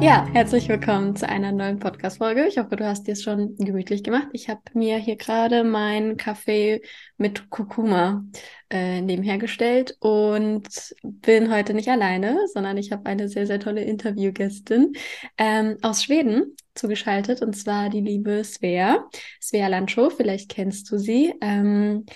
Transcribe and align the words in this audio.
Ja, 0.00 0.28
herzlich 0.32 0.68
willkommen 0.68 1.16
zu 1.16 1.28
einer 1.28 1.50
neuen 1.50 1.80
Podcast-Folge. 1.80 2.46
Ich 2.46 2.56
hoffe, 2.56 2.76
du 2.76 2.86
hast 2.86 3.08
dir 3.08 3.12
es 3.12 3.22
schon 3.22 3.56
gemütlich 3.56 4.04
gemacht. 4.04 4.28
Ich 4.32 4.48
habe 4.48 4.60
mir 4.72 4.96
hier 4.96 5.16
gerade 5.16 5.64
meinen 5.64 6.16
Kaffee 6.16 6.82
mit 7.16 7.50
Kurkuma 7.50 8.24
äh, 8.70 9.00
nebenher 9.00 9.38
gestellt 9.38 9.96
und 9.98 10.68
bin 11.02 11.52
heute 11.52 11.74
nicht 11.74 11.88
alleine, 11.88 12.46
sondern 12.52 12.76
ich 12.76 12.92
habe 12.92 13.06
eine 13.06 13.28
sehr, 13.28 13.48
sehr 13.48 13.58
tolle 13.58 13.82
Interviewgästin 13.82 14.92
ähm, 15.36 15.76
aus 15.82 16.04
Schweden 16.04 16.54
zugeschaltet 16.76 17.42
und 17.42 17.54
zwar 17.56 17.90
die 17.90 18.00
liebe 18.00 18.44
Svea. 18.44 19.08
Svea 19.42 19.66
Landschow, 19.66 20.14
vielleicht 20.16 20.48
kennst 20.48 20.90
du 20.92 20.98
sie. 20.98 21.34
Ähm, 21.40 22.06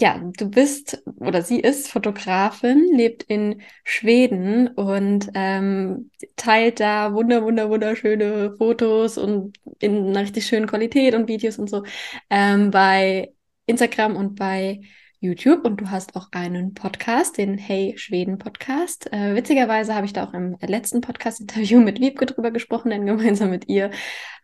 ja, 0.00 0.20
du 0.36 0.50
bist 0.50 1.02
oder 1.20 1.42
sie 1.42 1.60
ist 1.60 1.88
Fotografin, 1.88 2.88
lebt 2.92 3.22
in 3.24 3.62
Schweden 3.84 4.68
und 4.68 5.30
ähm, 5.34 6.10
teilt 6.36 6.80
da 6.80 7.14
wunder, 7.14 7.44
wunder, 7.44 7.70
wunderschöne 7.70 8.54
Fotos 8.58 9.18
und 9.18 9.56
in 9.78 10.08
einer 10.08 10.22
richtig 10.22 10.46
schönen 10.46 10.66
Qualität 10.66 11.14
und 11.14 11.28
Videos 11.28 11.58
und 11.58 11.70
so 11.70 11.84
ähm, 12.28 12.70
bei 12.70 13.34
Instagram 13.66 14.16
und 14.16 14.34
bei 14.34 14.80
YouTube 15.20 15.64
und 15.64 15.80
du 15.80 15.90
hast 15.90 16.16
auch 16.16 16.28
einen 16.32 16.74
Podcast, 16.74 17.38
den 17.38 17.56
Hey 17.56 17.96
Schweden 17.96 18.36
Podcast. 18.36 19.10
Äh, 19.12 19.34
witzigerweise 19.34 19.94
habe 19.94 20.06
ich 20.06 20.12
da 20.12 20.24
auch 20.24 20.34
im 20.34 20.56
letzten 20.60 21.00
Podcast-Interview 21.00 21.80
mit 21.80 22.00
Wiebke 22.00 22.26
drüber 22.26 22.50
gesprochen, 22.50 22.90
denn 22.90 23.06
gemeinsam 23.06 23.50
mit 23.50 23.68
ihr 23.68 23.90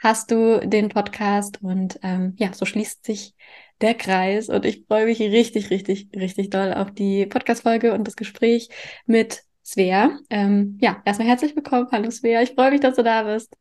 hast 0.00 0.30
du 0.30 0.61
den 0.67 0.89
Podcast 0.89 1.61
und 1.61 1.98
ähm, 2.02 2.34
ja, 2.39 2.52
so 2.52 2.64
schließt 2.64 3.05
sich 3.05 3.34
der 3.81 3.95
Kreis 3.95 4.48
und 4.48 4.64
ich 4.64 4.84
freue 4.86 5.06
mich 5.06 5.20
richtig, 5.20 5.70
richtig, 5.70 6.09
richtig 6.14 6.50
doll 6.50 6.73
auf 6.75 6.92
die 6.92 7.27
Podcast-Folge 7.27 7.92
und 7.95 8.06
das 8.06 8.17
Gespräch 8.17 8.69
mit 9.06 9.42
Svea. 9.64 10.19
Ähm, 10.28 10.78
ja, 10.81 11.03
erstmal 11.05 11.28
herzlich 11.28 11.56
willkommen. 11.56 11.89
Hallo 11.91 12.11
Svea, 12.11 12.42
ich 12.42 12.51
freue 12.51 12.70
mich, 12.73 12.81
dass 12.81 12.97
du 12.97 13.03
da 13.03 13.23
bist. 13.23 13.56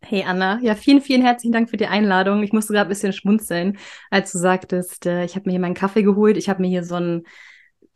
Hey 0.00 0.22
Anna, 0.24 0.60
ja, 0.62 0.74
vielen, 0.74 1.00
vielen 1.00 1.22
herzlichen 1.22 1.52
Dank 1.52 1.68
für 1.70 1.76
die 1.76 1.88
Einladung. 1.88 2.42
Ich 2.42 2.52
musste 2.52 2.72
gerade 2.72 2.86
ein 2.86 2.90
bisschen 2.90 3.12
schmunzeln, 3.12 3.78
als 4.10 4.32
du 4.32 4.38
sagtest, 4.38 5.06
äh, 5.06 5.24
ich 5.24 5.34
habe 5.34 5.46
mir 5.46 5.52
hier 5.52 5.60
meinen 5.60 5.74
Kaffee 5.74 6.02
geholt. 6.02 6.36
Ich 6.36 6.48
habe 6.48 6.62
mir 6.62 6.68
hier 6.68 6.84
so 6.84 6.94
ein 6.94 7.24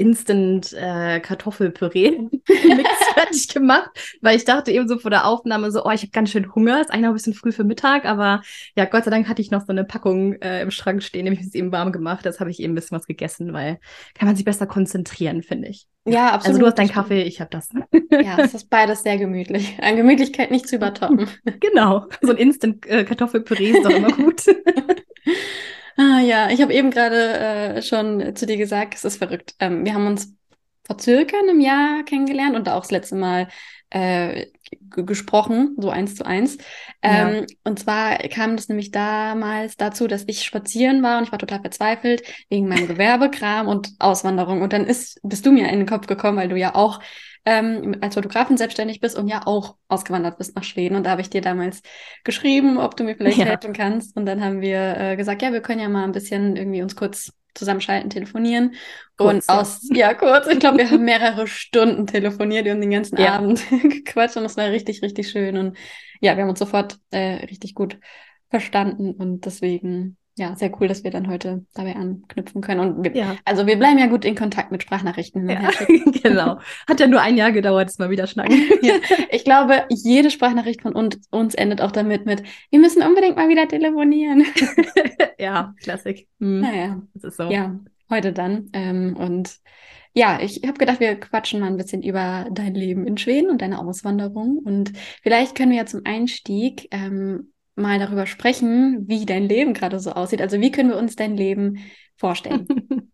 Instant 0.03 0.73
äh, 0.73 1.21
Kartoffelpüree 1.21 2.11
Mix 2.49 2.91
fertig 3.15 3.49
gemacht, 3.49 3.91
weil 4.21 4.37
ich 4.37 4.45
dachte 4.45 4.73
eben 4.73 4.89
so 4.89 4.99
vor 4.99 5.13
der 5.13 5.27
Aufnahme 5.29 5.71
so, 5.71 5.85
oh, 5.85 5.91
ich 5.91 6.03
habe 6.03 6.11
ganz 6.11 6.31
schön 6.31 6.53
Hunger. 6.55 6.81
Ist 6.81 6.91
eigentlich 6.91 7.03
noch 7.03 7.11
ein 7.11 7.15
bisschen 7.15 7.35
früh 7.35 7.53
für 7.53 7.63
Mittag, 7.63 8.05
aber 8.05 8.43
ja, 8.77 8.85
Gott 8.85 9.05
sei 9.05 9.13
Dank 9.13 9.29
hatte 9.29 9.41
ich 9.41 9.53
noch 9.53 9.61
so 9.61 9.69
eine 9.69 9.85
Packung 9.85 10.35
äh, 10.43 10.61
im 10.61 10.73
Schrank 10.73 11.05
stehen, 11.05 11.25
nämlich 11.25 11.41
es 11.41 11.55
eben 11.55 11.71
warm 11.71 11.93
gemacht. 11.93 12.27
Das 12.27 12.41
habe 12.41 12.51
ich 12.51 12.59
eben 12.59 12.73
ein 12.73 12.75
bisschen 12.75 12.99
was 12.99 13.07
gegessen, 13.07 13.53
weil 13.53 13.79
kann 14.15 14.27
man 14.27 14.35
sich 14.35 14.45
besser 14.45 14.67
konzentrieren, 14.67 15.43
finde 15.45 15.69
ich. 15.69 15.87
Ja, 16.05 16.33
absolut. 16.33 16.47
Also 16.47 16.59
du 16.59 16.67
hast 16.67 16.79
deinen 16.79 16.91
Kaffee, 16.91 17.23
ich 17.23 17.41
habe 17.41 17.51
das. 17.51 17.69
Ja, 18.11 18.39
es 18.39 18.55
ist 18.55 18.71
beides 18.71 19.05
sehr 19.05 19.19
gemütlich. 19.19 19.79
An 19.81 19.95
Gemütlichkeit 19.95 20.51
nicht 20.51 20.67
zu 20.67 20.77
übertoppen. 20.77 21.29
genau, 21.61 22.09
so 22.21 22.33
ein 22.33 22.39
Instant 22.39 22.85
äh, 22.87 23.05
Kartoffelpüree 23.05 23.71
ist 23.71 23.85
doch 23.85 23.91
immer 23.91 24.11
gut. 24.11 24.43
Ah, 25.97 26.21
ja, 26.21 26.51
ich 26.51 26.61
habe 26.63 26.73
eben 26.73 26.91
gerade 26.91 27.77
äh, 27.77 27.83
schon 27.83 28.35
zu 28.37 28.47
dir 28.47 28.57
gesagt, 28.57 28.95
es 28.95 29.05
ist 29.05 29.17
verrückt. 29.19 29.55
Ähm, 29.59 29.85
wir 29.85 29.95
haben 29.95 30.07
uns 30.07 30.35
vor 30.87 30.99
circa 30.99 31.37
einem 31.39 31.61
Jahr 31.61 32.03
kennengelernt 32.05 32.57
und 32.57 32.69
auch 32.69 32.81
das 32.83 32.91
letzte 32.91 33.15
Mal 33.17 33.49
äh, 33.91 34.47
gesprochen, 34.91 35.77
so 35.79 35.91
eins 35.91 36.15
zu 36.15 36.25
eins. 36.25 36.59
Ähm, 37.03 37.35
ja. 37.35 37.47
Und 37.65 37.79
zwar 37.79 38.19
kam 38.29 38.57
das 38.57 38.69
nämlich 38.69 38.91
damals 38.91 39.77
dazu, 39.77 40.07
dass 40.07 40.25
ich 40.27 40.43
spazieren 40.43 41.03
war 41.03 41.19
und 41.19 41.25
ich 41.25 41.33
war 41.33 41.39
total 41.39 41.61
verzweifelt 41.61 42.23
wegen 42.49 42.69
meinem 42.69 42.89
Gewerbekram 42.89 43.69
und 43.69 43.91
Auswanderung. 43.99 44.63
Und 44.63 44.73
dann 44.73 44.87
ist, 44.87 45.21
bist 45.23 45.47
du 45.47 45.53
mir 45.53 45.69
in 45.69 45.79
den 45.79 45.89
Kopf 45.89 46.07
gekommen, 46.07 46.39
weil 46.39 46.49
du 46.49 46.57
ja 46.57 46.75
auch 46.75 47.01
ähm, 47.45 47.97
als 48.01 48.15
Fotografin 48.15 48.57
selbstständig 48.57 49.01
bist 49.01 49.19
und 49.19 49.29
ja 49.29 49.47
auch 49.47 49.77
ausgewandert 49.89 50.39
bist 50.39 50.55
nach 50.55 50.65
Schweden. 50.65 50.97
Und 50.97 51.05
da 51.05 51.11
habe 51.11 51.23
ich 51.23 51.31
dir 51.31 51.41
damals 51.41 51.83
geschrieben, 52.25 52.79
ob 52.79 52.97
du 52.97 53.05
mir 53.05 53.17
vielleicht 53.17 53.39
ja. 53.39 53.47
helfen 53.47 53.73
kannst. 53.73 54.17
Und 54.17 54.27
dann 54.27 54.45
haben 54.45 54.61
wir 54.61 54.97
äh, 54.97 55.17
gesagt, 55.17 55.43
ja, 55.43 55.53
wir 55.53 55.61
können 55.61 55.81
ja 55.81 55.89
mal 55.89 56.05
ein 56.05 56.13
bisschen 56.13 56.57
irgendwie 56.57 56.83
uns 56.83 56.95
kurz 56.95 57.33
zusammenschalten, 57.55 58.11
telefonieren. 58.11 58.75
Kurz, 59.17 59.49
und 59.49 59.55
aus, 59.55 59.81
ja, 59.91 60.09
ja 60.09 60.15
kurz, 60.15 60.47
ich 60.47 60.59
glaube, 60.59 60.79
wir 60.79 60.91
haben 60.91 61.05
mehrere 61.05 61.47
Stunden 61.47 62.07
telefoniert 62.07 62.67
und 62.69 62.81
den 62.81 62.91
ganzen 62.91 63.19
ja. 63.19 63.35
Abend 63.35 63.63
gequatscht 63.83 64.37
und 64.37 64.45
es 64.45 64.57
war 64.57 64.71
richtig, 64.71 65.03
richtig 65.03 65.31
schön. 65.31 65.57
Und 65.57 65.77
ja, 66.21 66.37
wir 66.37 66.43
haben 66.43 66.51
uns 66.51 66.59
sofort 66.59 66.99
äh, 67.11 67.45
richtig 67.47 67.75
gut 67.75 67.99
verstanden 68.51 69.13
und 69.13 69.47
deswegen 69.47 70.17
ja, 70.37 70.57
sehr 70.57 70.73
cool, 70.81 70.89
dass 70.89 71.05
wir 71.05 71.11
dann 71.11 71.29
heute 71.29 71.67
dabei 71.75 71.95
anknüpfen 71.95 72.63
können. 72.63 72.81
Und 72.81 73.05
wir, 73.05 73.15
ja. 73.15 73.37
also 73.45 73.67
wir 73.67 73.77
bleiben 73.79 73.99
ja 73.99 74.07
gut 74.07 74.25
in 74.25 74.35
Kontakt 74.35 74.73
mit 74.73 74.83
Sprachnachrichten. 74.83 75.49
Ja, 75.49 75.71
genau. 76.23 76.59
Hat 76.89 77.01
ja 77.01 77.07
nur 77.07 77.21
ein 77.21 77.37
Jahr 77.37 77.53
gedauert, 77.53 77.89
dass 77.89 77.99
wir 77.99 78.09
wieder 78.09 78.27
schnacken. 78.27 78.59
ja. 78.83 78.95
Ich 79.31 79.45
glaube, 79.45 79.85
jede 79.91 80.31
Sprachnachricht 80.31 80.81
von 80.81 80.95
uns, 80.95 81.19
uns 81.31 81.55
endet 81.55 81.83
auch 81.83 81.93
damit 81.93 82.25
mit, 82.25 82.43
wir 82.71 82.79
müssen 82.79 83.03
unbedingt 83.03 83.37
mal 83.37 83.51
wieder 83.51 83.69
telefonieren. 83.69 84.47
ja, 85.39 85.75
Klassik. 85.83 86.27
Mhm. 86.39 86.61
Naja, 86.61 87.03
das 87.13 87.25
ist 87.25 87.37
so. 87.37 87.51
Ja, 87.51 87.79
heute 88.09 88.33
dann. 88.33 88.71
Ähm, 88.73 89.17
und 89.19 89.59
ja, 90.15 90.41
ich 90.41 90.63
habe 90.67 90.79
gedacht, 90.79 91.01
wir 91.01 91.15
quatschen 91.21 91.61
mal 91.61 91.67
ein 91.67 91.77
bisschen 91.77 92.03
über 92.03 92.47
dein 92.51 92.75
Leben 92.75 93.07
in 93.07 93.19
Schweden 93.19 93.51
und 93.51 93.61
deine 93.61 93.79
Auswanderung. 93.79 94.59
Und 94.59 94.93
vielleicht 95.23 95.55
können 95.57 95.73
wir 95.73 95.79
ja 95.79 95.87
zum 95.87 96.03
Einstieg 96.05 96.89
ähm, 96.91 97.52
mal 97.75 97.99
darüber 97.99 98.27
sprechen, 98.27 99.09
wie 99.09 99.25
dein 99.27 99.49
Leben 99.49 99.75
gerade 99.75 99.99
so 100.01 100.13
aussieht. 100.13 100.43
Also 100.43 100.61
wie 100.61 100.71
können 100.71 100.91
wir 100.91 100.99
uns 100.99 101.17
dein 101.17 101.37
Leben 101.37 101.79
vorstellen? 102.17 102.67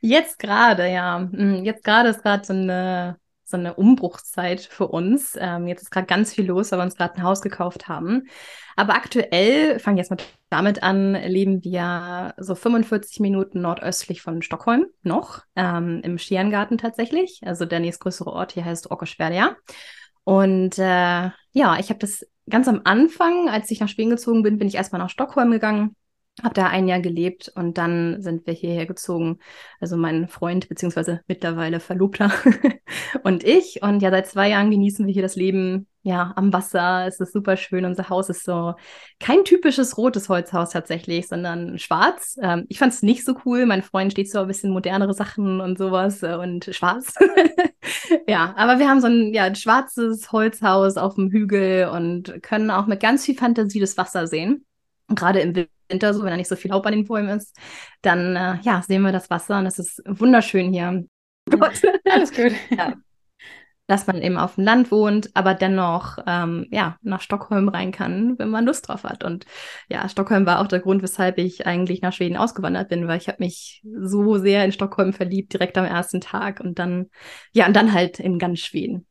Jetzt 0.00 0.38
gerade, 0.38 0.88
ja. 0.88 1.18
Hm, 1.18 1.64
jetzt 1.64 1.84
gerade 1.84 2.10
ist 2.10 2.22
gerade 2.22 2.44
so 2.44 2.52
eine, 2.52 3.16
so 3.44 3.56
eine 3.56 3.74
Umbruchszeit 3.74 4.60
für 4.60 4.88
uns. 4.88 5.36
Ähm, 5.38 5.66
jetzt 5.66 5.82
ist 5.82 5.90
gerade 5.90 6.06
ganz 6.06 6.34
viel 6.34 6.46
los, 6.46 6.70
weil 6.70 6.78
wir 6.78 6.84
uns 6.84 6.96
gerade 6.96 7.16
ein 7.16 7.22
Haus 7.22 7.42
gekauft 7.42 7.88
haben. 7.88 8.28
Aber 8.76 8.94
aktuell, 8.94 9.80
fange 9.80 9.96
ich 10.00 10.08
jetzt 10.08 10.10
mal 10.10 10.24
damit 10.50 10.82
an, 10.82 11.14
leben 11.14 11.64
wir 11.64 12.34
so 12.38 12.54
45 12.54 13.20
Minuten 13.20 13.60
nordöstlich 13.60 14.22
von 14.22 14.42
Stockholm 14.42 14.86
noch, 15.02 15.42
ähm, 15.56 16.00
im 16.04 16.18
Sterngarten 16.18 16.78
tatsächlich. 16.78 17.40
Also 17.44 17.64
der 17.64 17.80
nächstgrößere 17.80 18.30
Ort 18.30 18.52
hier 18.52 18.64
heißt 18.64 18.90
Ockersberga. 18.90 19.56
Und 20.28 20.78
äh, 20.78 21.30
ja, 21.52 21.78
ich 21.80 21.88
habe 21.88 22.00
das 22.00 22.26
ganz 22.50 22.68
am 22.68 22.82
Anfang, 22.84 23.48
als 23.48 23.70
ich 23.70 23.80
nach 23.80 23.88
Schweden 23.88 24.10
gezogen 24.10 24.42
bin, 24.42 24.58
bin 24.58 24.68
ich 24.68 24.74
erstmal 24.74 25.00
nach 25.00 25.08
Stockholm 25.08 25.50
gegangen, 25.50 25.96
habe 26.42 26.52
da 26.52 26.66
ein 26.66 26.86
Jahr 26.86 27.00
gelebt 27.00 27.50
und 27.54 27.78
dann 27.78 28.20
sind 28.20 28.46
wir 28.46 28.52
hierher 28.52 28.84
gezogen. 28.84 29.38
Also 29.80 29.96
mein 29.96 30.28
Freund 30.28 30.68
beziehungsweise 30.68 31.22
mittlerweile 31.28 31.80
Verlobter 31.80 32.30
und 33.22 33.42
ich. 33.42 33.80
Und 33.80 34.02
ja, 34.02 34.10
seit 34.10 34.26
zwei 34.26 34.50
Jahren 34.50 34.70
genießen 34.70 35.06
wir 35.06 35.14
hier 35.14 35.22
das 35.22 35.34
Leben 35.34 35.86
ja 36.02 36.34
am 36.36 36.52
Wasser. 36.52 37.06
Es 37.06 37.18
ist 37.20 37.32
super 37.32 37.56
schön. 37.56 37.86
Unser 37.86 38.10
Haus 38.10 38.28
ist 38.28 38.44
so 38.44 38.74
kein 39.20 39.46
typisches 39.46 39.96
rotes 39.96 40.28
Holzhaus 40.28 40.68
tatsächlich, 40.68 41.26
sondern 41.26 41.78
schwarz. 41.78 42.36
Ähm, 42.42 42.66
ich 42.68 42.78
fand 42.78 42.92
es 42.92 43.02
nicht 43.02 43.24
so 43.24 43.34
cool. 43.46 43.64
Mein 43.64 43.82
Freund 43.82 44.12
steht 44.12 44.30
so 44.30 44.40
ein 44.40 44.46
bisschen 44.46 44.72
modernere 44.72 45.14
Sachen 45.14 45.62
und 45.62 45.78
sowas 45.78 46.22
äh, 46.22 46.34
und 46.34 46.66
schwarz. 46.70 47.14
ja, 48.28 48.54
aber 48.56 48.78
wir 48.78 48.88
haben 48.88 49.00
so 49.00 49.06
ein, 49.06 49.32
ja, 49.34 49.44
ein 49.44 49.54
schwarzes 49.54 50.32
Holzhaus 50.32 50.96
auf 50.96 51.14
dem 51.14 51.30
Hügel 51.30 51.88
und 51.88 52.42
können 52.42 52.70
auch 52.70 52.86
mit 52.86 53.00
ganz 53.00 53.24
viel 53.24 53.36
Fantasie 53.36 53.80
das 53.80 53.96
Wasser 53.96 54.26
sehen. 54.26 54.64
gerade 55.08 55.40
im 55.40 55.66
Winter, 55.88 56.12
so 56.14 56.22
wenn 56.22 56.30
da 56.30 56.36
nicht 56.36 56.48
so 56.48 56.56
viel 56.56 56.70
Laub 56.70 56.84
an 56.86 56.92
den 56.92 57.04
Bäumen 57.04 57.30
ist, 57.30 57.56
dann 58.02 58.36
äh, 58.36 58.58
ja, 58.62 58.82
sehen 58.82 59.02
wir 59.02 59.12
das 59.12 59.30
Wasser 59.30 59.58
und 59.58 59.66
es 59.66 59.78
ist 59.78 60.02
wunderschön 60.06 60.72
hier. 60.72 61.04
Gott. 61.50 61.82
Alles 62.04 62.32
gut. 62.32 62.52
Ja. 62.70 62.94
Dass 63.88 64.06
man 64.06 64.22
eben 64.22 64.36
auf 64.36 64.54
dem 64.54 64.64
Land 64.64 64.92
wohnt, 64.92 65.30
aber 65.34 65.54
dennoch 65.54 66.18
ähm, 66.26 66.66
ja, 66.70 66.96
nach 67.02 67.20
Stockholm 67.20 67.68
rein 67.68 67.90
kann, 67.90 68.38
wenn 68.38 68.50
man 68.50 68.64
Lust 68.64 68.86
drauf 68.86 69.02
hat. 69.02 69.24
Und 69.24 69.46
ja, 69.88 70.08
Stockholm 70.08 70.46
war 70.46 70.60
auch 70.60 70.68
der 70.68 70.80
Grund, 70.80 71.02
weshalb 71.02 71.38
ich 71.38 71.66
eigentlich 71.66 72.00
nach 72.00 72.12
Schweden 72.12 72.36
ausgewandert 72.36 72.90
bin, 72.90 73.08
weil 73.08 73.18
ich 73.18 73.28
habe 73.28 73.42
mich 73.42 73.82
so 73.98 74.38
sehr 74.38 74.64
in 74.64 74.72
Stockholm 74.72 75.12
verliebt, 75.12 75.52
direkt 75.52 75.76
am 75.78 75.86
ersten 75.86 76.20
Tag 76.20 76.60
und 76.60 76.78
dann, 76.78 77.06
ja, 77.52 77.66
und 77.66 77.74
dann 77.74 77.92
halt 77.92 78.20
in 78.20 78.38
ganz 78.38 78.60
Schweden. 78.60 79.06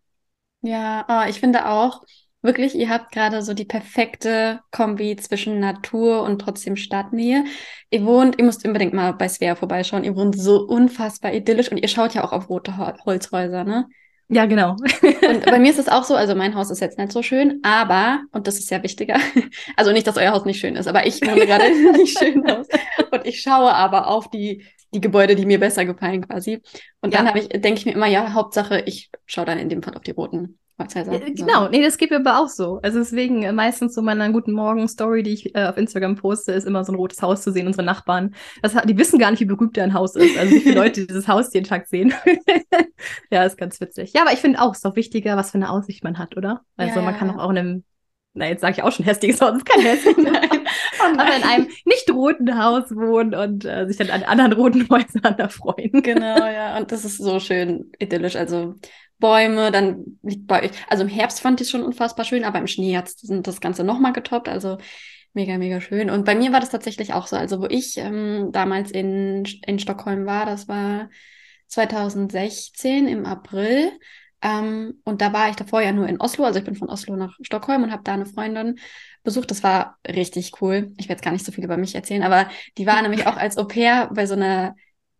Ja, 0.61 1.05
oh, 1.09 1.29
ich 1.29 1.39
finde 1.39 1.67
auch, 1.67 2.03
wirklich, 2.41 2.75
ihr 2.75 2.89
habt 2.89 3.11
gerade 3.11 3.41
so 3.41 3.53
die 3.53 3.65
perfekte 3.65 4.61
Kombi 4.71 5.15
zwischen 5.17 5.59
Natur 5.59 6.23
und 6.23 6.39
trotzdem 6.39 6.75
Stadtnähe. 6.75 7.43
Ihr 7.89 8.05
wohnt, 8.05 8.37
ihr 8.37 8.45
müsst 8.45 8.65
unbedingt 8.65 8.93
mal 8.93 9.13
bei 9.13 9.27
Svea 9.27 9.55
vorbeischauen. 9.55 10.03
Ihr 10.03 10.15
wohnt 10.15 10.37
so 10.37 10.61
unfassbar 10.61 11.33
idyllisch 11.33 11.71
und 11.71 11.77
ihr 11.77 11.87
schaut 11.87 12.13
ja 12.13 12.23
auch 12.23 12.31
auf 12.31 12.49
rote 12.49 12.77
Holzhäuser, 12.77 13.63
ne? 13.63 13.87
Ja, 14.29 14.45
genau. 14.45 14.71
und 14.71 15.45
bei 15.45 15.57
mir 15.57 15.71
ist 15.71 15.79
es 15.79 15.87
auch 15.87 16.03
so, 16.03 16.15
also 16.15 16.35
mein 16.35 16.55
Haus 16.55 16.69
ist 16.69 16.81
jetzt 16.81 16.97
nicht 16.97 17.13
so 17.13 17.23
schön, 17.23 17.59
aber, 17.63 18.19
und 18.31 18.45
das 18.45 18.59
ist 18.59 18.69
ja 18.69 18.83
wichtiger, 18.83 19.17
also 19.77 19.93
nicht, 19.93 20.05
dass 20.05 20.17
euer 20.17 20.33
Haus 20.33 20.43
nicht 20.43 20.59
schön 20.59 20.75
ist, 20.75 20.87
aber 20.87 21.05
ich 21.05 21.21
wohne 21.21 21.45
gerade 21.45 21.69
nicht 21.93 22.19
schön 22.19 22.45
aus. 22.49 22.67
Und 23.11 23.25
ich 23.25 23.41
schaue 23.41 23.73
aber 23.73 24.07
auf 24.07 24.29
die, 24.29 24.65
die 24.93 24.99
Gebäude, 24.99 25.35
die 25.35 25.45
mir 25.45 25.59
besser 25.59 25.85
gefallen 25.85 26.27
quasi. 26.27 26.61
Und 27.01 27.13
dann 27.13 27.25
ja. 27.25 27.29
habe 27.29 27.39
ich, 27.39 27.47
denke 27.47 27.79
ich 27.79 27.85
mir 27.85 27.93
immer, 27.93 28.07
ja, 28.07 28.33
Hauptsache, 28.33 28.83
ich 28.85 29.11
schaue 29.25 29.45
dann 29.45 29.59
in 29.59 29.69
dem 29.69 29.81
Fall 29.81 29.95
auf 29.95 30.03
die 30.03 30.11
roten. 30.11 30.59
Ja, 30.79 31.03
genau, 31.29 31.69
nee, 31.69 31.81
das 31.81 31.97
geht 31.97 32.11
mir 32.11 32.17
aber 32.17 32.39
auch 32.39 32.49
so. 32.49 32.79
Also 32.83 32.99
deswegen 32.99 33.41
äh, 33.41 33.51
meistens 33.51 33.95
so 33.95 34.03
meiner 34.03 34.31
guten 34.31 34.51
Morgen-Story, 34.51 35.23
die 35.23 35.33
ich 35.33 35.55
äh, 35.55 35.65
auf 35.65 35.75
Instagram 35.75 36.15
poste, 36.15 36.51
ist 36.51 36.67
immer 36.67 36.83
so 36.85 36.91
ein 36.91 36.95
rotes 36.95 37.19
Haus 37.23 37.41
zu 37.41 37.51
sehen, 37.51 37.65
unsere 37.65 37.83
Nachbarn. 37.83 38.35
Das, 38.61 38.75
die 38.85 38.97
wissen 38.97 39.17
gar 39.17 39.31
nicht, 39.31 39.39
wie 39.39 39.45
berühmt 39.45 39.77
ein 39.79 39.95
Haus 39.95 40.15
ist. 40.15 40.37
Also 40.37 40.53
wie 40.53 40.59
viele 40.59 40.75
Leute 40.79 41.07
dieses 41.07 41.27
Haus 41.27 41.51
jeden 41.51 41.65
Tag 41.65 41.87
sehen. 41.87 42.13
ja, 43.31 43.43
ist 43.43 43.57
ganz 43.57 43.81
witzig. 43.81 44.13
Ja, 44.13 44.21
aber 44.21 44.33
ich 44.33 44.39
finde 44.39 44.61
auch, 44.61 44.71
es 44.71 44.77
ist 44.77 44.85
doch 44.85 44.95
wichtiger, 44.95 45.35
was 45.35 45.49
für 45.49 45.57
eine 45.57 45.71
Aussicht 45.71 46.03
man 46.03 46.19
hat, 46.19 46.37
oder? 46.37 46.61
Also 46.75 46.99
ja, 46.99 47.05
man 47.05 47.17
kann 47.17 47.31
auch 47.39 47.49
in 47.49 47.57
einem 47.57 47.83
na, 48.37 48.47
jetzt 48.47 48.61
sage 48.61 48.73
ich 48.77 48.83
auch 48.83 48.91
schon 48.91 49.05
hässliches 49.05 49.41
Haus, 49.41 49.57
ist 49.57 49.65
kein 49.65 49.81
hässliches. 49.81 50.25
Oh 50.99 51.19
aber 51.19 51.35
in 51.35 51.43
einem 51.43 51.67
nicht 51.85 52.09
roten 52.11 52.57
Haus 52.57 52.89
wohnen 52.89 53.35
und 53.35 53.65
äh, 53.65 53.85
sich 53.85 53.97
dann 53.97 54.09
an 54.09 54.23
anderen 54.23 54.53
roten 54.53 54.89
Häusern 54.89 55.37
erfreuen. 55.37 56.01
Genau, 56.01 56.37
ja. 56.37 56.75
Und 56.75 56.91
das 56.91 57.05
ist 57.05 57.17
so 57.17 57.39
schön 57.39 57.91
idyllisch. 57.99 58.35
Also 58.35 58.75
Bäume, 59.19 59.71
dann 59.71 60.19
liegt 60.21 60.47
bei 60.47 60.63
euch, 60.63 60.71
also 60.89 61.03
im 61.03 61.09
Herbst 61.09 61.41
fand 61.41 61.59
ich 61.59 61.67
es 61.67 61.71
schon 61.71 61.83
unfassbar 61.83 62.25
schön, 62.25 62.43
aber 62.43 62.59
im 62.59 62.67
Schnee 62.67 62.95
hat 62.97 63.11
das 63.23 63.61
Ganze 63.61 63.83
nochmal 63.83 64.13
getoppt. 64.13 64.49
Also 64.49 64.77
mega, 65.33 65.57
mega 65.57 65.81
schön. 65.81 66.09
Und 66.09 66.25
bei 66.25 66.35
mir 66.35 66.51
war 66.51 66.59
das 66.59 66.69
tatsächlich 66.69 67.13
auch 67.13 67.27
so. 67.27 67.35
Also 67.35 67.61
wo 67.61 67.65
ich 67.67 67.97
ähm, 67.97 68.49
damals 68.51 68.91
in, 68.91 69.45
in 69.65 69.79
Stockholm 69.79 70.25
war, 70.25 70.45
das 70.45 70.67
war 70.67 71.09
2016 71.67 73.07
im 73.07 73.25
April. 73.25 73.91
Ähm, 74.41 75.01
und 75.03 75.21
da 75.21 75.33
war 75.33 75.49
ich 75.49 75.55
davor 75.55 75.81
ja 75.81 75.91
nur 75.91 76.07
in 76.07 76.21
Oslo, 76.21 76.45
also 76.45 76.59
ich 76.59 76.65
bin 76.65 76.75
von 76.75 76.89
Oslo 76.89 77.15
nach 77.15 77.35
Stockholm 77.41 77.83
und 77.83 77.91
habe 77.91 78.03
da 78.03 78.13
eine 78.13 78.25
Freundin 78.27 78.77
besucht. 79.23 79.49
Das 79.49 79.63
war 79.63 79.97
richtig 80.07 80.61
cool. 80.61 80.91
Ich 80.97 81.05
werde 81.09 81.13
jetzt 81.13 81.23
gar 81.23 81.31
nicht 81.31 81.45
so 81.45 81.51
viel 81.51 81.63
über 81.63 81.77
mich 81.77 81.95
erzählen, 81.95 82.23
aber 82.23 82.49
die 82.77 82.85
war 82.85 83.01
nämlich 83.01 83.25
auch 83.25 83.37
als 83.37 83.57
Au 83.57 83.65
pair 83.65 84.09
bei 84.13 84.25
so 84.27 84.35
einer 84.35 84.75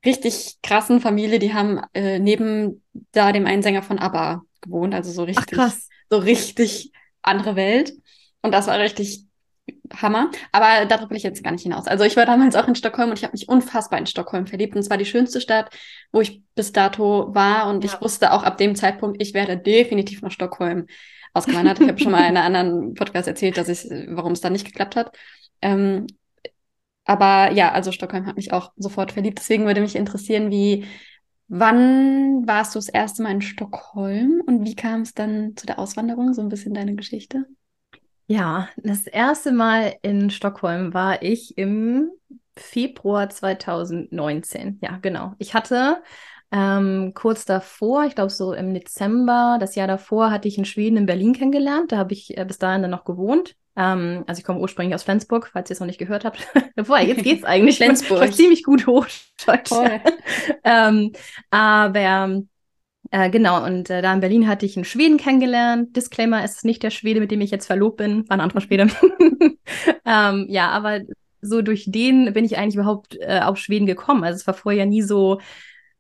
richtig 0.07 0.57
krassen 0.63 0.99
Familie. 1.01 1.37
Die 1.37 1.53
haben 1.53 1.81
äh, 1.93 2.17
neben 2.17 2.83
da 3.11 3.31
dem 3.31 3.45
einen 3.45 3.61
Sänger 3.61 3.83
von 3.83 3.99
ABBA 3.99 4.41
gewohnt, 4.61 4.95
also 4.95 5.11
so 5.11 5.23
richtig, 5.23 5.59
Ach, 5.59 5.73
so 6.09 6.17
richtig 6.17 6.91
andere 7.21 7.55
Welt. 7.55 7.93
Und 8.41 8.53
das 8.53 8.67
war 8.67 8.79
richtig 8.79 9.25
Hammer. 9.93 10.31
Aber 10.51 10.85
darauf 10.85 11.09
will 11.09 11.17
ich 11.17 11.23
jetzt 11.23 11.43
gar 11.43 11.51
nicht 11.51 11.63
hinaus. 11.63 11.87
Also 11.87 12.03
ich 12.05 12.15
war 12.15 12.25
damals 12.25 12.55
auch 12.55 12.67
in 12.67 12.75
Stockholm 12.75 13.09
und 13.09 13.17
ich 13.17 13.23
habe 13.23 13.33
mich 13.33 13.49
unfassbar 13.49 13.99
in 13.99 14.05
Stockholm 14.05 14.47
verliebt. 14.47 14.75
Und 14.75 14.81
es 14.81 14.89
war 14.89 14.97
die 14.97 15.05
schönste 15.05 15.41
Stadt, 15.41 15.69
wo 16.11 16.21
ich 16.21 16.41
bis 16.55 16.71
dato 16.71 17.33
war. 17.33 17.69
Und 17.69 17.83
ja. 17.83 17.91
ich 17.91 18.01
wusste 18.01 18.31
auch 18.31 18.43
ab 18.43 18.57
dem 18.57 18.75
Zeitpunkt, 18.75 19.21
ich 19.21 19.33
werde 19.33 19.57
definitiv 19.57 20.21
nach 20.21 20.31
Stockholm 20.31 20.87
ausgewandert. 21.33 21.79
ich 21.81 21.87
habe 21.87 21.99
schon 21.99 22.11
mal 22.11 22.29
in 22.29 22.37
einem 22.37 22.55
anderen 22.55 22.93
Podcast 22.93 23.27
erzählt, 23.27 23.57
dass 23.57 23.69
ich, 23.69 23.89
warum 24.09 24.31
es 24.31 24.41
dann 24.41 24.53
nicht 24.53 24.65
geklappt 24.65 24.95
hat. 24.95 25.15
Ähm, 25.61 26.07
aber 27.07 27.53
ja, 27.53 27.71
also 27.71 27.91
Stockholm 27.91 28.25
hat 28.25 28.35
mich 28.35 28.51
auch 28.51 28.73
sofort 28.75 29.13
verliebt. 29.13 29.39
Deswegen 29.39 29.65
würde 29.65 29.81
mich 29.81 29.95
interessieren, 29.95 30.51
wie, 30.51 30.85
wann 31.47 32.45
warst 32.45 32.75
du 32.75 32.79
das 32.79 32.89
erste 32.89 33.23
Mal 33.23 33.31
in 33.31 33.41
Stockholm 33.41 34.43
und 34.45 34.65
wie 34.65 34.75
kam 34.75 35.01
es 35.01 35.13
dann 35.13 35.55
zu 35.55 35.65
der 35.65 35.79
Auswanderung? 35.79 36.33
So 36.33 36.41
ein 36.41 36.49
bisschen 36.49 36.73
deine 36.73 36.95
Geschichte. 36.95 37.45
Ja, 38.27 38.67
das 38.75 39.07
erste 39.07 39.53
Mal 39.53 39.95
in 40.01 40.29
Stockholm 40.29 40.93
war 40.93 41.23
ich 41.23 41.57
im 41.57 42.09
Februar 42.57 43.29
2019. 43.29 44.79
Ja, 44.81 44.97
genau. 45.01 45.33
Ich 45.37 45.53
hatte 45.53 46.03
ähm, 46.51 47.13
kurz 47.13 47.45
davor, 47.45 48.03
ich 48.03 48.15
glaube 48.15 48.31
so 48.31 48.51
im 48.51 48.73
Dezember, 48.73 49.57
das 49.61 49.75
Jahr 49.75 49.87
davor, 49.87 50.29
hatte 50.29 50.49
ich 50.49 50.57
in 50.57 50.65
Schweden 50.65 50.97
in 50.97 51.05
Berlin 51.05 51.33
kennengelernt. 51.33 51.93
Da 51.93 51.97
habe 51.97 52.11
ich 52.11 52.37
äh, 52.37 52.43
bis 52.43 52.57
dahin 52.57 52.81
dann 52.81 52.91
noch 52.91 53.05
gewohnt. 53.05 53.55
Ähm, 53.77 54.23
also 54.25 54.39
ich 54.39 54.43
komme 54.43 54.59
ursprünglich 54.59 54.95
aus 54.95 55.03
Flensburg, 55.03 55.51
falls 55.53 55.69
ihr 55.69 55.75
es 55.75 55.79
noch 55.79 55.87
nicht 55.87 55.99
gehört 55.99 56.25
habt. 56.25 56.47
Boah, 56.75 56.99
jetzt 56.99 57.23
geht's 57.23 57.43
eigentlich. 57.45 57.77
Flensburg. 57.77 58.23
Ich 58.27 58.35
ziemlich 58.35 58.63
gut 58.63 58.87
hoch. 58.87 59.05
ähm, 60.63 61.11
aber 61.51 62.43
äh, 63.11 63.29
genau, 63.29 63.63
und 63.63 63.89
äh, 63.89 64.01
da 64.01 64.13
in 64.13 64.19
Berlin 64.19 64.47
hatte 64.47 64.65
ich 64.65 64.75
einen 64.75 64.83
Schweden 64.83 65.17
kennengelernt. 65.17 65.95
Disclaimer, 65.95 66.43
es 66.43 66.57
ist 66.57 66.65
nicht 66.65 66.83
der 66.83 66.89
Schwede, 66.89 67.19
mit 67.19 67.31
dem 67.31 67.39
ich 67.39 67.51
jetzt 67.51 67.67
verlobt 67.67 67.97
bin, 67.97 68.27
war 68.27 68.37
ein 68.37 68.41
anderer 68.41 68.61
Schwede. 68.61 68.87
ähm, 70.05 70.47
ja, 70.49 70.69
aber 70.69 71.01
so 71.41 71.61
durch 71.61 71.85
den 71.87 72.33
bin 72.33 72.45
ich 72.45 72.57
eigentlich 72.57 72.75
überhaupt 72.75 73.15
äh, 73.21 73.41
auf 73.41 73.57
Schweden 73.57 73.85
gekommen. 73.85 74.23
Also 74.23 74.37
es 74.37 74.47
war 74.47 74.55
vorher 74.55 74.87
nie 74.87 75.03
so, 75.03 75.39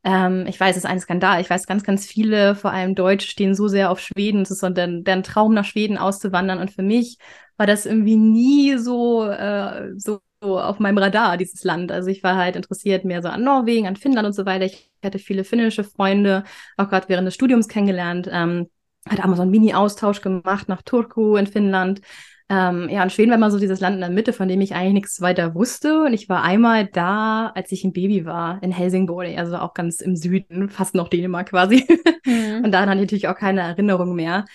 ähm, 0.07 0.45
ich 0.47 0.57
weiß, 0.57 0.77
es 0.77 0.83
ist 0.83 0.89
ein 0.89 1.01
Skandal. 1.01 1.41
Ich 1.41 1.49
weiß, 1.49 1.67
ganz, 1.67 1.83
ganz 1.83 2.05
viele, 2.05 2.55
vor 2.55 2.71
allem 2.71 2.95
Deutsche, 2.95 3.27
stehen 3.27 3.53
so 3.55 3.67
sehr 3.67 3.91
auf 3.91 3.99
Schweden. 3.99 4.41
Es 4.41 4.51
ist 4.51 4.61
so 4.61 4.69
deren, 4.69 5.03
deren 5.03 5.21
Traum, 5.21 5.53
nach 5.53 5.65
Schweden 5.65 5.97
auszuwandern. 5.97 6.59
Und 6.59 6.71
für 6.71 6.81
mich 6.81 7.17
war 7.57 7.67
das 7.67 7.85
irgendwie 7.85 8.15
nie 8.15 8.77
so, 8.77 9.25
äh, 9.25 9.91
so 9.97 10.19
so 10.41 10.59
auf 10.59 10.79
meinem 10.79 10.99
Radar, 10.99 11.35
dieses 11.35 11.63
Land. 11.63 11.91
Also 11.91 12.09
ich 12.09 12.21
war 12.21 12.35
halt 12.35 12.55
interessiert 12.55 13.05
mehr 13.05 13.23
so 13.23 13.27
an 13.27 13.43
Norwegen, 13.43 13.87
an 13.87 13.95
Finnland 13.95 14.27
und 14.27 14.33
so 14.33 14.45
weiter. 14.45 14.65
Ich 14.65 14.91
hatte 15.03 15.17
viele 15.17 15.43
finnische 15.43 15.83
Freunde, 15.83 16.43
auch 16.77 16.89
gerade 16.89 17.09
während 17.09 17.25
des 17.25 17.33
Studiums 17.33 17.67
kennengelernt. 17.67 18.29
Ähm, 18.31 18.69
so 19.09 19.41
einen 19.41 19.49
Mini-Austausch 19.49 20.21
gemacht 20.21 20.69
nach 20.69 20.83
Turku 20.83 21.37
in 21.37 21.47
Finnland. 21.47 22.01
Ähm, 22.49 22.87
ja, 22.89 23.03
und 23.03 23.11
Schweden 23.11 23.31
war 23.31 23.37
immer 23.37 23.51
so 23.51 23.59
dieses 23.59 23.81
Land 23.81 23.95
in 23.95 24.01
der 24.01 24.09
Mitte, 24.09 24.31
von 24.31 24.47
dem 24.47 24.61
ich 24.61 24.73
eigentlich 24.73 24.93
nichts 24.93 25.21
weiter 25.21 25.53
wusste. 25.53 26.03
Und 26.03 26.13
ich 26.13 26.29
war 26.29 26.43
einmal 26.43 26.85
da, 26.85 27.51
als 27.55 27.71
ich 27.71 27.83
ein 27.83 27.91
Baby 27.91 28.25
war, 28.25 28.63
in 28.63 28.71
Helsingborg, 28.71 29.37
also 29.37 29.57
auch 29.57 29.73
ganz 29.73 29.99
im 29.99 30.15
Süden, 30.15 30.69
fast 30.69 30.95
noch 30.95 31.09
Dänemark 31.09 31.49
quasi. 31.49 31.85
Mhm. 32.25 32.61
Und 32.65 32.71
da 32.71 32.81
hatte 32.81 32.93
ich 32.93 33.01
natürlich 33.01 33.27
auch 33.27 33.35
keine 33.35 33.61
Erinnerung 33.61 34.15
mehr. 34.15 34.45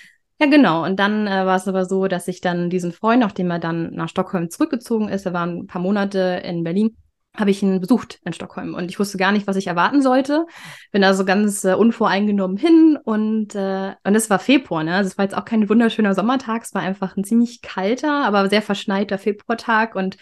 Ja, 0.41 0.47
genau. 0.49 0.85
Und 0.85 0.99
dann 0.99 1.27
äh, 1.27 1.47
war 1.47 1.57
es 1.57 1.69
aber 1.69 1.85
so, 1.85 2.09
dass 2.09 2.29
ich 2.29 2.41
dann 2.41 2.71
diesen 2.71 2.93
Freund, 2.93 3.21
nachdem 3.21 3.51
er 3.51 3.59
dann 3.59 3.93
nach 3.95 4.09
Stockholm 4.09 4.51
zurückgezogen 4.51 5.09
ist, 5.09 5.27
er 5.27 5.35
war 5.35 5.47
ein 5.47 5.67
paar 5.67 5.83
Monate 5.83 6.43
in 6.45 6.65
Berlin, 6.65 6.97
habe 7.37 7.51
ich 7.51 7.63
ihn 7.63 7.81
besucht 7.81 8.21
in 8.25 8.33
Stockholm 8.33 8.75
und 8.75 8.91
ich 8.91 8.99
wusste 8.99 9.17
gar 9.17 9.33
nicht, 9.33 9.47
was 9.47 9.57
ich 9.57 9.67
erwarten 9.67 10.03
sollte. 10.03 10.47
Bin 10.91 11.03
da 11.03 11.15
so 11.15 11.25
ganz 11.25 11.65
äh, 11.65 11.75
unvoreingenommen 11.75 12.57
hin 12.57 12.99
und 13.03 13.55
äh, 13.55 13.95
und 14.05 14.15
es 14.15 14.29
war 14.29 14.39
Februar, 14.39 14.85
ne? 14.85 14.95
Also 14.95 15.09
es 15.09 15.19
war 15.19 15.25
jetzt 15.25 15.37
auch 15.37 15.45
kein 15.45 15.69
wunderschöner 15.69 16.15
Sommertag, 16.15 16.63
es 16.65 16.75
war 16.75 16.83
einfach 16.83 17.17
ein 17.17 17.25
ziemlich 17.25 17.63
kalter, 17.63 18.25
aber 18.25 18.51
sehr 18.51 18.63
verschneiter 18.63 19.19
Februartag 19.19 19.95
und 19.95 20.17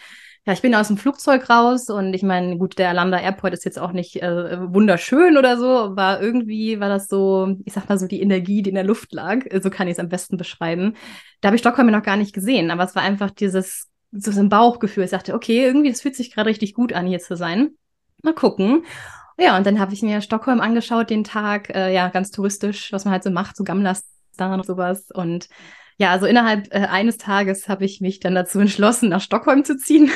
ja, 0.46 0.54
ich 0.54 0.62
bin 0.62 0.74
aus 0.74 0.88
dem 0.88 0.96
Flugzeug 0.96 1.50
raus 1.50 1.90
und 1.90 2.14
ich 2.14 2.22
meine, 2.22 2.56
gut, 2.56 2.78
der 2.78 2.94
Lambda 2.94 3.18
Airport 3.20 3.52
ist 3.52 3.64
jetzt 3.66 3.78
auch 3.78 3.92
nicht 3.92 4.22
äh, 4.22 4.72
wunderschön 4.72 5.36
oder 5.36 5.58
so, 5.58 5.66
aber 5.68 6.22
irgendwie 6.22 6.80
war 6.80 6.88
das 6.88 7.08
so, 7.08 7.56
ich 7.66 7.74
sag 7.74 7.88
mal 7.90 7.98
so 7.98 8.06
die 8.06 8.22
Energie, 8.22 8.62
die 8.62 8.70
in 8.70 8.74
der 8.74 8.84
Luft 8.84 9.12
lag, 9.12 9.40
so 9.60 9.68
kann 9.68 9.86
ich 9.86 9.92
es 9.92 9.98
am 9.98 10.08
besten 10.08 10.38
beschreiben. 10.38 10.94
Da 11.42 11.48
habe 11.48 11.56
ich 11.56 11.60
Stockholm 11.60 11.90
noch 11.90 12.02
gar 12.02 12.16
nicht 12.16 12.32
gesehen, 12.34 12.70
aber 12.70 12.84
es 12.84 12.94
war 12.94 13.02
einfach 13.02 13.30
dieses 13.30 13.89
so 14.12 14.40
ein 14.40 14.48
Bauchgefühl. 14.48 15.04
Ich 15.04 15.10
dachte, 15.10 15.34
okay, 15.34 15.64
irgendwie, 15.64 15.90
das 15.90 16.02
fühlt 16.02 16.16
sich 16.16 16.32
gerade 16.32 16.50
richtig 16.50 16.74
gut 16.74 16.92
an, 16.92 17.06
hier 17.06 17.20
zu 17.20 17.36
sein. 17.36 17.70
Mal 18.22 18.34
gucken. 18.34 18.84
Ja, 19.38 19.56
und 19.56 19.66
dann 19.66 19.80
habe 19.80 19.94
ich 19.94 20.02
mir 20.02 20.20
Stockholm 20.20 20.60
angeschaut, 20.60 21.08
den 21.08 21.24
Tag, 21.24 21.70
äh, 21.70 21.94
ja, 21.94 22.08
ganz 22.08 22.30
touristisch, 22.30 22.92
was 22.92 23.04
man 23.04 23.12
halt 23.12 23.22
so 23.22 23.30
macht, 23.30 23.56
so 23.56 23.64
Gamlastan 23.64 24.52
und 24.52 24.66
sowas. 24.66 25.10
Und 25.10 25.48
ja, 25.96 26.10
also 26.10 26.26
innerhalb 26.26 26.72
äh, 26.74 26.86
eines 26.86 27.16
Tages 27.16 27.68
habe 27.68 27.84
ich 27.84 28.00
mich 28.00 28.20
dann 28.20 28.34
dazu 28.34 28.58
entschlossen, 28.58 29.08
nach 29.08 29.20
Stockholm 29.20 29.64
zu 29.64 29.78
ziehen. 29.78 30.10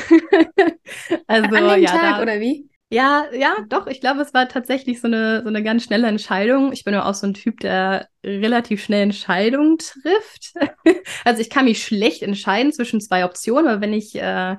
also, 1.27 1.55
An 1.55 1.69
dem 1.69 1.83
ja, 1.83 1.91
Tag, 1.91 2.17
da, 2.17 2.21
oder 2.21 2.39
wie? 2.39 2.69
Ja, 2.89 3.25
ja, 3.33 3.55
doch. 3.67 3.87
Ich 3.87 3.99
glaube, 3.99 4.21
es 4.21 4.33
war 4.33 4.47
tatsächlich 4.47 5.01
so 5.01 5.07
eine, 5.07 5.41
so 5.41 5.47
eine 5.49 5.63
ganz 5.63 5.83
schnelle 5.83 6.07
Entscheidung. 6.07 6.71
Ich 6.71 6.83
bin 6.83 6.93
ja 6.93 7.09
auch 7.09 7.13
so 7.15 7.25
ein 7.27 7.33
Typ, 7.33 7.59
der 7.59 8.07
relativ 8.23 8.83
schnell 8.83 9.01
Entscheidungen 9.01 9.77
trifft. 9.79 10.53
also 11.25 11.41
ich 11.41 11.49
kann 11.49 11.65
mich 11.65 11.83
schlecht 11.83 12.21
entscheiden 12.21 12.71
zwischen 12.71 13.01
zwei 13.01 13.25
Optionen, 13.25 13.67
aber 13.67 13.81
wenn 13.81 13.91
ich, 13.93 14.15
äh, 14.15 14.55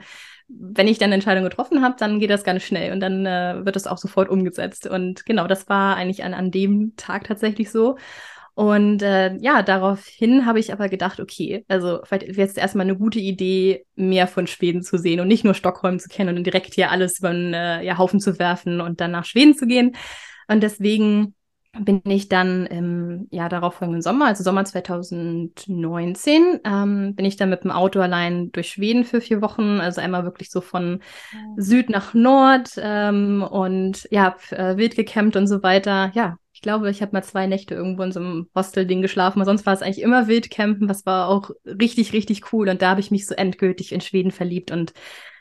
wenn 0.48 0.88
ich 0.88 0.98
dann 0.98 1.06
eine 1.06 1.14
Entscheidung 1.14 1.44
getroffen 1.44 1.82
habe, 1.82 1.96
dann 1.98 2.18
geht 2.18 2.30
das 2.30 2.44
ganz 2.44 2.62
schnell 2.64 2.92
und 2.92 3.00
dann 3.00 3.24
äh, 3.26 3.64
wird 3.64 3.76
das 3.76 3.86
auch 3.86 3.98
sofort 3.98 4.28
umgesetzt. 4.28 4.86
Und 4.86 5.24
genau, 5.24 5.46
das 5.46 5.68
war 5.68 5.96
eigentlich 5.96 6.24
an, 6.24 6.34
an 6.34 6.50
dem 6.50 6.94
Tag 6.96 7.24
tatsächlich 7.24 7.70
so. 7.70 7.96
Und 8.56 9.02
äh, 9.02 9.36
ja, 9.36 9.62
daraufhin 9.62 10.46
habe 10.46 10.58
ich 10.58 10.72
aber 10.72 10.88
gedacht, 10.88 11.20
okay, 11.20 11.66
also 11.68 12.00
vielleicht 12.04 12.38
wäre 12.38 12.48
es 12.48 12.56
erstmal 12.56 12.86
eine 12.86 12.96
gute 12.96 13.18
Idee, 13.18 13.84
mehr 13.96 14.26
von 14.26 14.46
Schweden 14.46 14.82
zu 14.82 14.96
sehen 14.96 15.20
und 15.20 15.28
nicht 15.28 15.44
nur 15.44 15.52
Stockholm 15.52 15.98
zu 15.98 16.08
kennen 16.08 16.38
und 16.38 16.44
direkt 16.44 16.72
hier 16.72 16.90
alles 16.90 17.18
über 17.18 17.32
den 17.32 17.52
äh, 17.52 17.82
ja, 17.82 17.98
Haufen 17.98 18.18
zu 18.18 18.38
werfen 18.38 18.80
und 18.80 19.02
dann 19.02 19.10
nach 19.10 19.26
Schweden 19.26 19.54
zu 19.54 19.66
gehen. 19.66 19.94
Und 20.48 20.62
deswegen 20.62 21.34
bin 21.78 22.00
ich 22.06 22.30
dann 22.30 22.64
im 22.64 23.28
ja, 23.30 23.50
darauffolgenden 23.50 24.00
Sommer, 24.00 24.28
also 24.28 24.42
Sommer 24.42 24.64
2019, 24.64 26.60
ähm, 26.64 27.14
bin 27.14 27.26
ich 27.26 27.36
dann 27.36 27.50
mit 27.50 27.62
dem 27.62 27.70
Auto 27.70 28.00
allein 28.00 28.50
durch 28.52 28.70
Schweden 28.70 29.04
für 29.04 29.20
vier 29.20 29.42
Wochen, 29.42 29.80
also 29.82 30.00
einmal 30.00 30.24
wirklich 30.24 30.50
so 30.50 30.62
von 30.62 31.02
Süd 31.58 31.90
nach 31.90 32.14
Nord 32.14 32.70
ähm, 32.78 33.42
und 33.42 34.08
ja, 34.10 34.34
äh, 34.48 34.78
wild 34.78 34.96
gecampt 34.96 35.36
und 35.36 35.46
so 35.46 35.62
weiter. 35.62 36.10
Ja, 36.14 36.38
glaube, 36.66 36.90
ich 36.90 37.00
habe 37.00 37.12
mal 37.12 37.22
zwei 37.22 37.46
Nächte 37.46 37.74
irgendwo 37.74 38.02
in 38.02 38.10
so 38.10 38.18
einem 38.18 38.50
Hostel-Ding 38.54 39.00
geschlafen, 39.00 39.38
aber 39.38 39.46
sonst 39.46 39.64
war 39.66 39.72
es 39.72 39.82
eigentlich 39.82 40.02
immer 40.02 40.26
Wildcampen, 40.26 40.88
was 40.88 41.06
war 41.06 41.28
auch 41.28 41.50
richtig, 41.64 42.12
richtig 42.12 42.52
cool. 42.52 42.68
Und 42.68 42.82
da 42.82 42.90
habe 42.90 43.00
ich 43.00 43.12
mich 43.12 43.26
so 43.26 43.36
endgültig 43.36 43.92
in 43.92 44.00
Schweden 44.00 44.32
verliebt 44.32 44.72
und 44.72 44.92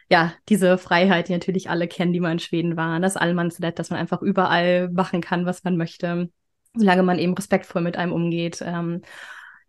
ja, 0.08 0.34
diese 0.50 0.78
Freiheit, 0.78 1.28
die 1.28 1.34
natürlich 1.34 1.68
alle 1.72 1.88
kennen, 1.88 2.14
die 2.14 2.20
mal 2.20 2.32
in 2.32 2.38
Schweden 2.40 2.78
waren, 2.78 3.02
das 3.02 3.18
Allmannslet, 3.18 3.80
dass 3.80 3.90
man 3.90 4.00
einfach 4.00 4.22
überall 4.22 4.90
machen 4.92 5.20
kann, 5.22 5.48
was 5.48 5.64
man 5.64 5.78
möchte. 5.78 6.30
solange 6.76 7.04
man 7.04 7.20
eben 7.20 7.34
respektvoll 7.34 7.82
mit 7.82 7.98
einem 7.98 8.12
umgeht. 8.14 8.62
Ähm, 8.62 9.02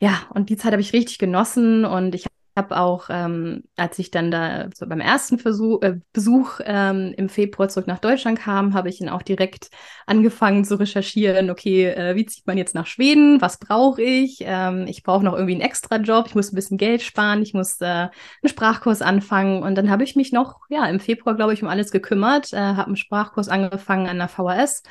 ja, 0.00 0.26
und 0.34 0.50
die 0.50 0.56
Zeit 0.56 0.72
habe 0.72 0.82
ich 0.82 0.92
richtig 0.92 1.18
genossen 1.18 1.84
und 1.86 2.14
ich 2.14 2.26
habe 2.56 2.78
auch, 2.78 3.08
ähm, 3.10 3.64
als 3.76 3.98
ich 3.98 4.10
dann 4.10 4.30
da 4.30 4.68
so 4.74 4.86
beim 4.86 5.00
ersten 5.00 5.38
Versuch, 5.38 5.82
äh, 5.82 5.96
Besuch 6.12 6.60
ähm, 6.64 7.12
im 7.16 7.28
Februar 7.28 7.68
zurück 7.68 7.86
nach 7.86 7.98
Deutschland 7.98 8.38
kam, 8.38 8.74
habe 8.74 8.88
ich 8.88 9.00
ihn 9.00 9.08
auch 9.10 9.22
direkt 9.22 9.68
angefangen 10.06 10.64
zu 10.64 10.78
recherchieren, 10.78 11.50
okay, 11.50 11.86
äh, 11.86 12.16
wie 12.16 12.24
zieht 12.26 12.46
man 12.46 12.56
jetzt 12.56 12.74
nach 12.74 12.86
Schweden, 12.86 13.40
was 13.40 13.58
brauche 13.58 14.02
ich? 14.02 14.38
Ähm, 14.40 14.86
ich 14.88 15.02
brauche 15.02 15.24
noch 15.24 15.34
irgendwie 15.34 15.54
einen 15.54 15.60
Extra-Job, 15.60 16.26
ich 16.28 16.34
muss 16.34 16.50
ein 16.50 16.56
bisschen 16.56 16.78
Geld 16.78 17.02
sparen, 17.02 17.42
ich 17.42 17.52
muss 17.52 17.80
äh, 17.80 17.84
einen 17.84 18.10
Sprachkurs 18.46 19.02
anfangen. 19.02 19.62
Und 19.62 19.74
dann 19.76 19.90
habe 19.90 20.04
ich 20.04 20.16
mich 20.16 20.32
noch, 20.32 20.60
ja, 20.70 20.86
im 20.86 21.00
Februar, 21.00 21.36
glaube 21.36 21.52
ich, 21.52 21.62
um 21.62 21.68
alles 21.68 21.90
gekümmert, 21.90 22.52
äh, 22.52 22.56
habe 22.56 22.86
einen 22.86 22.96
Sprachkurs 22.96 23.48
angefangen 23.48 24.08
an 24.08 24.18
der 24.18 24.28
VHS 24.28 24.82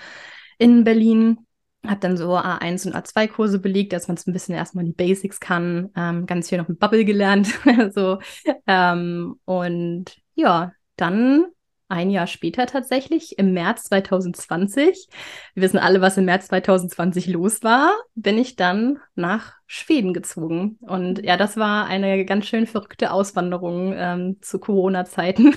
in 0.57 0.84
Berlin 0.84 1.45
habe 1.89 2.00
dann 2.00 2.18
so 2.18 2.36
A1 2.36 2.88
und 2.88 2.96
A2-Kurse 2.96 3.60
belegt, 3.60 3.94
dass 3.94 4.08
man 4.08 4.18
es 4.18 4.27
ein 4.27 4.34
bisschen 4.34 4.56
erstmal 4.56 4.86
die 4.86 4.94
Basics 4.94 5.39
kann, 5.39 5.92
ähm, 5.96 6.25
ganz 6.25 6.50
viel 6.50 6.58
noch 6.58 6.68
mit 6.68 6.80
Bubble 6.80 7.06
gelernt. 7.06 7.48
so, 7.94 8.20
ähm, 8.68 9.39
und 9.46 10.18
ja, 10.36 10.72
dann 10.98 11.46
ein 11.88 12.10
Jahr 12.10 12.27
später 12.27 12.65
tatsächlich, 12.65 13.38
im 13.38 13.54
März 13.54 13.84
2020, 13.86 15.08
wir 15.54 15.63
wissen 15.63 15.77
alle, 15.77 16.01
was 16.01 16.18
im 16.18 16.25
März 16.25 16.48
2020 16.48 17.27
los 17.27 17.63
war, 17.63 17.94
bin 18.15 18.38
ich 18.38 18.56
dann 18.56 19.00
nach 19.13 19.54
Schweden 19.68 20.13
gezogen. 20.13 20.77
Und 20.82 21.24
ja, 21.24 21.38
das 21.38 21.58
war 21.58 21.86
eine 21.86 22.25
ganz 22.25 22.48
schön 22.48 22.65
verrückte 22.65 23.12
Auswanderung 23.12 23.94
ähm, 23.96 24.38
zu 24.42 24.60
Corona-Zeiten. 24.60 25.56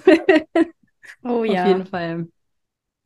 oh 1.25 1.45
ja. 1.45 1.63
Auf 1.63 1.69
jeden 1.69 1.87
Fall. 1.87 2.29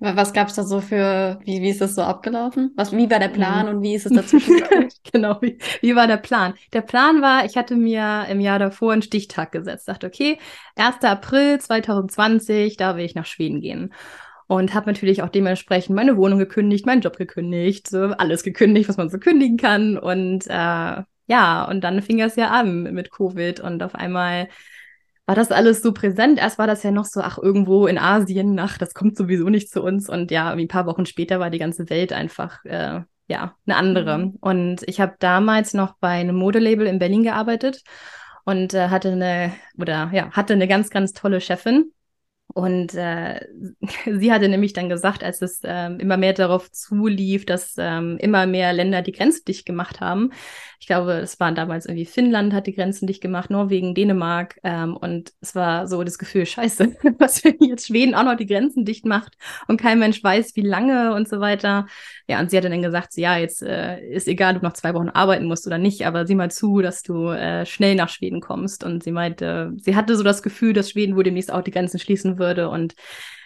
Was 0.04 0.32
gab 0.32 0.48
es 0.48 0.54
da 0.54 0.64
so 0.64 0.80
für, 0.80 1.38
wie, 1.44 1.62
wie 1.62 1.70
ist 1.70 1.80
das 1.80 1.94
so 1.94 2.02
abgelaufen? 2.02 2.72
Was, 2.74 2.90
wie 2.90 3.08
war 3.08 3.20
der 3.20 3.28
Plan 3.28 3.68
und 3.68 3.82
wie 3.82 3.94
ist 3.94 4.04
es 4.04 4.12
dazwischen 4.16 4.56
gekommen? 4.56 4.88
genau, 5.12 5.40
wie, 5.40 5.58
wie 5.80 5.94
war 5.94 6.08
der 6.08 6.16
Plan? 6.16 6.54
Der 6.72 6.80
Plan 6.80 7.22
war, 7.22 7.44
ich 7.44 7.56
hatte 7.56 7.76
mir 7.76 8.26
im 8.28 8.40
Jahr 8.40 8.58
davor 8.58 8.92
einen 8.92 9.02
Stichtag 9.02 9.52
gesetzt. 9.52 9.86
Dachte, 9.86 10.08
okay, 10.08 10.38
1. 10.74 11.04
April 11.04 11.60
2020, 11.60 12.76
da 12.76 12.96
will 12.96 13.04
ich 13.04 13.14
nach 13.14 13.26
Schweden 13.26 13.60
gehen. 13.60 13.94
Und 14.48 14.74
habe 14.74 14.90
natürlich 14.90 15.22
auch 15.22 15.28
dementsprechend 15.28 15.94
meine 15.94 16.16
Wohnung 16.16 16.40
gekündigt, 16.40 16.84
meinen 16.84 17.00
Job 17.00 17.16
gekündigt, 17.16 17.88
so 17.88 18.06
alles 18.06 18.42
gekündigt, 18.42 18.88
was 18.88 18.96
man 18.96 19.08
so 19.08 19.18
kündigen 19.18 19.56
kann. 19.56 19.96
Und 19.98 20.48
äh, 20.48 21.02
ja, 21.28 21.64
und 21.64 21.80
dann 21.82 22.02
fing 22.02 22.20
es 22.20 22.34
ja 22.34 22.50
an 22.50 22.92
mit 22.92 23.12
Covid 23.12 23.60
und 23.60 23.84
auf 23.84 23.94
einmal 23.94 24.48
war 25.26 25.34
das 25.34 25.52
alles 25.52 25.82
so 25.82 25.92
präsent. 25.92 26.38
Erst 26.38 26.58
war 26.58 26.66
das 26.66 26.82
ja 26.82 26.90
noch 26.90 27.04
so, 27.04 27.20
ach, 27.20 27.38
irgendwo 27.38 27.86
in 27.86 27.98
Asien, 27.98 28.58
ach, 28.58 28.78
das 28.78 28.94
kommt 28.94 29.16
sowieso 29.16 29.48
nicht 29.48 29.70
zu 29.70 29.82
uns. 29.82 30.08
Und 30.08 30.30
ja, 30.30 30.50
ein 30.50 30.68
paar 30.68 30.86
Wochen 30.86 31.06
später 31.06 31.40
war 31.40 31.50
die 31.50 31.58
ganze 31.58 31.88
Welt 31.90 32.12
einfach, 32.12 32.64
äh, 32.64 33.00
ja, 33.28 33.56
eine 33.66 33.76
andere. 33.76 34.18
Mhm. 34.18 34.38
Und 34.40 34.82
ich 34.86 35.00
habe 35.00 35.14
damals 35.18 35.74
noch 35.74 35.94
bei 36.00 36.08
einem 36.08 36.36
Modelabel 36.36 36.86
in 36.86 36.98
Berlin 36.98 37.22
gearbeitet 37.22 37.82
und 38.44 38.74
äh, 38.74 38.88
hatte 38.88 39.12
eine, 39.12 39.52
oder 39.78 40.10
ja, 40.12 40.30
hatte 40.32 40.54
eine 40.54 40.66
ganz, 40.68 40.90
ganz 40.90 41.12
tolle 41.12 41.40
Chefin. 41.40 41.92
Und 42.54 42.94
äh, 42.94 43.40
sie 44.06 44.32
hatte 44.32 44.48
nämlich 44.48 44.72
dann 44.72 44.88
gesagt, 44.88 45.24
als 45.24 45.42
es 45.42 45.60
ähm, 45.64 45.98
immer 45.98 46.16
mehr 46.16 46.32
darauf 46.32 46.70
zulief, 46.70 47.46
dass 47.46 47.74
ähm, 47.78 48.18
immer 48.18 48.46
mehr 48.46 48.72
Länder 48.72 49.02
die 49.02 49.12
Grenzen 49.12 49.44
dicht 49.46 49.66
gemacht 49.66 50.00
haben. 50.00 50.30
Ich 50.80 50.86
glaube, 50.86 51.12
es 51.12 51.38
waren 51.38 51.54
damals 51.54 51.86
irgendwie 51.86 52.06
Finnland 52.06 52.52
hat 52.52 52.66
die 52.66 52.74
Grenzen 52.74 53.06
dicht 53.06 53.22
gemacht, 53.22 53.50
Norwegen, 53.50 53.94
Dänemark. 53.94 54.58
Ähm, 54.64 54.96
und 54.96 55.32
es 55.40 55.54
war 55.54 55.86
so 55.86 56.02
das 56.02 56.18
Gefühl, 56.18 56.44
scheiße, 56.44 56.96
was 57.18 57.44
wenn 57.44 57.56
jetzt 57.60 57.86
Schweden 57.86 58.14
auch 58.14 58.24
noch 58.24 58.36
die 58.36 58.46
Grenzen 58.46 58.84
dicht 58.84 59.06
macht 59.06 59.36
und 59.68 59.80
kein 59.80 59.98
Mensch 59.98 60.22
weiß, 60.22 60.56
wie 60.56 60.62
lange 60.62 61.14
und 61.14 61.28
so 61.28 61.40
weiter. 61.40 61.86
Ja, 62.32 62.40
und 62.40 62.50
sie 62.50 62.56
hatte 62.56 62.70
dann 62.70 62.80
gesagt, 62.80 63.14
ja, 63.18 63.36
jetzt 63.36 63.62
äh, 63.62 64.00
ist 64.08 64.26
egal, 64.26 64.54
ob 64.54 64.62
du 64.62 64.66
noch 64.66 64.72
zwei 64.72 64.94
Wochen 64.94 65.10
arbeiten 65.10 65.44
musst 65.44 65.66
oder 65.66 65.76
nicht, 65.76 66.06
aber 66.06 66.26
sieh 66.26 66.34
mal 66.34 66.50
zu, 66.50 66.80
dass 66.80 67.02
du 67.02 67.28
äh, 67.28 67.66
schnell 67.66 67.94
nach 67.94 68.08
Schweden 68.08 68.40
kommst. 68.40 68.84
Und 68.84 69.02
sie 69.02 69.12
meinte, 69.12 69.74
sie 69.76 69.94
hatte 69.96 70.16
so 70.16 70.22
das 70.22 70.42
Gefühl, 70.42 70.72
dass 70.72 70.88
Schweden 70.88 71.14
wohl 71.14 71.24
demnächst 71.24 71.52
auch 71.52 71.60
die 71.60 71.72
Grenzen 71.72 71.98
schließen 71.98 72.38
würde. 72.38 72.70
Und 72.70 72.94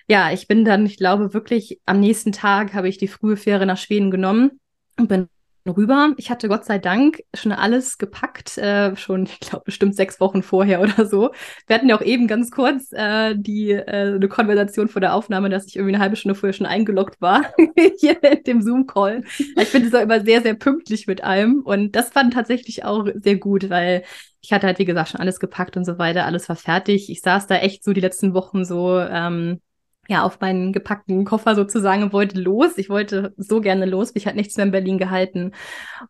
ja, 0.07 0.31
ich 0.31 0.47
bin 0.47 0.65
dann, 0.65 0.87
ich 0.87 0.99
glaube 0.99 1.35
wirklich, 1.35 1.81
am 1.85 1.99
nächsten 1.99 2.31
Tag 2.31 2.75
habe 2.75 2.89
ich 2.89 2.97
die 2.97 3.09
frühe 3.09 3.37
Fähre 3.37 3.67
nach 3.67 3.77
Schweden 3.77 4.13
genommen 4.13 4.61
und 4.97 5.09
bin 5.09 5.27
rüber. 5.69 6.15
Ich 6.17 6.31
hatte 6.31 6.49
Gott 6.49 6.65
sei 6.65 6.79
Dank 6.79 7.23
schon 7.35 7.53
alles 7.53 7.99
gepackt, 7.99 8.59
äh, 8.59 8.95
schon, 8.97 9.25
ich 9.25 9.41
glaube, 9.41 9.65
bestimmt 9.65 9.95
sechs 9.95 10.21
Wochen 10.21 10.43
vorher 10.43 10.81
oder 10.83 11.07
so. 11.07 11.31
Wir 11.67 11.77
hatten 11.77 11.89
ja 11.89 11.97
auch 11.97 12.03
eben 12.03 12.27
ganz 12.27 12.51
kurz 12.51 12.93
äh, 12.93 13.35
die 13.37 13.73
äh, 13.73 14.15
eine 14.15 14.29
Konversation 14.29 14.89
vor 14.89 15.01
der 15.01 15.15
Aufnahme, 15.15 15.49
dass 15.49 15.67
ich 15.67 15.77
irgendwie 15.77 15.95
eine 15.95 16.03
halbe 16.03 16.17
Stunde 16.17 16.35
vorher 16.35 16.53
schon 16.53 16.67
eingeloggt 16.67 17.21
war 17.21 17.43
hier 17.99 18.23
in 18.23 18.43
dem 18.45 18.63
Zoom-Call. 18.63 19.25
Ich 19.39 19.69
finde 19.69 19.89
es 19.89 19.95
auch 19.95 20.03
immer 20.03 20.25
sehr, 20.25 20.43
sehr 20.43 20.55
pünktlich 20.55 21.07
mit 21.07 21.25
allem. 21.25 21.63
Und 21.65 21.97
das 21.97 22.11
fand 22.11 22.35
tatsächlich 22.35 22.85
auch 22.85 23.07
sehr 23.15 23.37
gut, 23.37 23.71
weil 23.71 24.05
ich 24.41 24.53
hatte 24.53 24.67
halt, 24.67 24.79
wie 24.79 24.85
gesagt, 24.85 25.11
schon 25.11 25.21
alles 25.21 25.41
gepackt 25.41 25.77
und 25.77 25.85
so 25.85 25.99
weiter, 25.99 26.25
alles 26.25 26.49
war 26.49 26.57
fertig. 26.57 27.11
Ich 27.11 27.21
saß 27.21 27.47
da 27.49 27.57
echt 27.57 27.83
so 27.83 27.93
die 27.93 28.01
letzten 28.01 28.33
Wochen 28.33 28.65
so, 28.65 29.01
ähm, 29.01 29.61
ja, 30.09 30.23
auf 30.23 30.41
meinen 30.41 30.73
gepackten 30.73 31.25
Koffer 31.25 31.55
sozusagen 31.55 32.03
und 32.03 32.13
wollte 32.13 32.41
los. 32.41 32.79
Ich 32.79 32.89
wollte 32.89 33.35
so 33.37 33.61
gerne 33.61 33.87
los, 33.87 34.15
mich 34.15 34.27
hat 34.27 34.37
nichts 34.37 34.57
mehr 34.57 34.67
in 34.67 34.73
Berlin 34.73 34.99
gehalten. 34.99 35.53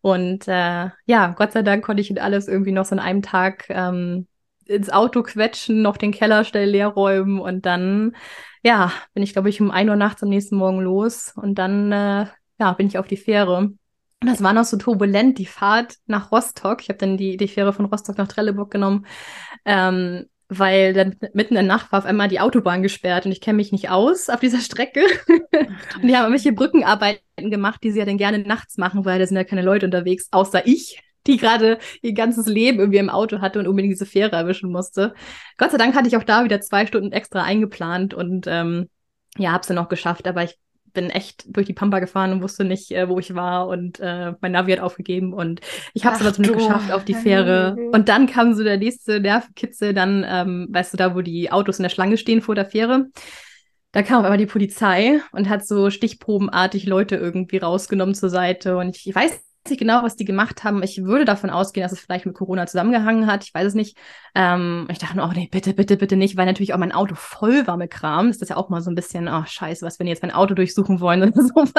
Und 0.01 0.49
äh, 0.49 0.91
ja, 1.07 1.29
Gott 1.37 1.53
sei 1.53 1.63
Dank 1.63 1.85
konnte 1.85 2.01
ich 2.01 2.23
alles 2.23 2.49
irgendwie 2.49 2.73
noch 2.73 2.85
so 2.85 2.95
an 2.95 3.01
einem 3.01 3.23
Tag 3.23 3.67
ähm, 3.69 4.27
ins 4.67 4.91
Auto 4.91 5.23
quetschen, 5.23 5.83
noch 5.83 5.97
den 5.97 6.13
Keller 6.13 6.45
schnell 6.45 6.71
leer 6.71 6.89
räumen 6.89 7.41
und 7.41 7.67
dann, 7.67 8.17
ja, 8.63 8.93
bin 9.15 9.23
ich, 9.23 9.33
glaube 9.33 9.49
ich, 9.49 9.61
um 9.61 9.71
ein 9.71 9.89
Uhr 9.89 9.97
nachts 9.97 10.23
am 10.23 10.29
nächsten 10.29 10.57
Morgen 10.57 10.81
los 10.81 11.33
und 11.37 11.57
dann, 11.57 11.93
äh, 11.93 12.27
ja, 12.59 12.73
bin 12.73 12.87
ich 12.89 12.99
auf 12.99 13.07
die 13.07 13.17
Fähre. 13.17 13.57
Und 14.23 14.31
das 14.31 14.43
war 14.43 14.53
noch 14.53 14.65
so 14.65 14.77
turbulent, 14.77 15.39
die 15.39 15.47
Fahrt 15.47 15.97
nach 16.07 16.33
Rostock. 16.33 16.81
Ich 16.83 16.89
habe 16.89 16.99
dann 16.99 17.17
die, 17.17 17.37
die 17.37 17.49
Fähre 17.49 17.73
von 17.73 17.85
Rostock 17.85 18.19
nach 18.19 18.29
Trelleborg 18.29 18.71
genommen, 18.71 19.07
ähm, 19.65 20.27
weil 20.49 20.93
dann 20.93 21.17
mitten 21.33 21.55
in 21.57 21.67
der 21.67 21.77
Nacht 21.77 21.91
war 21.91 22.01
auf 22.01 22.05
einmal 22.05 22.29
die 22.29 22.41
Autobahn 22.41 22.83
gesperrt 22.83 23.27
und 23.27 23.33
ich 23.33 23.41
kenne 23.41 23.57
mich 23.57 23.73
nicht 23.73 23.91
aus 23.91 24.29
auf 24.29 24.41
dieser 24.41 24.61
Strecke. 24.61 25.01
und 25.27 26.03
die 26.03 26.17
haben 26.17 26.25
irgendwelche 26.25 26.53
Brückenarbeiten 26.53 27.51
gemacht, 27.51 27.81
die 27.83 27.91
sie 27.91 27.99
ja 27.99 28.05
dann 28.05 28.19
gerne 28.19 28.39
nachts 28.39 28.77
machen, 28.77 29.05
weil 29.05 29.19
da 29.19 29.27
sind 29.27 29.37
ja 29.37 29.45
keine 29.45 29.63
Leute 29.63 29.87
unterwegs, 29.87 30.29
außer 30.31 30.67
ich, 30.67 31.03
die 31.27 31.37
gerade 31.37 31.79
ihr 32.03 32.13
ganzes 32.13 32.47
Leben 32.47 32.79
irgendwie 32.79 32.99
im 32.99 33.11
Auto 33.11 33.41
hatte 33.41 33.59
und 33.59 33.67
unbedingt 33.67 33.93
diese 33.93 34.07
Fähre 34.07 34.37
erwischen 34.37 34.71
musste. 34.71 35.15
Gott 35.59 35.73
sei 35.73 35.79
Dank 35.79 35.95
hatte 35.97 36.09
ich 36.09 36.17
auch 36.17 36.25
da 36.25 36.45
wieder 36.45 36.61
zwei 36.61 36.87
Stunden 36.87 37.13
extra 37.13 37.43
eingeplant 37.43 38.15
und 38.15 38.47
ähm, 38.47 38.89
ja, 39.37 39.53
hab's 39.53 39.67
dann 39.67 39.79
auch 39.79 39.89
geschafft, 39.89 40.29
aber 40.29 40.45
ich 40.45 40.57
bin 40.97 41.11
echt 41.11 41.45
durch 41.47 41.67
die 41.67 41.75
Pampa 41.75 42.01
gefahren 42.01 42.33
und 42.33 42.43
wusste 42.43 42.65
nicht, 42.65 42.91
äh, 42.91 43.09
wo 43.09 43.21
ich 43.21 43.35
war 43.37 43.69
und 43.69 44.01
äh, 44.01 44.33
mein 44.41 44.53
Navi 44.53 44.73
hat 44.73 44.81
aufgegeben 44.81 45.33
und 45.33 45.61
ich 45.95 46.05
habe 46.05 46.17
es 46.17 46.23
aber 46.23 46.33
zum 46.33 46.45
Glück 46.45 46.57
geschafft 46.57 46.91
auf 46.91 47.05
die 47.05 47.15
Fähre. 47.15 47.77
Und 47.93 48.09
dann 48.09 48.27
kam 48.27 48.55
so 48.55 48.65
der 48.65 48.79
nächste 48.79 49.21
Nervenkitzel, 49.21 49.95
dann, 49.95 50.25
ähm, 50.29 50.69
weißt 50.71 50.95
du, 50.95 50.97
da, 50.97 51.15
wo 51.15 51.21
die 51.21 51.53
Autos 51.53 51.79
in 51.79 51.85
der 51.85 51.91
Schlange 51.91 52.17
stehen 52.17 52.41
vor 52.41 52.57
der 52.57 52.67
Fähre. 52.67 53.07
Da 53.93 54.03
kam 54.03 54.25
aber 54.25 54.37
die 54.37 54.47
Polizei 54.47 55.21
und 55.33 55.49
hat 55.49 55.67
so 55.67 55.91
stichprobenartig 55.91 56.87
Leute 56.87 57.17
irgendwie 57.17 57.59
rausgenommen 57.59 58.15
zur 58.15 58.31
Seite. 58.31 58.77
Und 58.77 58.97
ich, 58.97 59.07
ich 59.07 59.15
weiß 59.15 59.46
nicht 59.71 59.79
genau, 59.79 60.03
was 60.03 60.17
die 60.17 60.25
gemacht 60.25 60.65
haben. 60.65 60.83
Ich 60.83 61.05
würde 61.05 61.25
davon 61.25 61.51
ausgehen, 61.51 61.83
dass 61.83 61.93
es 61.93 62.01
vielleicht 62.01 62.27
mit 62.27 62.35
Corona 62.35 62.67
zusammengehangen 62.67 63.27
hat. 63.27 63.45
Ich 63.45 63.55
weiß 63.55 63.67
es 63.67 63.75
nicht. 63.75 63.97
Ähm, 64.35 64.87
ich 64.91 64.99
dachte, 64.99 65.21
oh 65.21 65.31
nee, 65.35 65.49
bitte, 65.51 65.75
bitte, 65.75 65.97
bitte 65.97 66.17
nicht, 66.17 66.37
weil 66.37 66.47
natürlich 66.47 66.75
auch 66.75 66.79
mein 66.79 66.93
Auto 66.93 67.15
voll 67.15 67.67
war 67.67 67.77
mit 67.77 67.91
Kram. 67.91 68.29
Das 68.29 68.39
ist 68.39 68.49
ja 68.49 68.57
auch 68.57 68.69
mal 68.69 68.83
so 68.83 68.91
ein 68.91 68.95
bisschen, 68.95 69.29
oh 69.29 69.45
scheiße, 69.45 69.85
was, 69.85 69.99
wenn 69.99 70.07
die 70.07 70.13
jetzt 70.13 70.23
mein 70.23 70.33
Auto 70.33 70.55
durchsuchen 70.55 71.01
wollen 71.01 71.23
oder 71.23 71.43
sowas. 71.43 71.73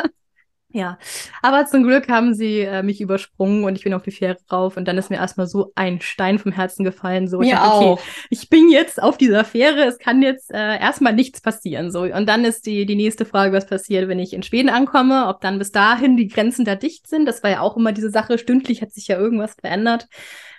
Ja, 0.69 0.99
aber 1.41 1.65
zum 1.65 1.83
Glück 1.83 2.09
haben 2.09 2.33
sie 2.33 2.59
äh, 2.59 2.83
mich 2.83 2.99
übersprungen 2.99 3.63
und 3.63 3.77
ich 3.77 3.85
bin 3.85 3.93
auf 3.93 4.03
die 4.03 4.11
Fähre 4.11 4.37
rauf 4.51 4.75
und 4.75 4.85
dann 4.85 4.97
ist 4.97 5.09
mir 5.09 5.15
erstmal 5.15 5.47
so 5.47 5.71
ein 5.75 6.01
Stein 6.01 6.39
vom 6.39 6.51
Herzen 6.51 6.83
gefallen. 6.83 7.29
So, 7.29 7.39
mir 7.39 7.55
dachte, 7.55 7.71
auch. 7.71 7.91
Okay, 7.93 8.01
ich 8.29 8.49
bin 8.49 8.69
jetzt 8.69 9.01
auf 9.01 9.17
dieser 9.17 9.45
Fähre, 9.45 9.85
es 9.85 9.97
kann 9.97 10.21
jetzt 10.21 10.51
äh, 10.51 10.77
erstmal 10.77 11.13
nichts 11.13 11.39
passieren. 11.39 11.89
So, 11.89 12.01
und 12.01 12.27
dann 12.27 12.43
ist 12.43 12.65
die, 12.65 12.85
die 12.85 12.97
nächste 12.97 13.23
Frage, 13.23 13.53
was 13.53 13.65
passiert, 13.65 14.09
wenn 14.09 14.19
ich 14.19 14.33
in 14.33 14.43
Schweden 14.43 14.69
ankomme, 14.69 15.27
ob 15.27 15.39
dann 15.39 15.57
bis 15.57 15.71
dahin 15.71 16.17
die 16.17 16.27
Grenzen 16.27 16.65
da 16.65 16.75
dicht 16.75 17.07
sind. 17.07 17.25
Das 17.25 17.43
war 17.43 17.49
ja 17.49 17.61
auch 17.61 17.77
immer 17.77 17.93
diese 17.93 18.09
Sache. 18.09 18.37
Stündlich 18.37 18.81
hat 18.81 18.91
sich 18.91 19.07
ja 19.07 19.17
irgendwas 19.17 19.55
verändert. 19.55 20.07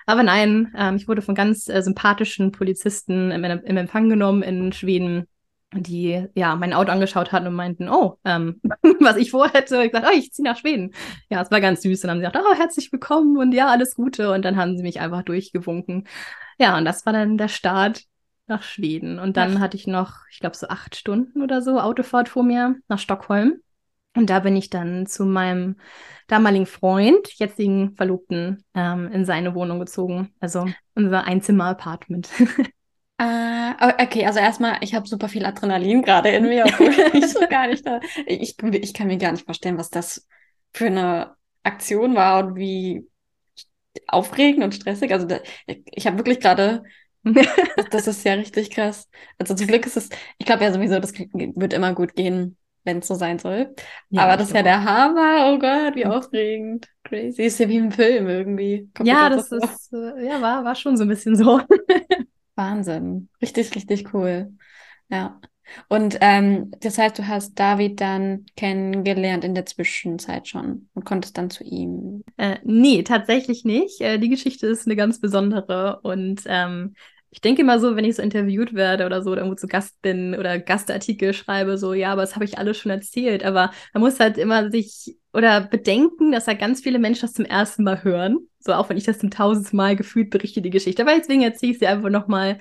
Aber 0.06 0.22
nein, 0.22 0.72
ähm, 0.74 0.96
ich 0.96 1.06
wurde 1.06 1.20
von 1.20 1.34
ganz 1.34 1.68
äh, 1.68 1.82
sympathischen 1.82 2.50
Polizisten 2.50 3.30
im, 3.30 3.44
im 3.44 3.76
Empfang 3.76 4.08
genommen 4.08 4.42
in 4.42 4.72
Schweden 4.72 5.26
die 5.72 6.26
ja 6.34 6.56
mein 6.56 6.72
Auto 6.72 6.90
angeschaut 6.90 7.32
hatten 7.32 7.46
und 7.46 7.54
meinten, 7.54 7.88
oh, 7.88 8.18
ähm, 8.24 8.60
was 9.00 9.16
ich 9.16 9.30
vorhätte. 9.30 9.82
Ich 9.84 9.92
gesagt, 9.92 10.08
oh, 10.10 10.16
ich 10.16 10.32
ziehe 10.32 10.48
nach 10.48 10.56
Schweden. 10.56 10.94
Ja, 11.30 11.42
es 11.42 11.50
war 11.50 11.60
ganz 11.60 11.82
süß. 11.82 12.04
Und 12.04 12.08
dann 12.08 12.10
haben 12.10 12.20
sie 12.20 12.38
gesagt, 12.38 12.46
oh, 12.50 12.58
herzlich 12.58 12.92
willkommen 12.92 13.36
und 13.36 13.52
ja, 13.52 13.68
alles 13.68 13.94
Gute. 13.94 14.32
Und 14.32 14.44
dann 14.44 14.56
haben 14.56 14.76
sie 14.76 14.82
mich 14.82 15.00
einfach 15.00 15.22
durchgewunken. 15.22 16.06
Ja, 16.58 16.76
und 16.78 16.84
das 16.84 17.04
war 17.04 17.12
dann 17.12 17.36
der 17.36 17.48
Start 17.48 18.04
nach 18.46 18.62
Schweden. 18.62 19.18
Und 19.18 19.36
dann 19.36 19.58
Ach. 19.58 19.60
hatte 19.60 19.76
ich 19.76 19.86
noch, 19.86 20.20
ich 20.30 20.40
glaube, 20.40 20.56
so 20.56 20.68
acht 20.68 20.96
Stunden 20.96 21.42
oder 21.42 21.60
so 21.60 21.78
Autofahrt 21.78 22.28
vor 22.30 22.42
mir 22.42 22.76
nach 22.88 22.98
Stockholm. 22.98 23.60
Und 24.16 24.30
da 24.30 24.40
bin 24.40 24.56
ich 24.56 24.70
dann 24.70 25.06
zu 25.06 25.26
meinem 25.26 25.76
damaligen 26.28 26.66
Freund, 26.66 27.28
jetzigen 27.36 27.94
Verlobten, 27.94 28.64
ähm, 28.74 29.12
in 29.12 29.24
seine 29.26 29.54
Wohnung 29.54 29.78
gezogen. 29.78 30.34
Also 30.40 30.66
unser 30.94 31.24
Einzimmer-Apartment. 31.24 32.30
Äh, 33.18 34.02
okay, 34.04 34.24
also 34.26 34.38
erstmal, 34.38 34.78
ich 34.80 34.94
habe 34.94 35.08
super 35.08 35.28
viel 35.28 35.44
Adrenalin 35.44 36.02
gerade 36.02 36.28
in 36.28 36.44
mir, 36.44 36.64
obwohl 36.66 36.88
ich 37.14 37.26
so 37.26 37.40
gar 37.48 37.66
nicht 37.66 37.84
da. 37.84 38.00
Ich, 38.26 38.56
ich 38.62 38.94
kann 38.94 39.08
mir 39.08 39.18
gar 39.18 39.32
nicht 39.32 39.44
vorstellen, 39.44 39.76
was 39.76 39.90
das 39.90 40.26
für 40.72 40.86
eine 40.86 41.34
Aktion 41.64 42.14
war 42.14 42.44
und 42.44 42.56
wie 42.56 43.08
aufregend 44.06 44.62
und 44.62 44.74
stressig. 44.74 45.12
Also 45.12 45.26
da, 45.26 45.40
ich 45.66 46.06
habe 46.06 46.18
wirklich 46.18 46.38
gerade, 46.38 46.84
das, 47.24 47.46
das, 47.90 48.06
ist 48.06 48.24
ja 48.24 48.34
richtig 48.34 48.70
krass. 48.70 49.08
Also 49.36 49.54
zum 49.54 49.66
Glück 49.66 49.84
ist 49.84 49.96
es, 49.96 50.08
ich 50.38 50.46
glaube 50.46 50.62
ja 50.62 50.72
sowieso, 50.72 51.00
das 51.00 51.12
wird 51.12 51.72
immer 51.72 51.94
gut 51.94 52.14
gehen, 52.14 52.56
wenn 52.84 52.98
es 52.98 53.08
so 53.08 53.14
sein 53.14 53.40
soll. 53.40 53.74
Ja, 54.10 54.22
Aber 54.22 54.36
das 54.36 54.48
ist 54.48 54.54
ja 54.54 54.62
der 54.62 54.84
Hammer. 54.84 55.52
Oh 55.52 55.58
Gott, 55.58 55.96
wie 55.96 56.06
aufregend. 56.06 56.86
Crazy. 57.02 57.42
Ist 57.42 57.58
ja 57.58 57.68
wie 57.68 57.78
ein 57.78 57.90
Film 57.90 58.28
irgendwie. 58.28 58.88
Kommt 58.94 59.08
ja, 59.08 59.28
das 59.28 59.50
ist, 59.50 59.92
äh, 59.92 60.24
ja, 60.24 60.40
war, 60.40 60.64
war 60.64 60.76
schon 60.76 60.96
so 60.96 61.02
ein 61.02 61.08
bisschen 61.08 61.34
so. 61.34 61.60
Wahnsinn. 62.58 63.30
Richtig, 63.40 63.74
richtig 63.74 64.12
cool. 64.14 64.52
Ja. 65.08 65.40
Und 65.88 66.18
ähm, 66.22 66.70
das 66.80 66.98
heißt, 66.98 67.18
du 67.18 67.26
hast 67.28 67.54
David 67.58 68.00
dann 68.00 68.46
kennengelernt 68.56 69.44
in 69.44 69.54
der 69.54 69.66
Zwischenzeit 69.66 70.48
schon 70.48 70.88
und 70.94 71.04
konntest 71.04 71.36
dann 71.38 71.50
zu 71.50 71.62
ihm. 71.64 72.24
Äh, 72.38 72.56
nee, 72.64 73.02
tatsächlich 73.02 73.64
nicht. 73.64 74.00
Äh, 74.00 74.18
die 74.18 74.30
Geschichte 74.30 74.66
ist 74.66 74.86
eine 74.86 74.96
ganz 74.96 75.20
besondere 75.20 76.00
und 76.02 76.42
ähm, 76.46 76.94
ich 77.30 77.42
denke 77.42 77.60
immer 77.62 77.78
so, 77.80 77.94
wenn 77.96 78.06
ich 78.06 78.16
so 78.16 78.22
interviewt 78.22 78.72
werde 78.74 79.04
oder 79.04 79.22
so 79.22 79.30
oder 79.32 79.42
irgendwo 79.42 79.56
zu 79.60 79.66
Gast 79.66 80.00
bin 80.00 80.34
oder 80.34 80.58
Gastartikel 80.58 81.34
schreibe, 81.34 81.76
so, 81.76 81.92
ja, 81.92 82.12
aber 82.12 82.22
das 82.22 82.34
habe 82.34 82.46
ich 82.46 82.56
alles 82.58 82.78
schon 82.78 82.90
erzählt. 82.90 83.44
Aber 83.44 83.70
man 83.92 84.02
muss 84.02 84.18
halt 84.20 84.38
immer 84.38 84.70
sich 84.70 85.17
oder 85.32 85.60
bedenken, 85.60 86.32
dass 86.32 86.46
halt 86.46 86.58
ganz 86.58 86.80
viele 86.80 86.98
Menschen 86.98 87.22
das 87.22 87.34
zum 87.34 87.44
ersten 87.44 87.84
Mal 87.84 88.02
hören. 88.02 88.38
So, 88.60 88.72
auch 88.72 88.88
wenn 88.88 88.96
ich 88.96 89.04
das 89.04 89.18
zum 89.18 89.30
tausendsten 89.30 89.76
Mal 89.76 89.96
gefühlt 89.96 90.30
berichte, 90.30 90.62
die 90.62 90.70
Geschichte. 90.70 91.02
Aber 91.02 91.14
deswegen 91.16 91.42
erzähle 91.42 91.72
ich 91.72 91.78
sie 91.78 91.86
einfach 91.86 92.10
nochmal 92.10 92.58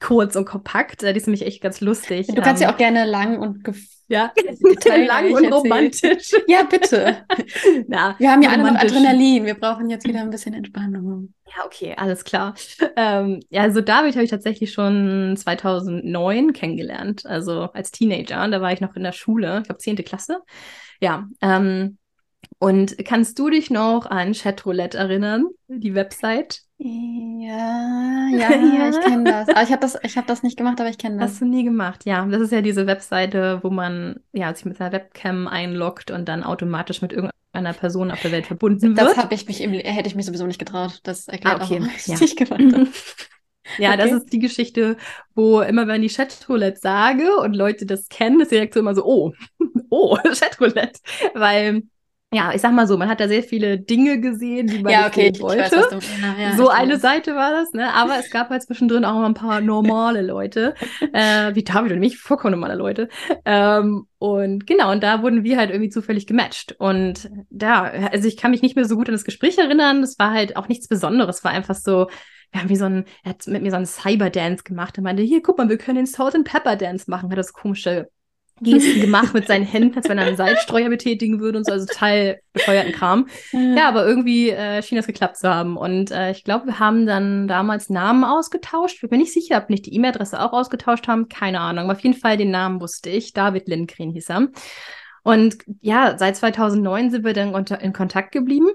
kurz 0.00 0.34
und 0.34 0.46
kompakt. 0.46 1.02
Die 1.02 1.06
ist 1.06 1.26
nämlich 1.26 1.46
echt 1.46 1.62
ganz 1.62 1.80
lustig. 1.80 2.26
Du 2.28 2.42
kannst 2.42 2.62
ja 2.62 2.68
ähm, 2.68 2.74
auch 2.74 2.78
gerne 2.78 3.04
lang 3.04 3.38
und 3.38 3.62
ja, 4.08 4.32
lang 5.06 5.32
und 5.32 5.52
romantisch. 5.52 6.32
Ja, 6.48 6.64
bitte. 6.64 7.18
Na, 7.86 8.16
wir 8.18 8.30
haben 8.30 8.42
ja 8.42 8.50
alle 8.50 8.64
noch 8.64 8.80
Adrenalin. 8.80 9.46
Wir 9.46 9.54
brauchen 9.54 9.88
jetzt 9.88 10.06
wieder 10.06 10.20
ein 10.20 10.30
bisschen 10.30 10.54
Entspannung. 10.54 11.32
Ja, 11.46 11.64
okay, 11.64 11.94
alles 11.96 12.24
klar. 12.24 12.54
Ähm, 12.96 13.40
ja, 13.50 13.62
also 13.62 13.80
David 13.80 14.14
habe 14.14 14.24
ich 14.24 14.30
tatsächlich 14.30 14.72
schon 14.72 15.36
2009 15.36 16.52
kennengelernt, 16.52 17.26
also 17.26 17.62
als 17.72 17.90
Teenager. 17.90 18.48
Da 18.48 18.60
war 18.60 18.72
ich 18.72 18.80
noch 18.80 18.96
in 18.96 19.02
der 19.02 19.12
Schule, 19.12 19.58
ich 19.58 19.64
glaube 19.64 19.78
10. 19.78 19.96
Klasse. 19.96 20.38
Ja, 21.00 21.28
ähm, 21.40 21.98
und 22.60 22.94
kannst 23.06 23.38
du 23.38 23.48
dich 23.48 23.70
noch 23.70 24.04
an 24.04 24.34
Chatroulette 24.34 24.98
erinnern, 24.98 25.46
die 25.68 25.94
Website? 25.94 26.60
Ja, 26.76 26.86
ja, 28.32 28.50
ja. 28.50 28.90
ich 28.90 29.00
kenne 29.00 29.24
das. 29.24 29.48
Aber 29.48 29.62
ich 29.62 29.72
habe 29.72 29.80
das, 29.80 29.94
hab 29.94 30.26
das 30.26 30.42
nicht 30.42 30.58
gemacht, 30.58 30.78
aber 30.78 30.90
ich 30.90 30.98
kenne 30.98 31.16
das. 31.16 31.30
Hast 31.30 31.40
du 31.40 31.46
nie 31.46 31.64
gemacht, 31.64 32.04
ja. 32.04 32.26
Das 32.26 32.42
ist 32.42 32.52
ja 32.52 32.60
diese 32.60 32.86
Webseite, 32.86 33.60
wo 33.62 33.70
man 33.70 34.20
ja, 34.32 34.54
sich 34.54 34.66
mit 34.66 34.76
seiner 34.76 34.92
Webcam 34.92 35.48
einloggt 35.48 36.10
und 36.10 36.28
dann 36.28 36.44
automatisch 36.44 37.00
mit 37.00 37.14
irgendeiner 37.14 37.72
Person 37.72 38.10
auf 38.10 38.20
der 38.20 38.32
Welt 38.32 38.46
verbunden 38.46 38.94
wird. 38.94 38.98
Das 38.98 39.16
habe 39.16 39.34
ich 39.34 39.46
mich 39.46 39.62
im, 39.62 39.72
hätte 39.72 40.08
ich 40.08 40.14
mich 40.14 40.26
sowieso 40.26 40.46
nicht 40.46 40.58
getraut. 40.58 41.00
Das 41.04 41.28
erklärt 41.28 41.62
ah, 41.62 41.64
okay. 41.64 41.80
auch, 41.80 42.06
ja. 42.06 42.14
ich 42.14 42.20
nicht 42.20 42.36
gemacht 42.36 42.60
habe. 42.60 42.88
Ja, 43.78 43.90
okay. 43.90 43.98
das 43.98 44.12
ist 44.12 44.32
die 44.32 44.40
Geschichte, 44.40 44.96
wo 45.36 45.60
immer, 45.60 45.86
wenn 45.86 46.02
ich 46.02 46.16
Chatroulette 46.16 46.80
sage 46.80 47.36
und 47.36 47.54
Leute 47.54 47.86
das 47.86 48.08
kennen, 48.08 48.40
ist 48.40 48.50
die 48.50 48.56
Reaktion 48.56 48.82
immer 48.82 48.96
so, 48.96 49.04
oh, 49.04 49.32
oh, 49.90 50.16
Chatroulette. 50.16 50.98
Weil 51.34 51.82
ja, 52.32 52.52
ich 52.54 52.60
sag 52.60 52.72
mal 52.72 52.86
so, 52.86 52.96
man 52.96 53.08
hat 53.08 53.18
da 53.18 53.26
sehr 53.26 53.42
viele 53.42 53.78
Dinge 53.78 54.20
gesehen, 54.20 54.68
die 54.68 54.82
man 54.82 54.92
ja, 54.92 55.08
okay, 55.08 55.30
nicht 55.30 55.40
wollte. 55.40 55.62
Weiß, 55.62 55.70
du, 55.70 55.96
ja, 55.96 56.50
ja, 56.50 56.56
so 56.56 56.68
eine 56.68 56.94
weiß. 56.94 57.00
Seite 57.02 57.34
war 57.34 57.50
das, 57.50 57.72
ne? 57.72 57.92
Aber 57.92 58.18
es 58.20 58.30
gab 58.30 58.50
halt 58.50 58.62
zwischendrin 58.62 59.04
auch 59.04 59.14
mal 59.14 59.26
ein 59.26 59.34
paar 59.34 59.60
normale 59.60 60.22
Leute, 60.22 60.74
äh, 61.12 61.52
wie 61.56 61.64
David 61.64 61.90
und 61.90 61.98
mich, 61.98 62.18
vollkommen 62.18 62.52
normale 62.52 62.76
Leute. 62.76 63.08
Ähm, 63.44 64.06
und 64.18 64.64
genau, 64.68 64.92
und 64.92 65.02
da 65.02 65.22
wurden 65.22 65.42
wir 65.42 65.58
halt 65.58 65.70
irgendwie 65.70 65.90
zufällig 65.90 66.28
gematcht. 66.28 66.76
Und 66.78 67.28
da, 67.50 67.82
also 67.82 68.28
ich 68.28 68.36
kann 68.36 68.52
mich 68.52 68.62
nicht 68.62 68.76
mehr 68.76 68.84
so 68.84 68.94
gut 68.94 69.08
an 69.08 69.14
das 69.14 69.24
Gespräch 69.24 69.58
erinnern. 69.58 70.04
Es 70.04 70.16
war 70.20 70.30
halt 70.30 70.56
auch 70.56 70.68
nichts 70.68 70.86
Besonderes. 70.86 71.38
Es 71.38 71.44
war 71.44 71.50
einfach 71.50 71.74
so, 71.74 72.08
wir 72.52 72.60
haben 72.60 72.68
wie 72.68 72.76
so 72.76 72.84
ein, 72.84 73.06
er 73.24 73.30
hat 73.30 73.44
mit 73.48 73.62
mir 73.62 73.70
so 73.70 73.76
einen 73.76 73.86
Cyber-Dance 73.86 74.62
gemacht. 74.62 74.96
Er 74.98 75.02
meinte, 75.02 75.22
hier, 75.24 75.42
guck 75.42 75.58
mal, 75.58 75.68
wir 75.68 75.78
können 75.78 75.96
den 75.96 76.06
Salt 76.06 76.36
and 76.36 76.46
Pepper 76.46 76.76
Dance 76.76 77.10
machen. 77.10 77.28
Hat 77.28 77.38
das 77.38 77.52
komische 77.52 78.08
Gesten 78.62 79.00
gemacht 79.00 79.34
mit 79.34 79.46
seinen 79.46 79.64
Händen, 79.64 79.96
als 79.96 80.08
wenn 80.08 80.18
er 80.18 80.26
einen 80.26 80.36
Salzstreuer 80.36 80.88
betätigen 80.88 81.40
würde 81.40 81.58
und 81.58 81.66
so, 81.66 81.72
also 81.72 81.86
total 81.86 82.40
bescheuerten 82.52 82.92
Kram. 82.92 83.26
Ja, 83.52 83.88
aber 83.88 84.06
irgendwie 84.06 84.50
äh, 84.50 84.82
schien 84.82 84.96
das 84.96 85.06
geklappt 85.06 85.36
zu 85.36 85.48
haben. 85.48 85.76
Und 85.76 86.10
äh, 86.10 86.30
ich 86.30 86.44
glaube, 86.44 86.66
wir 86.66 86.78
haben 86.78 87.06
dann 87.06 87.48
damals 87.48 87.90
Namen 87.90 88.24
ausgetauscht. 88.24 88.96
Ich 88.96 89.00
bin 89.00 89.10
mir 89.10 89.18
nicht 89.18 89.32
sicher, 89.32 89.58
ob 89.58 89.70
nicht 89.70 89.86
die 89.86 89.94
E-Mail-Adresse 89.94 90.40
auch 90.40 90.52
ausgetauscht 90.52 91.08
haben. 91.08 91.28
Keine 91.28 91.60
Ahnung. 91.60 91.84
Aber 91.84 91.92
auf 91.94 92.00
jeden 92.00 92.16
Fall 92.16 92.36
den 92.36 92.50
Namen 92.50 92.80
wusste 92.80 93.10
ich. 93.10 93.32
David 93.32 93.68
Lindgren 93.68 94.10
hieß 94.10 94.30
er. 94.30 94.48
Und 95.22 95.58
ja, 95.80 96.16
seit 96.18 96.36
2009 96.36 97.10
sind 97.10 97.24
wir 97.24 97.34
dann 97.34 97.54
unter, 97.54 97.80
in 97.80 97.92
Kontakt 97.92 98.32
geblieben, 98.32 98.68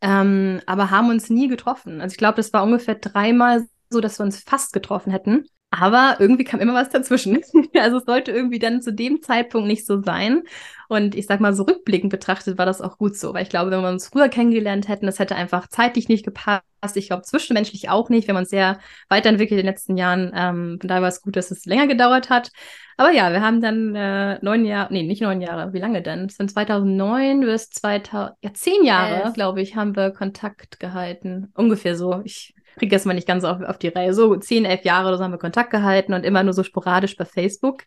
ähm, 0.00 0.60
aber 0.66 0.90
haben 0.90 1.10
uns 1.10 1.28
nie 1.30 1.48
getroffen. 1.48 2.00
Also 2.00 2.14
ich 2.14 2.18
glaube, 2.18 2.36
das 2.36 2.52
war 2.52 2.62
ungefähr 2.62 2.94
dreimal 2.94 3.66
so, 3.90 4.00
dass 4.00 4.18
wir 4.18 4.24
uns 4.24 4.42
fast 4.42 4.72
getroffen 4.72 5.10
hätten. 5.10 5.46
Aber 5.70 6.16
irgendwie 6.18 6.44
kam 6.44 6.60
immer 6.60 6.74
was 6.74 6.88
dazwischen. 6.88 7.42
also 7.78 7.98
es 7.98 8.04
sollte 8.04 8.32
irgendwie 8.32 8.58
dann 8.58 8.80
zu 8.80 8.92
dem 8.92 9.22
Zeitpunkt 9.22 9.68
nicht 9.68 9.86
so 9.86 10.02
sein. 10.02 10.44
Und 10.88 11.14
ich 11.14 11.26
sag 11.26 11.40
mal, 11.40 11.52
so 11.52 11.64
rückblickend 11.64 12.10
betrachtet 12.10 12.56
war 12.56 12.64
das 12.64 12.80
auch 12.80 12.96
gut 12.96 13.16
so, 13.16 13.34
weil 13.34 13.42
ich 13.42 13.50
glaube, 13.50 13.70
wenn 13.70 13.82
wir 13.82 13.90
uns 13.90 14.08
früher 14.08 14.30
kennengelernt 14.30 14.88
hätten, 14.88 15.04
das 15.04 15.18
hätte 15.18 15.36
einfach 15.36 15.68
zeitlich 15.68 16.08
nicht 16.08 16.24
gepasst. 16.24 16.62
Ich 16.94 17.08
glaube, 17.08 17.24
zwischenmenschlich 17.24 17.90
auch 17.90 18.08
nicht. 18.08 18.26
Wir 18.26 18.34
haben 18.34 18.40
uns 18.40 18.48
sehr 18.48 18.78
weiterentwickelt 19.10 19.60
in 19.60 19.66
den 19.66 19.72
letzten 19.72 19.98
Jahren. 19.98 20.32
Ähm, 20.34 20.78
von 20.80 20.88
daher 20.88 21.02
war 21.02 21.08
es 21.08 21.20
gut, 21.20 21.36
dass 21.36 21.50
es 21.50 21.66
länger 21.66 21.86
gedauert 21.86 22.30
hat. 22.30 22.50
Aber 22.96 23.10
ja, 23.10 23.30
wir 23.30 23.42
haben 23.42 23.60
dann 23.60 23.94
äh, 23.94 24.38
neun 24.40 24.64
Jahre, 24.64 24.92
nee, 24.92 25.02
nicht 25.02 25.20
neun 25.20 25.42
Jahre, 25.42 25.74
wie 25.74 25.78
lange 25.78 26.00
denn? 26.02 26.30
Von 26.30 26.48
2009 26.48 27.40
bis 27.40 27.68
2000, 27.70 28.36
ja, 28.40 28.54
zehn 28.54 28.84
Jahre, 28.84 29.32
glaube 29.34 29.60
ich, 29.60 29.76
haben 29.76 29.94
wir 29.94 30.12
Kontakt 30.12 30.80
gehalten. 30.80 31.52
Ungefähr 31.54 31.96
so. 31.96 32.22
Ich 32.24 32.54
kriege 32.78 32.94
das 32.94 33.04
mal 33.04 33.14
nicht 33.14 33.26
ganz 33.26 33.44
auf, 33.44 33.60
auf 33.62 33.78
die 33.78 33.88
Reihe. 33.88 34.14
So 34.14 34.36
zehn, 34.36 34.64
elf 34.64 34.84
Jahre 34.84 35.08
oder 35.08 35.18
so 35.18 35.24
haben 35.24 35.32
wir 35.32 35.38
Kontakt 35.38 35.70
gehalten 35.70 36.14
und 36.14 36.24
immer 36.24 36.42
nur 36.42 36.52
so 36.52 36.62
sporadisch 36.62 37.16
bei 37.16 37.24
Facebook. 37.24 37.82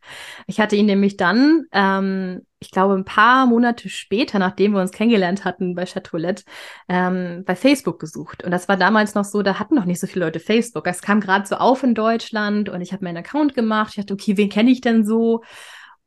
Ich 0.47 0.59
hatte 0.59 0.75
ihn 0.75 0.85
nämlich 0.85 1.17
dann, 1.17 1.65
ähm, 1.71 2.41
ich 2.59 2.71
glaube, 2.71 2.93
ein 2.93 3.05
paar 3.05 3.47
Monate 3.47 3.89
später, 3.89 4.37
nachdem 4.39 4.73
wir 4.73 4.81
uns 4.81 4.91
kennengelernt 4.91 5.45
hatten 5.45 5.73
bei 5.75 5.85
Chatroulette, 5.85 6.43
ähm, 6.87 7.43
bei 7.45 7.55
Facebook 7.55 7.99
gesucht. 7.99 8.43
Und 8.43 8.51
das 8.51 8.67
war 8.67 8.77
damals 8.77 9.15
noch 9.15 9.25
so, 9.25 9.41
da 9.41 9.59
hatten 9.59 9.75
noch 9.75 9.85
nicht 9.85 9.99
so 9.99 10.07
viele 10.07 10.25
Leute 10.25 10.39
Facebook. 10.39 10.85
Es 10.87 11.01
kam 11.01 11.19
gerade 11.19 11.47
so 11.47 11.55
auf 11.55 11.83
in 11.83 11.95
Deutschland 11.95 12.69
und 12.69 12.81
ich 12.81 12.93
habe 12.93 13.03
meinen 13.03 13.17
Account 13.17 13.55
gemacht. 13.55 13.89
Ich 13.91 13.95
dachte, 13.95 14.13
okay, 14.13 14.37
wen 14.37 14.49
kenne 14.49 14.71
ich 14.71 14.81
denn 14.81 15.05
so? 15.05 15.41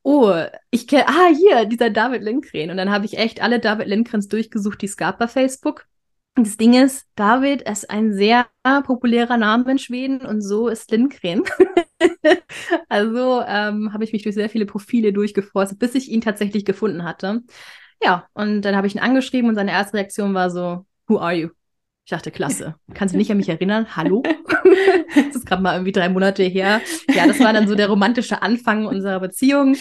oh, 0.04 0.34
ich 0.70 0.86
kenne, 0.86 1.08
ah, 1.08 1.28
hier, 1.34 1.64
dieser 1.64 1.90
David 1.90 2.22
Lindgren. 2.22 2.70
Und 2.70 2.76
dann 2.76 2.90
habe 2.90 3.06
ich 3.06 3.18
echt 3.18 3.42
alle 3.42 3.58
David 3.58 3.88
Lindgrens 3.88 4.28
durchgesucht, 4.28 4.82
die 4.82 4.86
es 4.86 4.96
gab 4.96 5.18
bei 5.18 5.26
Facebook. 5.26 5.86
Das 6.36 6.56
Ding 6.56 6.74
ist, 6.74 7.06
David 7.14 7.62
ist 7.62 7.88
ein 7.90 8.12
sehr 8.12 8.46
populärer 8.84 9.36
Name 9.36 9.70
in 9.70 9.78
Schweden 9.78 10.20
und 10.20 10.40
so 10.40 10.66
ist 10.66 10.90
Lindgren. 10.90 11.42
also 12.88 13.42
ähm, 13.46 13.92
habe 13.92 14.02
ich 14.02 14.12
mich 14.12 14.24
durch 14.24 14.34
sehr 14.34 14.50
viele 14.50 14.66
Profile 14.66 15.12
durchgeforstet, 15.12 15.78
bis 15.78 15.94
ich 15.94 16.10
ihn 16.10 16.20
tatsächlich 16.20 16.64
gefunden 16.64 17.04
hatte. 17.04 17.42
Ja, 18.02 18.26
und 18.32 18.62
dann 18.62 18.74
habe 18.74 18.88
ich 18.88 18.96
ihn 18.96 19.00
angeschrieben 19.00 19.48
und 19.48 19.54
seine 19.54 19.70
erste 19.70 19.94
Reaktion 19.94 20.34
war 20.34 20.50
so, 20.50 20.84
Who 21.06 21.18
are 21.18 21.34
you? 21.34 21.48
Ich 22.04 22.10
dachte, 22.10 22.30
klasse. 22.30 22.74
Kannst 22.92 23.14
du 23.14 23.18
nicht 23.18 23.30
an 23.30 23.36
mich 23.36 23.48
erinnern? 23.48 23.96
Hallo? 23.96 24.22
das 25.14 25.36
ist 25.36 25.46
gerade 25.46 25.62
mal 25.62 25.74
irgendwie 25.74 25.92
drei 25.92 26.08
Monate 26.08 26.42
her. 26.42 26.82
Ja, 27.14 27.26
das 27.26 27.40
war 27.40 27.52
dann 27.52 27.68
so 27.68 27.74
der 27.74 27.88
romantische 27.88 28.42
Anfang 28.42 28.86
unserer 28.86 29.20
Beziehung. 29.20 29.76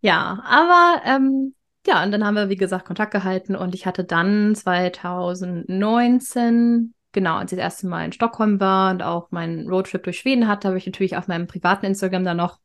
Ja, 0.00 0.42
aber 0.44 1.02
ähm, 1.04 1.54
ja, 1.88 2.04
und 2.04 2.12
dann 2.12 2.24
haben 2.24 2.34
wir, 2.34 2.50
wie 2.50 2.56
gesagt, 2.56 2.84
Kontakt 2.84 3.12
gehalten 3.12 3.56
und 3.56 3.74
ich 3.74 3.86
hatte 3.86 4.04
dann 4.04 4.54
2019, 4.54 6.92
genau, 7.12 7.36
als 7.36 7.52
ich 7.52 7.56
das 7.56 7.64
erste 7.64 7.86
Mal 7.86 8.04
in 8.04 8.12
Stockholm 8.12 8.60
war 8.60 8.90
und 8.90 9.02
auch 9.02 9.30
meinen 9.30 9.66
Roadtrip 9.68 10.02
durch 10.02 10.18
Schweden 10.18 10.48
hatte, 10.48 10.68
habe 10.68 10.76
ich 10.76 10.86
natürlich 10.86 11.16
auf 11.16 11.28
meinem 11.28 11.46
privaten 11.46 11.86
Instagram 11.86 12.24
dann 12.24 12.36
noch 12.36 12.58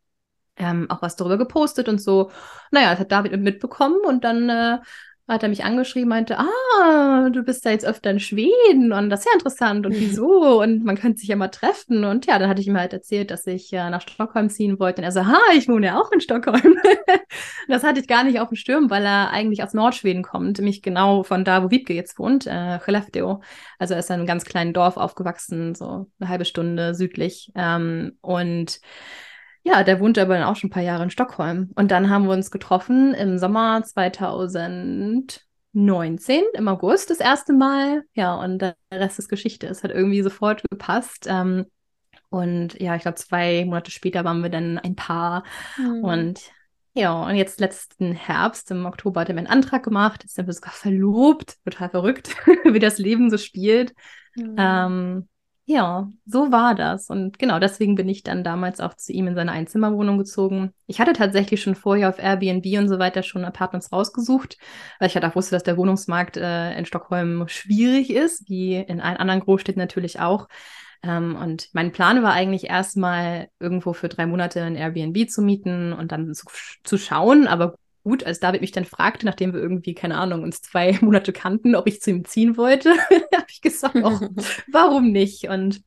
ähm, 0.57 0.91
auch 0.91 1.01
was 1.01 1.15
darüber 1.15 1.37
gepostet 1.37 1.87
und 1.87 2.01
so. 2.01 2.31
Naja, 2.71 2.91
das 2.91 2.99
hat 2.99 3.13
David 3.13 3.39
mitbekommen 3.39 4.01
und 4.05 4.25
dann 4.25 4.49
äh, 4.49 4.79
hat 5.27 5.41
er 5.41 5.49
mich 5.49 5.63
angeschrieben, 5.63 6.09
meinte, 6.09 6.37
ah, 6.37 7.29
du 7.29 7.43
bist 7.43 7.65
da 7.65 7.69
jetzt 7.69 7.85
öfter 7.85 8.11
in 8.11 8.19
Schweden 8.19 8.91
und 8.91 9.09
das 9.09 9.21
ist 9.21 9.25
ja 9.27 9.33
interessant 9.33 9.85
und 9.85 9.93
wieso 9.95 10.61
und 10.61 10.83
man 10.83 10.97
könnte 10.97 11.19
sich 11.19 11.29
ja 11.29 11.37
mal 11.37 11.47
treffen 11.47 12.03
und 12.03 12.25
ja, 12.25 12.37
dann 12.39 12.49
hatte 12.49 12.61
ich 12.61 12.67
ihm 12.67 12.77
halt 12.77 12.91
erzählt, 12.91 13.31
dass 13.31 13.47
ich 13.47 13.71
äh, 13.71 13.89
nach 13.89 14.01
Stockholm 14.01 14.49
ziehen 14.49 14.79
wollte 14.79 15.01
und 15.01 15.05
er 15.05 15.13
so, 15.13 15.25
ha, 15.25 15.39
ich 15.55 15.69
wohne 15.69 15.87
ja 15.87 15.99
auch 15.99 16.11
in 16.11 16.19
Stockholm. 16.19 16.77
das 17.69 17.83
hatte 17.83 18.01
ich 18.01 18.07
gar 18.07 18.25
nicht 18.25 18.41
auf 18.41 18.49
dem 18.49 18.57
Sturm, 18.57 18.89
weil 18.89 19.05
er 19.05 19.31
eigentlich 19.31 19.63
aus 19.63 19.73
Nordschweden 19.73 20.23
kommt, 20.23 20.57
nämlich 20.57 20.81
genau 20.81 21.23
von 21.23 21.45
da, 21.45 21.63
wo 21.63 21.71
Wiebke 21.71 21.93
jetzt 21.93 22.19
wohnt, 22.19 22.45
äh, 22.45 22.79
Skellefteå. 22.79 23.39
Also 23.79 23.93
er 23.93 24.01
ist 24.01 24.09
in 24.09 24.15
einem 24.15 24.25
ganz 24.25 24.43
kleinen 24.43 24.73
Dorf 24.73 24.97
aufgewachsen, 24.97 25.73
so 25.73 26.07
eine 26.19 26.29
halbe 26.29 26.45
Stunde 26.45 26.95
südlich 26.95 27.49
ähm, 27.55 28.17
und 28.21 28.81
ja, 29.63 29.83
der 29.83 29.99
wohnt 29.99 30.17
aber 30.17 30.37
dann 30.37 30.43
auch 30.43 30.55
schon 30.55 30.67
ein 30.67 30.71
paar 30.71 30.83
Jahre 30.83 31.03
in 31.03 31.09
Stockholm. 31.09 31.71
Und 31.75 31.91
dann 31.91 32.09
haben 32.09 32.25
wir 32.25 32.33
uns 32.33 32.51
getroffen 32.51 33.13
im 33.13 33.37
Sommer 33.37 33.83
2019, 33.83 36.43
im 36.53 36.67
August 36.67 37.09
das 37.09 37.19
erste 37.19 37.53
Mal. 37.53 38.03
Ja, 38.13 38.35
und 38.35 38.59
der 38.59 38.75
Rest 38.93 39.19
ist 39.19 39.29
Geschichte. 39.29 39.67
Es 39.67 39.83
hat 39.83 39.91
irgendwie 39.91 40.21
sofort 40.21 40.63
gepasst. 40.69 41.27
Ähm, 41.29 41.65
und 42.29 42.79
ja, 42.81 42.95
ich 42.95 43.03
glaube, 43.03 43.15
zwei 43.15 43.63
Monate 43.65 43.91
später 43.91 44.23
waren 44.25 44.41
wir 44.41 44.49
dann 44.49 44.79
ein 44.79 44.95
Paar. 44.95 45.43
Mhm. 45.77 46.03
Und 46.03 46.41
Ja, 46.95 47.23
und 47.23 47.35
jetzt 47.35 47.59
letzten 47.59 48.13
Herbst, 48.13 48.69
im 48.69 48.85
Oktober, 48.85 49.21
hat 49.21 49.29
er 49.29 49.33
mir 49.33 49.39
einen 49.39 49.47
Antrag 49.47 49.83
gemacht, 49.83 50.23
ist 50.23 50.37
dann 50.37 50.51
sogar 50.51 50.73
verlobt, 50.73 51.57
total 51.63 51.89
verrückt, 51.89 52.35
wie 52.65 52.79
das 52.79 52.99
Leben 52.99 53.31
so 53.31 53.37
spielt. 53.37 53.93
Mhm. 54.35 54.55
Ähm, 54.57 55.29
ja, 55.65 56.11
so 56.25 56.51
war 56.51 56.75
das. 56.75 57.09
Und 57.09 57.39
genau 57.39 57.57
deswegen 57.57 57.95
bin 57.95 58.09
ich 58.09 58.23
dann 58.23 58.43
damals 58.43 58.81
auch 58.81 58.95
zu 58.95 59.13
ihm 59.13 59.27
in 59.27 59.35
seine 59.35 59.53
Einzimmerwohnung 59.53 60.17
gezogen. 60.17 60.73
Ich 60.87 60.99
hatte 60.99 61.13
tatsächlich 61.13 61.61
schon 61.61 61.75
vorher 61.75 62.09
auf 62.09 62.19
Airbnb 62.19 62.65
und 62.77 62.89
so 62.89 62.99
weiter 62.99 63.23
schon 63.23 63.45
Apartments 63.45 63.91
rausgesucht, 63.91 64.57
weil 64.99 65.07
ich 65.07 65.15
halt 65.15 65.23
auch 65.23 65.35
wusste, 65.35 65.55
dass 65.55 65.63
der 65.63 65.77
Wohnungsmarkt 65.77 66.35
äh, 66.35 66.77
in 66.77 66.85
Stockholm 66.85 67.47
schwierig 67.47 68.09
ist, 68.09 68.49
wie 68.49 68.75
in 68.75 68.99
allen 68.99 69.17
anderen 69.17 69.39
Großstädten 69.39 69.79
natürlich 69.79 70.19
auch. 70.19 70.49
Ähm, 71.01 71.37
und 71.37 71.69
mein 71.73 71.93
Plan 71.93 72.23
war 72.23 72.33
eigentlich 72.33 72.65
erstmal 72.65 73.47
irgendwo 73.59 73.93
für 73.93 74.09
drei 74.09 74.25
Monate 74.25 74.63
ein 74.63 74.75
Airbnb 74.75 75.29
zu 75.29 75.41
mieten 75.41 75.93
und 75.93 76.11
dann 76.11 76.33
zu, 76.33 76.45
zu 76.83 76.97
schauen. 76.97 77.47
Aber 77.47 77.75
gut, 78.03 78.23
als 78.23 78.39
David 78.39 78.61
mich 78.61 78.71
dann 78.71 78.85
fragte, 78.85 79.25
nachdem 79.25 79.53
wir 79.53 79.61
irgendwie, 79.61 79.93
keine 79.93 80.17
Ahnung, 80.17 80.43
uns 80.43 80.61
zwei 80.61 80.97
Monate 81.01 81.33
kannten, 81.33 81.75
ob 81.75 81.87
ich 81.87 82.01
zu 82.01 82.11
ihm 82.11 82.25
ziehen 82.25 82.57
wollte, 82.57 82.91
habe 83.33 83.45
ich 83.49 83.61
gesagt, 83.61 83.95
oh, 83.95 84.19
warum 84.71 85.11
nicht? 85.11 85.49
Und 85.49 85.81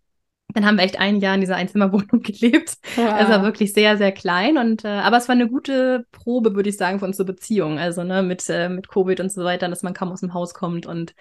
dann 0.54 0.64
haben 0.64 0.76
wir 0.76 0.84
echt 0.84 0.98
ein 0.98 1.20
Jahr 1.20 1.34
in 1.34 1.40
dieser 1.40 1.56
Einzimmerwohnung 1.56 2.22
gelebt. 2.22 2.78
Wow. 2.94 3.14
Es 3.20 3.28
war 3.28 3.42
wirklich 3.42 3.72
sehr, 3.74 3.98
sehr 3.98 4.12
klein. 4.12 4.56
Und 4.56 4.84
äh, 4.84 4.88
aber 4.88 5.18
es 5.18 5.28
war 5.28 5.34
eine 5.34 5.48
gute 5.48 6.06
Probe, 6.12 6.54
würde 6.54 6.70
ich 6.70 6.76
sagen, 6.76 6.98
für 6.98 7.04
unsere 7.04 7.26
Beziehung. 7.26 7.78
Also 7.78 8.04
ne, 8.04 8.22
mit, 8.22 8.48
äh, 8.48 8.68
mit 8.68 8.88
Covid 8.88 9.20
und 9.20 9.30
so 9.30 9.44
weiter, 9.44 9.68
dass 9.68 9.82
man 9.82 9.92
kaum 9.92 10.12
aus 10.12 10.20
dem 10.20 10.32
Haus 10.32 10.54
kommt 10.54 10.86
und 10.86 11.14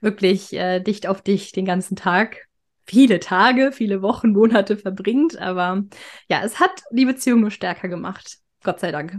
wirklich 0.00 0.52
äh, 0.52 0.80
dicht 0.80 1.06
auf 1.06 1.22
dich 1.22 1.52
den 1.52 1.64
ganzen 1.64 1.96
Tag 1.96 2.48
viele 2.84 3.20
Tage, 3.20 3.72
viele 3.72 4.02
Wochen, 4.02 4.32
Monate 4.32 4.76
verbringt. 4.76 5.38
Aber 5.38 5.84
ja, 6.28 6.42
es 6.44 6.60
hat 6.60 6.82
die 6.90 7.06
Beziehung 7.06 7.40
nur 7.40 7.50
stärker 7.50 7.88
gemacht. 7.88 8.38
Gott 8.62 8.80
sei 8.80 8.92
Dank. 8.92 9.16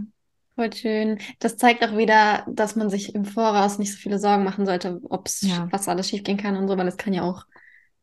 Voll 0.56 0.72
schön. 0.72 1.18
Das 1.40 1.56
zeigt 1.56 1.84
auch 1.84 1.96
wieder, 1.96 2.44
dass 2.48 2.76
man 2.76 2.88
sich 2.88 3.14
im 3.14 3.24
Voraus 3.24 3.78
nicht 3.78 3.92
so 3.92 3.98
viele 3.98 4.20
Sorgen 4.20 4.44
machen 4.44 4.66
sollte, 4.66 5.00
ob 5.08 5.26
es 5.26 5.40
ja. 5.40 5.66
was 5.72 5.88
alles 5.88 6.08
schiefgehen 6.08 6.38
kann 6.38 6.56
und 6.56 6.68
so, 6.68 6.76
weil 6.76 6.86
es 6.86 6.96
kann 6.96 7.12
ja 7.12 7.22
auch 7.22 7.44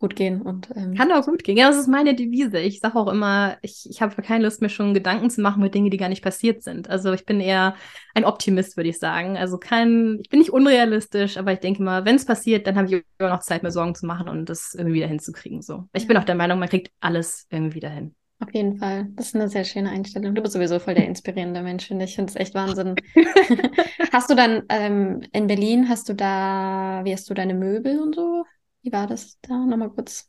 gut 0.01 0.15
gehen. 0.15 0.41
Und, 0.41 0.69
ähm, 0.75 0.95
Kann 0.95 1.11
auch 1.13 1.25
gut 1.25 1.43
gehen. 1.45 1.55
Ja, 1.55 1.69
das 1.69 1.77
ist 1.77 1.87
meine 1.87 2.13
Devise. 2.15 2.59
Ich 2.59 2.79
sage 2.81 2.97
auch 2.97 3.07
immer, 3.07 3.57
ich, 3.61 3.87
ich 3.89 4.01
habe 4.01 4.21
keine 4.21 4.43
Lust, 4.43 4.61
mir 4.61 4.67
schon 4.67 4.93
Gedanken 4.93 5.29
zu 5.29 5.41
machen 5.41 5.61
mit 5.61 5.73
Dingen, 5.73 5.91
die 5.91 5.97
gar 5.97 6.09
nicht 6.09 6.23
passiert 6.23 6.63
sind. 6.63 6.89
Also 6.89 7.13
ich 7.13 7.25
bin 7.25 7.39
eher 7.39 7.75
ein 8.15 8.25
Optimist, 8.25 8.75
würde 8.75 8.89
ich 8.89 8.99
sagen. 8.99 9.37
Also 9.37 9.57
kein, 9.57 10.17
ich 10.21 10.29
bin 10.29 10.39
nicht 10.39 10.51
unrealistisch, 10.51 11.37
aber 11.37 11.53
ich 11.53 11.59
denke 11.59 11.83
mal, 11.83 12.03
wenn 12.03 12.15
es 12.15 12.25
passiert, 12.25 12.67
dann 12.67 12.75
habe 12.75 12.87
ich 12.87 13.05
immer 13.17 13.29
noch 13.29 13.39
Zeit, 13.39 13.63
mir 13.63 13.71
Sorgen 13.71 13.95
zu 13.95 14.05
machen 14.05 14.27
und 14.27 14.49
das 14.49 14.73
irgendwie 14.73 14.95
wieder 14.95 15.07
hinzukriegen. 15.07 15.61
So. 15.61 15.87
Ich 15.93 16.03
ja. 16.03 16.07
bin 16.09 16.17
auch 16.17 16.25
der 16.25 16.35
Meinung, 16.35 16.59
man 16.59 16.69
kriegt 16.69 16.91
alles 16.99 17.45
irgendwie 17.49 17.75
wieder 17.75 17.89
hin. 17.89 18.15
Auf 18.41 18.53
jeden 18.53 18.77
Fall. 18.77 19.07
Das 19.15 19.27
ist 19.27 19.35
eine 19.35 19.49
sehr 19.49 19.63
schöne 19.63 19.91
Einstellung. 19.91 20.33
Du 20.33 20.41
bist 20.41 20.53
sowieso 20.53 20.79
voll 20.79 20.95
der 20.95 21.05
inspirierende 21.05 21.61
Mensch, 21.61 21.85
finde 21.87 22.05
ich. 22.05 22.11
Ich 22.11 22.15
finde 22.15 22.31
es 22.31 22.35
echt 22.35 22.55
Wahnsinn. 22.55 22.95
hast 24.11 24.31
du 24.31 24.35
dann 24.35 24.63
ähm, 24.69 25.21
in 25.31 25.45
Berlin, 25.45 25.87
hast 25.87 26.09
du 26.09 26.13
da, 26.13 27.01
wie 27.03 27.13
hast 27.13 27.29
du 27.29 27.35
deine 27.35 27.53
Möbel 27.53 27.99
und 27.99 28.15
so? 28.15 28.45
Wie 28.81 28.91
war 28.91 29.05
das 29.05 29.37
da? 29.41 29.53
Nochmal 29.53 29.91
kurz 29.91 30.27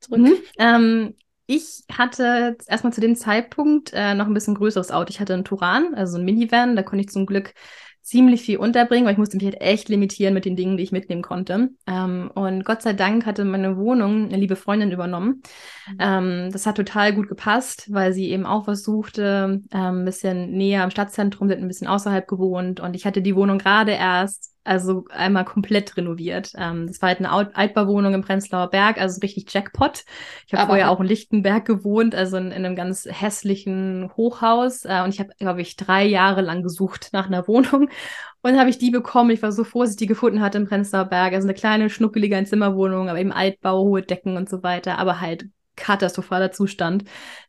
zurück. 0.00 0.20
Mhm. 0.20 0.34
Ähm, 0.58 1.14
ich 1.46 1.82
hatte 1.90 2.58
erstmal 2.68 2.92
zu 2.92 3.00
dem 3.00 3.16
Zeitpunkt 3.16 3.92
äh, 3.94 4.14
noch 4.14 4.26
ein 4.26 4.34
bisschen 4.34 4.54
größeres 4.54 4.90
Auto. 4.90 5.08
Ich 5.08 5.18
hatte 5.18 5.32
einen 5.32 5.44
Turan, 5.44 5.94
also 5.94 6.18
ein 6.18 6.24
Minivan. 6.26 6.76
Da 6.76 6.82
konnte 6.82 7.04
ich 7.04 7.10
zum 7.10 7.24
Glück 7.24 7.54
ziemlich 8.02 8.42
viel 8.42 8.58
unterbringen, 8.58 9.04
weil 9.06 9.12
ich 9.12 9.18
musste 9.18 9.36
mich 9.36 9.44
halt 9.44 9.60
echt 9.60 9.88
limitieren 9.88 10.34
mit 10.34 10.44
den 10.44 10.56
Dingen, 10.56 10.76
die 10.76 10.82
ich 10.82 10.92
mitnehmen 10.92 11.22
konnte. 11.22 11.70
Ähm, 11.86 12.30
und 12.34 12.64
Gott 12.64 12.82
sei 12.82 12.92
Dank 12.92 13.26
hatte 13.26 13.44
meine 13.44 13.76
Wohnung 13.76 14.26
eine 14.26 14.36
liebe 14.36 14.56
Freundin 14.56 14.90
übernommen. 14.90 15.42
Mhm. 15.88 15.96
Ähm, 15.98 16.48
das 16.52 16.66
hat 16.66 16.76
total 16.76 17.14
gut 17.14 17.28
gepasst, 17.28 17.92
weil 17.92 18.12
sie 18.12 18.30
eben 18.30 18.46
auch 18.46 18.66
was 18.66 18.82
suchte, 18.82 19.62
ähm, 19.72 20.00
ein 20.00 20.04
bisschen 20.04 20.52
näher 20.52 20.82
am 20.82 20.90
Stadtzentrum, 20.90 21.50
hat 21.50 21.58
ein 21.58 21.68
bisschen 21.68 21.86
außerhalb 21.88 22.26
gewohnt 22.26 22.80
und 22.80 22.94
ich 22.94 23.06
hatte 23.06 23.22
die 23.22 23.36
Wohnung 23.36 23.58
gerade 23.58 23.92
erst 23.92 24.49
also 24.64 25.04
einmal 25.10 25.44
komplett 25.44 25.96
renoviert. 25.96 26.52
Ähm, 26.56 26.86
das 26.86 27.00
war 27.00 27.08
halt 27.08 27.18
eine 27.18 27.30
Altbauwohnung 27.30 28.14
im 28.14 28.22
Prenzlauer 28.22 28.68
Berg, 28.68 29.00
also 29.00 29.20
richtig 29.20 29.52
Jackpot. 29.52 30.04
Ich 30.46 30.52
habe 30.52 30.66
vorher 30.66 30.90
auch 30.90 31.00
in 31.00 31.06
Lichtenberg 31.06 31.64
gewohnt, 31.64 32.14
also 32.14 32.36
in, 32.36 32.46
in 32.46 32.64
einem 32.64 32.76
ganz 32.76 33.06
hässlichen 33.10 34.10
Hochhaus. 34.16 34.84
Äh, 34.84 35.02
und 35.02 35.14
ich 35.14 35.20
habe, 35.20 35.30
glaube 35.38 35.62
ich, 35.62 35.76
drei 35.76 36.04
Jahre 36.04 36.42
lang 36.42 36.62
gesucht 36.62 37.10
nach 37.12 37.26
einer 37.26 37.48
Wohnung. 37.48 37.88
Und 38.42 38.52
dann 38.52 38.58
habe 38.58 38.70
ich 38.70 38.78
die 38.78 38.90
bekommen. 38.90 39.30
Ich 39.30 39.42
war 39.42 39.52
so 39.52 39.64
froh, 39.64 39.82
dass 39.82 39.92
ich 39.92 39.96
die 39.96 40.06
gefunden 40.06 40.40
hatte 40.40 40.58
im 40.58 40.66
Prenzlauer 40.66 41.06
Berg. 41.06 41.32
Also 41.32 41.46
eine 41.46 41.54
kleine, 41.54 41.90
schnuckelige 41.90 42.36
Einzimmerwohnung, 42.36 43.08
aber 43.08 43.18
eben 43.18 43.32
Altbau, 43.32 43.82
hohe 43.84 44.02
Decken 44.02 44.36
und 44.36 44.48
so 44.48 44.62
weiter, 44.62 44.98
aber 44.98 45.20
halt 45.20 45.46
katastrophaler 45.80 46.52
Zustand, 46.52 47.04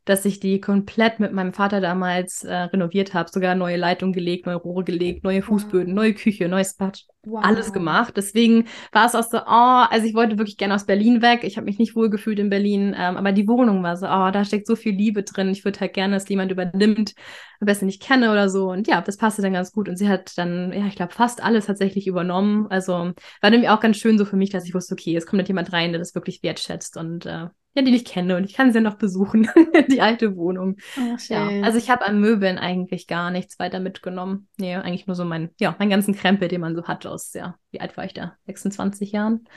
dass 0.05 0.25
ich 0.25 0.39
die 0.39 0.59
komplett 0.59 1.19
mit 1.19 1.31
meinem 1.31 1.53
Vater 1.53 1.79
damals 1.79 2.43
äh, 2.43 2.53
renoviert 2.53 3.13
habe, 3.13 3.29
sogar 3.31 3.53
neue 3.53 3.77
Leitungen 3.77 4.13
gelegt, 4.13 4.47
neue 4.47 4.55
Rohre 4.55 4.83
gelegt, 4.83 5.23
neue 5.23 5.43
Fußböden, 5.43 5.93
neue 5.93 6.15
Küche, 6.15 6.47
neues 6.47 6.73
Bad, 6.73 7.05
wow. 7.23 7.43
alles 7.43 7.71
gemacht. 7.71 8.13
Deswegen 8.17 8.65
war 8.91 9.05
es 9.05 9.13
auch 9.13 9.23
so, 9.23 9.37
oh, 9.37 9.85
also 9.89 10.07
ich 10.07 10.15
wollte 10.15 10.39
wirklich 10.39 10.57
gerne 10.57 10.73
aus 10.73 10.85
Berlin 10.85 11.21
weg. 11.21 11.43
Ich 11.43 11.57
habe 11.57 11.65
mich 11.65 11.77
nicht 11.77 11.95
wohl 11.95 12.09
gefühlt 12.09 12.39
in 12.39 12.49
Berlin, 12.49 12.95
ähm, 12.97 13.15
aber 13.15 13.31
die 13.31 13.47
Wohnung 13.47 13.83
war 13.83 13.95
so, 13.95 14.07
oh, 14.07 14.31
da 14.31 14.43
steckt 14.43 14.65
so 14.65 14.75
viel 14.75 14.95
Liebe 14.95 15.21
drin. 15.21 15.49
Ich 15.49 15.63
würde 15.65 15.79
halt 15.79 15.93
gerne, 15.93 16.15
dass 16.15 16.27
jemand 16.29 16.51
übernimmt, 16.51 17.13
am 17.59 17.65
besten 17.65 17.85
nicht 17.85 18.01
kenne 18.01 18.31
oder 18.31 18.49
so. 18.49 18.71
Und 18.71 18.87
ja, 18.87 19.01
das 19.01 19.17
passte 19.17 19.43
dann 19.43 19.53
ganz 19.53 19.71
gut. 19.71 19.87
Und 19.87 19.97
sie 19.97 20.09
hat 20.09 20.35
dann, 20.35 20.73
ja, 20.73 20.87
ich 20.87 20.95
glaube, 20.95 21.13
fast 21.13 21.43
alles 21.43 21.67
tatsächlich 21.67 22.07
übernommen. 22.07 22.65
Also 22.71 23.11
war 23.41 23.49
nämlich 23.51 23.69
auch 23.69 23.79
ganz 23.79 23.97
schön 23.97 24.17
so 24.17 24.25
für 24.25 24.35
mich, 24.35 24.49
dass 24.49 24.65
ich 24.65 24.73
wusste, 24.73 24.93
okay, 24.93 25.15
es 25.15 25.27
kommt 25.27 25.41
halt 25.41 25.47
jemand 25.47 25.71
rein, 25.71 25.91
der 25.91 25.99
das 25.99 26.15
wirklich 26.15 26.41
wertschätzt 26.41 26.97
und 26.97 27.27
äh, 27.27 27.47
ja, 27.73 27.81
die 27.81 27.95
ich 27.95 28.05
kenne 28.05 28.35
und 28.35 28.43
ich 28.43 28.53
kann 28.53 28.73
sie 28.73 28.81
noch 28.81 28.95
besuchen, 28.95 29.47
die 29.89 30.01
alte 30.01 30.35
Wohnung. 30.35 30.77
Ach, 30.97 31.19
ja, 31.27 31.47
also 31.63 31.77
ich 31.77 31.89
habe 31.89 32.05
an 32.05 32.19
Möbeln 32.19 32.57
eigentlich 32.57 33.07
gar 33.07 33.31
nichts 33.31 33.59
weiter 33.59 33.79
mitgenommen. 33.79 34.47
Nee, 34.57 34.75
eigentlich 34.75 35.07
nur 35.07 35.15
so 35.15 35.25
mein, 35.25 35.51
ja, 35.59 35.75
meinen 35.79 35.89
ganzen 35.89 36.15
Krempel, 36.15 36.47
den 36.47 36.61
man 36.61 36.75
so 36.75 36.83
hat 36.85 37.05
aus, 37.05 37.33
ja, 37.33 37.55
wie 37.71 37.79
alt 37.79 37.95
war 37.97 38.05
ich 38.05 38.13
da? 38.13 38.35
26 38.45 39.11
Jahren? 39.11 39.47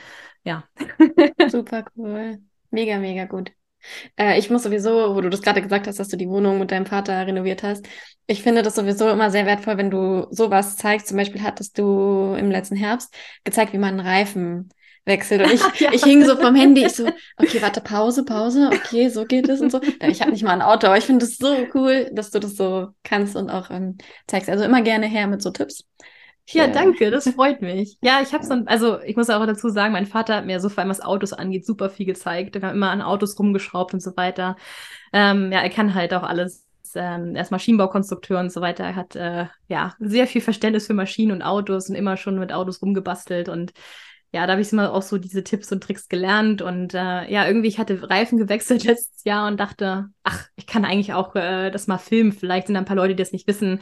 Ja. 0.43 0.63
Super 1.49 1.85
cool. 1.97 2.39
Mega, 2.71 2.97
mega 2.97 3.25
gut. 3.25 3.51
Äh, 4.17 4.39
ich 4.39 4.49
muss 4.49 4.63
sowieso, 4.63 5.15
wo 5.15 5.21
du 5.21 5.29
das 5.29 5.41
gerade 5.41 5.61
gesagt 5.61 5.87
hast, 5.87 5.99
dass 5.99 6.07
du 6.07 6.17
die 6.17 6.29
Wohnung 6.29 6.59
mit 6.59 6.71
deinem 6.71 6.85
Vater 6.85 7.27
renoviert 7.27 7.63
hast, 7.63 7.87
ich 8.27 8.41
finde 8.41 8.63
das 8.63 8.75
sowieso 8.75 9.09
immer 9.09 9.29
sehr 9.29 9.45
wertvoll, 9.45 9.77
wenn 9.77 9.91
du 9.91 10.27
sowas 10.31 10.77
zeigst. 10.77 11.07
Zum 11.07 11.17
Beispiel 11.17 11.43
hattest 11.43 11.77
du 11.77 12.35
im 12.37 12.49
letzten 12.49 12.75
Herbst 12.75 13.13
gezeigt, 13.43 13.73
wie 13.73 13.77
man 13.77 13.99
einen 13.99 14.07
Reifen 14.07 14.69
wechselt. 15.05 15.41
Und 15.41 15.53
ich, 15.53 15.79
ja. 15.79 15.91
ich 15.93 16.03
hing 16.03 16.25
so 16.25 16.35
vom 16.35 16.55
Handy, 16.55 16.85
ich 16.85 16.93
so, 16.93 17.07
okay, 17.37 17.61
warte, 17.61 17.81
Pause, 17.81 18.25
Pause, 18.25 18.69
okay, 18.73 19.09
so 19.09 19.25
geht 19.25 19.47
es 19.49 19.61
und 19.61 19.71
so. 19.71 19.79
Ich 20.01 20.21
habe 20.21 20.31
nicht 20.31 20.43
mal 20.43 20.51
ein 20.51 20.61
Auto, 20.61 20.87
aber 20.87 20.97
ich 20.97 21.05
finde 21.05 21.25
es 21.25 21.37
so 21.37 21.55
cool, 21.73 22.09
dass 22.13 22.31
du 22.31 22.39
das 22.39 22.55
so 22.55 22.89
kannst 23.03 23.35
und 23.35 23.49
auch 23.49 23.69
ähm, 23.69 23.97
zeigst. 24.27 24.49
Also 24.49 24.63
immer 24.63 24.81
gerne 24.81 25.07
her 25.07 25.27
mit 25.27 25.41
so 25.41 25.51
Tipps. 25.51 25.85
Ja, 26.47 26.67
danke, 26.67 27.09
das 27.09 27.27
freut 27.29 27.61
mich. 27.61 27.97
Ja, 28.01 28.21
ich 28.21 28.33
habe 28.33 28.45
so, 28.45 28.53
also 28.65 29.01
ich 29.01 29.15
muss 29.15 29.29
auch 29.31 29.45
dazu 29.47 29.69
sagen, 29.69 29.93
mein 29.93 30.05
Vater 30.05 30.35
hat 30.35 30.45
mir 30.45 30.59
so 30.59 30.69
vor 30.69 30.79
allem 30.79 30.91
was 30.91 31.01
Autos 31.01 31.33
angeht 31.33 31.65
super 31.65 31.89
viel 31.89 32.05
gezeigt. 32.05 32.53
Wir 32.53 32.61
haben 32.61 32.75
immer 32.75 32.91
an 32.91 33.01
Autos 33.01 33.37
rumgeschraubt 33.39 33.93
und 33.95 33.99
so 33.99 34.15
weiter. 34.15 34.55
Ähm, 35.11 35.51
ja, 35.51 35.61
er 35.61 35.69
kann 35.69 35.95
halt 35.95 36.13
auch 36.13 36.23
alles. 36.23 36.63
Ähm, 36.93 37.35
er 37.35 37.41
ist 37.41 37.51
Maschinenbaukonstrukteur 37.51 38.39
und 38.39 38.51
so 38.51 38.61
weiter. 38.61 38.83
Er 38.85 38.95
hat 38.95 39.15
äh, 39.15 39.47
ja 39.67 39.95
sehr 39.99 40.27
viel 40.27 40.39
Verständnis 40.39 40.87
für 40.87 40.93
Maschinen 40.93 41.31
und 41.31 41.41
Autos 41.41 41.89
und 41.89 41.95
immer 41.95 42.15
schon 42.15 42.37
mit 42.37 42.53
Autos 42.53 42.81
rumgebastelt 42.81 43.49
und 43.49 43.73
ja, 44.35 44.45
da 44.45 44.51
habe 44.51 44.61
ich 44.61 44.73
immer 44.73 44.93
auch 44.93 45.01
so 45.01 45.17
diese 45.17 45.45
Tipps 45.45 45.71
und 45.71 45.81
Tricks 45.81 46.09
gelernt 46.09 46.61
und 46.61 46.93
äh, 46.93 47.31
ja, 47.31 47.47
irgendwie 47.47 47.69
ich 47.69 47.79
hatte 47.79 48.09
Reifen 48.09 48.37
gewechselt 48.37 48.83
letztes 48.83 49.23
Jahr 49.23 49.47
und 49.47 49.57
dachte, 49.57 50.07
ach, 50.23 50.47
ich 50.57 50.67
kann 50.67 50.83
eigentlich 50.83 51.13
auch 51.13 51.35
äh, 51.35 51.71
das 51.71 51.87
mal 51.87 51.99
filmen. 51.99 52.33
Vielleicht 52.33 52.67
sind 52.67 52.73
da 52.73 52.81
ein 52.81 52.85
paar 52.85 52.97
Leute, 52.97 53.15
die 53.15 53.23
das 53.23 53.31
nicht 53.31 53.47
wissen 53.47 53.79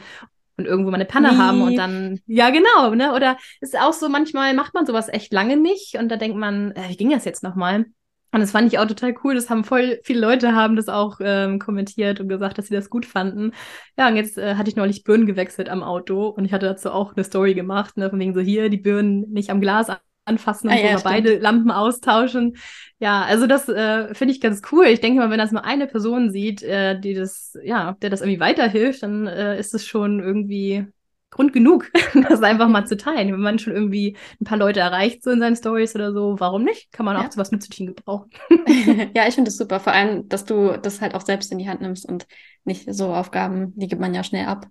und 0.56 0.66
irgendwo 0.66 0.92
mal 0.92 0.94
eine 0.94 1.06
Panne 1.06 1.32
Wie? 1.32 1.38
haben 1.38 1.60
und 1.60 1.74
dann, 1.74 2.20
ja, 2.26 2.50
genau, 2.50 2.94
ne? 2.94 3.14
Oder 3.14 3.36
ist 3.60 3.76
auch 3.76 3.92
so, 3.92 4.08
manchmal 4.08 4.54
macht 4.54 4.74
man 4.74 4.86
sowas 4.86 5.08
echt 5.08 5.32
lange 5.32 5.56
nicht 5.56 5.96
und 5.98 6.08
da 6.08 6.16
denkt 6.16 6.36
man, 6.36 6.70
äh, 6.70 6.88
wie 6.88 6.96
ging 6.96 7.10
das 7.10 7.24
jetzt 7.24 7.42
nochmal? 7.42 7.86
Und 8.30 8.40
das 8.40 8.52
fand 8.52 8.72
ich 8.72 8.78
auch 8.78 8.86
total 8.86 9.12
cool. 9.24 9.34
Das 9.34 9.50
haben 9.50 9.64
voll 9.64 9.98
viele 10.04 10.20
Leute 10.20 10.54
haben 10.54 10.76
das 10.76 10.88
auch 10.88 11.18
ähm, 11.20 11.58
kommentiert 11.58 12.20
und 12.20 12.28
gesagt, 12.28 12.58
dass 12.58 12.68
sie 12.68 12.74
das 12.74 12.90
gut 12.90 13.06
fanden. 13.06 13.50
Ja, 13.98 14.06
und 14.06 14.14
jetzt 14.14 14.38
äh, 14.38 14.54
hatte 14.54 14.70
ich 14.70 14.76
neulich 14.76 15.02
Birnen 15.02 15.26
gewechselt 15.26 15.68
am 15.68 15.82
Auto 15.82 16.28
und 16.28 16.44
ich 16.44 16.52
hatte 16.52 16.66
dazu 16.66 16.92
auch 16.92 17.16
eine 17.16 17.24
Story 17.24 17.54
gemacht, 17.54 17.96
ne, 17.96 18.08
von 18.08 18.20
wegen 18.20 18.34
so 18.34 18.40
hier 18.40 18.70
die 18.70 18.76
Birnen 18.76 19.32
nicht 19.32 19.50
am 19.50 19.60
Glas 19.60 19.90
anfassen 20.24 20.70
und 20.70 20.76
ah, 20.76 20.80
ja, 20.80 20.98
beide 21.02 21.38
Lampen 21.38 21.70
austauschen. 21.70 22.56
Ja, 22.98 23.22
also 23.22 23.46
das 23.46 23.68
äh, 23.68 24.14
finde 24.14 24.32
ich 24.32 24.40
ganz 24.40 24.62
cool. 24.72 24.86
Ich 24.86 25.00
denke 25.00 25.20
mal, 25.20 25.30
wenn 25.30 25.38
das 25.38 25.52
nur 25.52 25.64
eine 25.64 25.86
Person 25.86 26.30
sieht, 26.30 26.62
äh, 26.62 26.98
die 26.98 27.14
das, 27.14 27.58
ja, 27.62 27.96
der 28.00 28.10
das 28.10 28.20
irgendwie 28.20 28.40
weiterhilft, 28.40 29.02
dann 29.02 29.26
äh, 29.26 29.58
ist 29.58 29.74
es 29.74 29.86
schon 29.86 30.20
irgendwie 30.20 30.86
Grund 31.34 31.52
genug, 31.52 31.90
das 32.28 32.42
einfach 32.42 32.68
mal 32.68 32.86
zu 32.86 32.96
teilen. 32.96 33.32
Wenn 33.32 33.40
man 33.40 33.58
schon 33.58 33.72
irgendwie 33.72 34.16
ein 34.40 34.44
paar 34.44 34.56
Leute 34.56 34.80
erreicht, 34.80 35.22
so 35.22 35.30
in 35.30 35.40
seinen 35.40 35.56
Stories 35.56 35.94
oder 35.94 36.12
so, 36.12 36.36
warum 36.38 36.62
nicht? 36.62 36.92
Kann 36.92 37.04
man 37.04 37.16
auch 37.16 37.24
ja. 37.24 37.30
zu 37.30 37.38
was 37.38 37.50
Nützlichen 37.50 37.88
gebrauchen. 37.88 38.30
ja, 39.14 39.26
ich 39.26 39.34
finde 39.34 39.48
das 39.48 39.56
super. 39.56 39.80
Vor 39.80 39.92
allem, 39.92 40.28
dass 40.28 40.44
du 40.44 40.78
das 40.78 41.00
halt 41.00 41.14
auch 41.14 41.22
selbst 41.22 41.50
in 41.52 41.58
die 41.58 41.68
Hand 41.68 41.80
nimmst 41.80 42.08
und 42.08 42.26
nicht 42.64 42.92
so 42.94 43.12
Aufgaben, 43.12 43.72
die 43.74 43.88
gibt 43.88 44.00
man 44.00 44.14
ja 44.14 44.22
schnell 44.22 44.46
ab. 44.46 44.68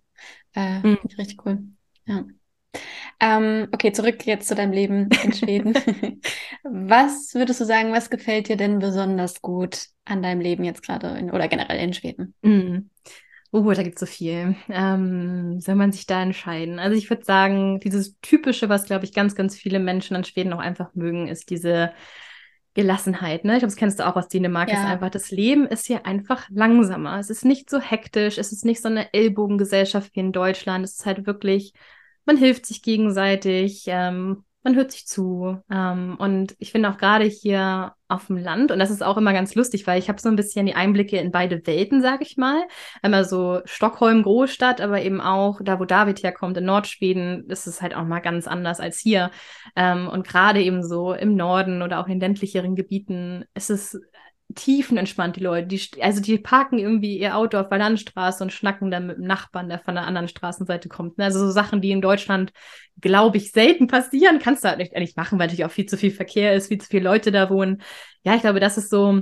Äh, 0.56 0.80
mhm. 0.80 0.98
Richtig 1.18 1.46
cool. 1.46 1.60
Ja. 2.06 2.24
Ähm, 3.20 3.68
okay, 3.72 3.92
zurück 3.92 4.26
jetzt 4.26 4.48
zu 4.48 4.56
deinem 4.56 4.72
Leben 4.72 5.10
in 5.24 5.34
Schweden. 5.34 5.74
was 6.64 7.34
würdest 7.36 7.62
du 7.62 7.66
sagen, 7.66 7.94
was 7.94 8.10
gefällt 8.10 8.50
dir 8.50 8.58
denn 8.58 8.80
besonders 8.80 9.42
gut 9.42 9.88
an 10.06 10.22
deinem 10.22 10.42
Leben 10.42 10.64
jetzt 10.64 10.84
gerade 10.84 11.24
oder 11.32 11.48
generell 11.48 11.80
in 11.80 11.94
Schweden? 11.94 12.34
Mm. 12.42 12.90
Oh, 13.52 13.72
da 13.72 13.84
gibt 13.84 13.96
es 13.96 14.00
so 14.00 14.06
viel. 14.08 14.56
Ähm, 14.68 15.60
soll 15.60 15.76
man 15.76 15.92
sich 15.92 16.08
da 16.08 16.24
entscheiden? 16.24 16.80
Also 16.80 16.98
ich 16.98 17.12
würde 17.12 17.24
sagen, 17.24 17.80
dieses 17.80 18.20
Typische, 18.20 18.68
was, 18.68 18.86
glaube 18.86 19.06
ich, 19.06 19.14
ganz, 19.14 19.36
ganz 19.36 19.56
viele 19.56 19.78
Menschen 19.78 20.16
an 20.16 20.24
Schweden 20.24 20.54
auch 20.54 20.60
einfach 20.60 20.96
mögen, 20.96 21.28
ist 21.28 21.52
diese 21.52 21.94
Gelassenheit. 22.74 23.46
Ne? 23.46 23.54
Ich 23.54 23.60
glaube, 23.60 23.70
das 23.70 23.76
kennst 23.76 24.00
du 24.00 24.08
auch 24.08 24.16
aus 24.16 24.28
Dänemark. 24.28 24.70
Ja. 24.70 24.76
Ist 24.76 24.90
einfach, 24.90 25.12
das 25.12 25.30
Leben 25.30 25.68
ist 25.68 25.86
hier 25.86 26.08
einfach 26.08 26.50
langsamer. 26.50 27.20
Es 27.20 27.30
ist 27.30 27.46
nicht 27.46 27.70
so 27.70 27.80
hektisch. 27.80 28.40
Es 28.40 28.52
ist 28.52 28.66
nicht 28.66 28.82
so 28.82 28.90
eine 28.90 29.14
Ellbogengesellschaft 29.14 30.16
wie 30.16 30.22
in 30.22 30.32
Deutschland. 30.32 30.84
Es 30.84 30.98
ist 30.98 31.06
halt 31.06 31.28
wirklich, 31.28 31.74
man 32.26 32.38
hilft 32.38 32.66
sich 32.66 32.82
gegenseitig. 32.82 33.84
Ähm, 33.88 34.44
man 34.64 34.76
hört 34.76 34.92
sich 34.92 35.06
zu. 35.06 35.60
Ähm, 35.70 36.16
und 36.18 36.56
ich 36.58 36.72
finde 36.72 36.90
auch 36.90 36.98
gerade 36.98 37.26
hier 37.26 37.94
auf 38.08 38.28
dem 38.28 38.38
Land, 38.38 38.72
und 38.72 38.80
das 38.80 38.92
ist 38.92 39.04
auch 39.04 39.18
immer 39.18 39.34
ganz 39.34 39.56
lustig, 39.56 39.86
weil 39.88 40.00
ich 40.00 40.08
habe 40.08 40.22
so 40.22 40.30
ein 40.30 40.36
bisschen 40.36 40.66
die 40.66 40.76
Einblicke 40.76 41.18
in 41.18 41.32
beide 41.32 41.66
Welten, 41.68 42.02
sage 42.02 42.24
ich 42.24 42.38
mal. 42.38 42.64
Einmal 43.02 43.26
so 43.26 43.60
Stockholm, 43.66 44.24
Großstadt, 44.24 44.80
aber 44.82 45.02
eben 45.02 45.20
auch 45.20 45.60
da, 45.64 45.80
wo 45.80 45.86
David 45.86 46.24
herkommt, 46.24 46.58
in 46.58 46.66
Nordschweden, 46.66 47.50
ist 47.50 47.68
es 47.68 47.82
halt 47.82 47.96
auch 47.96 48.06
mal 48.06 48.22
ganz 48.22 48.48
anders 48.48 48.80
als 48.80 49.00
hier. 49.00 49.32
Ähm, 49.76 50.08
und 50.08 50.26
gerade 50.26 50.62
eben 50.62 50.84
so 50.84 51.14
im 51.14 51.36
Norden 51.36 51.82
oder 51.82 52.00
auch 52.00 52.08
in 52.08 52.20
ländlicheren 52.20 52.76
Gebieten 52.76 53.46
ist 53.56 53.70
es 53.70 54.00
tiefenentspannt, 54.56 55.36
die 55.36 55.44
Leute. 55.44 55.68
Die, 55.68 55.82
also 56.02 56.22
die 56.22 56.38
parken 56.38 56.80
irgendwie 56.80 57.18
ihr 57.18 57.36
Auto 57.36 57.58
auf 57.58 57.70
der 57.70 57.78
Landstraße 57.78 58.44
und 58.44 58.52
schnacken 58.52 58.92
dann 58.92 59.08
mit 59.08 59.18
dem 59.18 59.26
Nachbarn, 59.26 59.70
der 59.70 59.80
von 59.80 59.96
der 59.96 60.06
anderen 60.06 60.28
Straßenseite 60.28 60.90
kommt. 60.90 61.20
Also 61.20 61.40
so 61.40 61.52
Sachen, 61.52 61.82
die 61.82 61.92
in 61.92 62.02
Deutschland, 62.02 62.52
glaube 63.00 63.38
ich, 63.38 63.52
selten 63.52 63.88
passieren, 63.88 64.40
kannst 64.40 64.64
du 64.64 64.70
halt 64.70 64.80
nicht 64.80 64.94
ehrlich 64.94 65.16
machen, 65.16 65.40
weil 65.40 65.48
natürlich 65.48 65.66
auch 65.66 65.72
viel 65.72 65.86
zu 65.86 65.98
viel 65.98 66.12
Verkehr 66.12 66.54
ist, 66.54 66.68
viel 66.68 66.80
zu 66.80 66.88
viele 66.88 67.04
Leute 67.04 67.32
da 67.32 67.50
wohnen. 67.50 67.82
Ja, 68.24 68.36
ich 68.36 68.42
glaube, 68.42 68.60
das 68.60 68.78
ist 68.78 68.90
so 68.90 69.22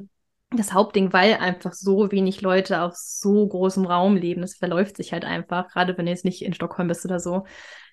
das 0.51 0.73
Hauptding, 0.73 1.13
weil 1.13 1.35
einfach 1.35 1.73
so 1.73 2.11
wenig 2.11 2.41
Leute 2.41 2.81
auf 2.81 2.95
so 2.95 3.47
großem 3.47 3.85
Raum 3.85 4.17
leben. 4.17 4.41
Das 4.41 4.55
verläuft 4.55 4.97
sich 4.97 5.13
halt 5.13 5.23
einfach, 5.23 5.69
gerade 5.69 5.97
wenn 5.97 6.05
du 6.05 6.11
jetzt 6.11 6.25
nicht 6.25 6.43
in 6.43 6.53
Stockholm 6.53 6.87
bist 6.87 7.05
oder 7.05 7.19
so. 7.19 7.45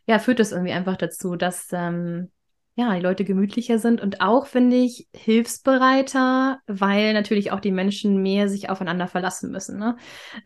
Ja, 0.07 0.19
führt 0.19 0.41
das 0.41 0.53
irgendwie 0.53 0.73
einfach 0.73 0.97
dazu, 0.97 1.37
dass 1.37 1.69
ähm, 1.73 2.31
ja, 2.79 2.95
die 2.95 3.01
Leute 3.01 3.25
gemütlicher 3.25 3.81
sind 3.81 4.01
und 4.01 4.21
auch, 4.21 4.47
finde 4.47 4.77
ich, 4.77 5.09
hilfsbereiter, 5.13 6.61
weil 6.69 7.13
natürlich 7.13 7.51
auch 7.51 7.59
die 7.59 7.73
Menschen 7.73 8.23
mehr 8.23 8.49
sich 8.49 8.71
aufeinander 8.71 9.09
verlassen 9.09 9.51
müssen. 9.51 9.81
Ne? 9.81 9.97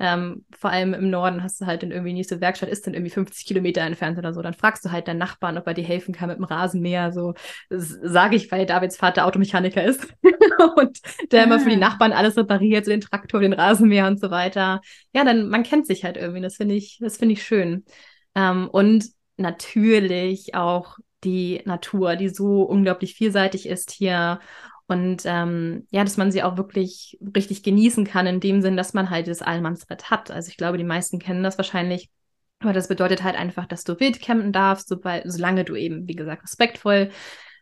Ähm, 0.00 0.46
vor 0.58 0.70
allem 0.70 0.94
im 0.94 1.10
Norden 1.10 1.42
hast 1.42 1.60
du 1.60 1.66
halt 1.66 1.82
dann 1.82 1.90
irgendwie 1.90 2.14
nächste 2.14 2.40
Werkstatt, 2.40 2.70
ist 2.70 2.86
dann 2.86 2.94
irgendwie 2.94 3.10
50 3.10 3.44
Kilometer 3.44 3.82
entfernt 3.82 4.16
oder 4.16 4.32
so. 4.32 4.40
Dann 4.40 4.54
fragst 4.54 4.82
du 4.82 4.90
halt 4.90 5.08
deinen 5.08 5.18
Nachbarn, 5.18 5.58
ob 5.58 5.66
er 5.66 5.74
dir 5.74 5.84
helfen 5.84 6.14
kann 6.14 6.30
mit 6.30 6.38
dem 6.38 6.44
Rasenmäher. 6.44 7.12
So 7.12 7.34
sage 7.68 8.36
ich, 8.36 8.50
weil 8.50 8.64
Davids 8.64 8.96
Vater 8.96 9.26
Automechaniker 9.26 9.84
ist 9.84 10.08
und 10.76 11.00
der 11.32 11.44
immer 11.44 11.60
für 11.60 11.68
die 11.68 11.76
ah. 11.76 11.80
Nachbarn 11.80 12.12
alles 12.12 12.38
repariert, 12.38 12.86
so 12.86 12.92
den 12.92 13.02
Traktor, 13.02 13.42
den 13.42 13.52
Rasenmäher 13.52 14.06
und 14.06 14.18
so 14.18 14.30
weiter. 14.30 14.80
Ja, 15.14 15.24
dann 15.24 15.50
man 15.50 15.64
kennt 15.64 15.86
sich 15.86 16.02
halt 16.02 16.16
irgendwie. 16.16 16.40
Das 16.40 16.56
finde 16.56 16.76
ich, 16.76 16.96
das 16.98 17.18
finde 17.18 17.34
ich 17.34 17.44
schön. 17.44 17.84
Ähm, 18.34 18.70
und 18.70 19.04
natürlich 19.36 20.54
auch 20.54 20.96
die 21.24 21.62
Natur, 21.64 22.16
die 22.16 22.28
so 22.28 22.62
unglaublich 22.62 23.14
vielseitig 23.14 23.66
ist 23.68 23.90
hier. 23.90 24.40
Und 24.86 25.22
ähm, 25.24 25.86
ja, 25.90 26.04
dass 26.04 26.16
man 26.16 26.32
sie 26.32 26.42
auch 26.42 26.56
wirklich 26.56 27.18
richtig 27.36 27.62
genießen 27.62 28.04
kann, 28.04 28.26
in 28.26 28.40
dem 28.40 28.60
Sinn, 28.62 28.76
dass 28.76 28.94
man 28.94 29.10
halt 29.10 29.28
das 29.28 29.42
Allmannsbrett 29.42 30.10
hat. 30.10 30.30
Also 30.30 30.48
ich 30.48 30.56
glaube, 30.56 30.78
die 30.78 30.84
meisten 30.84 31.18
kennen 31.18 31.42
das 31.42 31.58
wahrscheinlich. 31.58 32.10
Aber 32.60 32.72
das 32.72 32.88
bedeutet 32.88 33.22
halt 33.22 33.36
einfach, 33.36 33.66
dass 33.66 33.84
du 33.84 33.98
wild 33.98 34.20
campen 34.20 34.52
darfst, 34.52 34.88
sobald, 34.88 35.30
solange 35.30 35.64
du 35.64 35.74
eben, 35.74 36.06
wie 36.06 36.14
gesagt, 36.14 36.44
respektvoll 36.44 37.10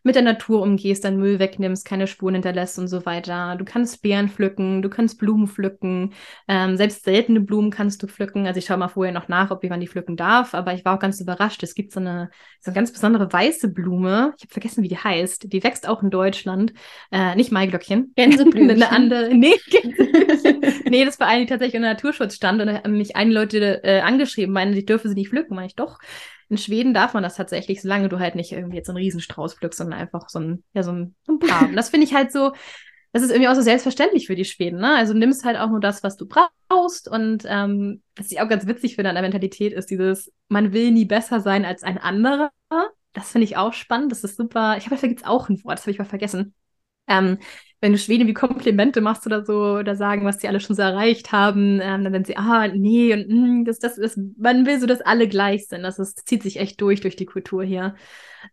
mit 0.03 0.15
der 0.15 0.23
Natur 0.23 0.61
umgehst, 0.61 1.03
deinen 1.03 1.17
Müll 1.17 1.39
wegnimmst, 1.39 1.85
keine 1.85 2.07
Spuren 2.07 2.35
hinterlässt 2.35 2.79
und 2.79 2.87
so 2.87 3.05
weiter. 3.05 3.55
Du 3.57 3.65
kannst 3.65 4.01
Beeren 4.01 4.29
pflücken, 4.29 4.81
du 4.81 4.89
kannst 4.89 5.19
Blumen 5.19 5.47
pflücken, 5.47 6.13
ähm, 6.47 6.77
selbst 6.77 7.03
seltene 7.03 7.41
Blumen 7.41 7.71
kannst 7.71 8.01
du 8.01 8.07
pflücken. 8.07 8.47
Also 8.47 8.57
ich 8.57 8.65
schaue 8.65 8.77
mal 8.77 8.87
vorher 8.87 9.13
noch 9.13 9.27
nach, 9.27 9.51
ob 9.51 9.63
jemand 9.63 9.83
die 9.83 9.87
pflücken 9.87 10.17
darf, 10.17 10.53
aber 10.53 10.73
ich 10.73 10.85
war 10.85 10.95
auch 10.95 10.99
ganz 10.99 11.21
überrascht. 11.21 11.63
Es 11.63 11.75
gibt 11.75 11.91
so 11.91 11.99
eine, 11.99 12.29
so 12.59 12.71
eine 12.71 12.75
ganz 12.75 12.91
besondere 12.91 13.31
weiße 13.31 13.69
Blume, 13.69 14.33
ich 14.37 14.43
habe 14.43 14.53
vergessen, 14.53 14.83
wie 14.83 14.87
die 14.87 14.97
heißt, 14.97 15.51
die 15.51 15.63
wächst 15.63 15.87
auch 15.87 16.01
in 16.01 16.09
Deutschland. 16.09 16.73
Äh, 17.11 17.35
nicht 17.35 17.51
Maiglöckchen. 17.51 18.13
Gänseblümchen. 18.15 18.69
eine 18.81 18.91
andere, 18.91 19.33
nee, 19.33 19.55
nee, 20.89 21.05
das 21.05 21.19
war 21.19 21.27
eine, 21.27 21.41
die 21.41 21.49
tatsächlich 21.49 21.75
unter 21.75 21.89
Naturschutz 21.89 22.35
stand 22.35 22.61
und 22.61 22.67
da 22.67 22.83
haben 22.83 22.97
mich 22.97 23.15
einige 23.15 23.39
Leute 23.39 23.83
äh, 23.83 24.01
angeschrieben, 24.01 24.53
meinen, 24.53 24.73
ich 24.73 24.85
dürfe 24.85 25.09
sie 25.09 25.15
nicht 25.15 25.29
pflücken. 25.29 25.55
Meine 25.55 25.67
ich 25.67 25.75
doch. 25.75 25.99
In 26.51 26.57
Schweden 26.57 26.93
darf 26.93 27.13
man 27.13 27.23
das 27.23 27.35
tatsächlich, 27.35 27.81
solange 27.81 28.09
du 28.09 28.19
halt 28.19 28.35
nicht 28.35 28.51
irgendwie 28.51 28.75
jetzt 28.75 28.89
einen 28.89 28.97
Riesenstrauß 28.97 29.53
pflückst, 29.53 29.77
sondern 29.77 29.97
einfach 29.97 30.27
so 30.27 30.39
ein, 30.39 30.63
ja, 30.73 30.83
so 30.83 30.91
ein, 30.91 31.15
ein 31.29 31.39
paar. 31.39 31.61
Und 31.69 31.77
das 31.77 31.89
finde 31.89 32.05
ich 32.05 32.13
halt 32.13 32.33
so, 32.33 32.51
das 33.13 33.23
ist 33.23 33.29
irgendwie 33.29 33.47
auch 33.47 33.55
so 33.55 33.61
selbstverständlich 33.61 34.27
für 34.27 34.35
die 34.35 34.43
Schweden, 34.43 34.81
ne? 34.81 34.95
Also 34.95 35.13
nimmst 35.13 35.45
halt 35.45 35.57
auch 35.57 35.69
nur 35.69 35.79
das, 35.79 36.03
was 36.03 36.17
du 36.17 36.27
brauchst. 36.27 37.07
Und 37.07 37.45
ähm, 37.47 38.01
was 38.17 38.31
ich 38.31 38.41
auch 38.41 38.49
ganz 38.49 38.67
witzig 38.67 38.95
finde 38.95 39.09
an 39.09 39.15
der 39.15 39.21
Mentalität 39.21 39.71
ist 39.71 39.89
dieses, 39.89 40.29
man 40.49 40.73
will 40.73 40.91
nie 40.91 41.05
besser 41.05 41.39
sein 41.39 41.63
als 41.63 41.83
ein 41.83 41.97
anderer. 41.97 42.51
Das 43.13 43.31
finde 43.31 43.45
ich 43.45 43.55
auch 43.55 43.71
spannend. 43.71 44.11
Das 44.11 44.25
ist 44.25 44.35
super. 44.35 44.75
Ich 44.77 44.87
habe, 44.87 44.97
da 44.97 45.07
gibt 45.07 45.21
es 45.21 45.27
auch 45.27 45.47
ein 45.47 45.63
Wort, 45.63 45.77
das 45.77 45.83
habe 45.83 45.91
ich 45.91 45.99
mal 45.99 46.05
vergessen. 46.05 46.53
Ähm, 47.07 47.37
wenn 47.81 47.91
du 47.91 47.97
Schweden 47.97 48.27
wie 48.27 48.33
Komplimente 48.33 49.01
machst 49.01 49.25
oder 49.25 49.43
so 49.43 49.77
oder 49.79 49.95
sagen, 49.95 50.23
was 50.23 50.39
sie 50.39 50.47
alle 50.47 50.59
schon 50.59 50.75
so 50.75 50.83
erreicht 50.83 51.31
haben, 51.31 51.79
ähm, 51.81 52.03
dann 52.03 52.13
werden 52.13 52.25
sie, 52.25 52.37
ah, 52.37 52.67
nee, 52.67 53.11
und 53.13 53.27
mh, 53.27 53.47
mm, 53.47 53.65
das, 53.65 53.79
das, 53.79 53.95
das, 53.95 54.19
man 54.37 54.67
will 54.67 54.79
so, 54.79 54.85
dass 54.85 55.01
alle 55.01 55.27
gleich 55.27 55.67
sind. 55.67 55.81
Das, 55.81 55.97
ist, 55.97 56.27
zieht 56.27 56.43
sich 56.43 56.57
echt 56.57 56.79
durch, 56.79 57.01
durch 57.01 57.15
die 57.15 57.25
Kultur 57.25 57.63
hier. 57.63 57.95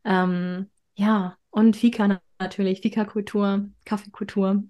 Ähm, 0.04 0.66
ja, 0.94 1.36
und 1.50 1.76
Fika 1.76 2.20
natürlich, 2.38 2.80
Fika-Kultur, 2.80 3.68
Kaffeekultur. 3.84 4.64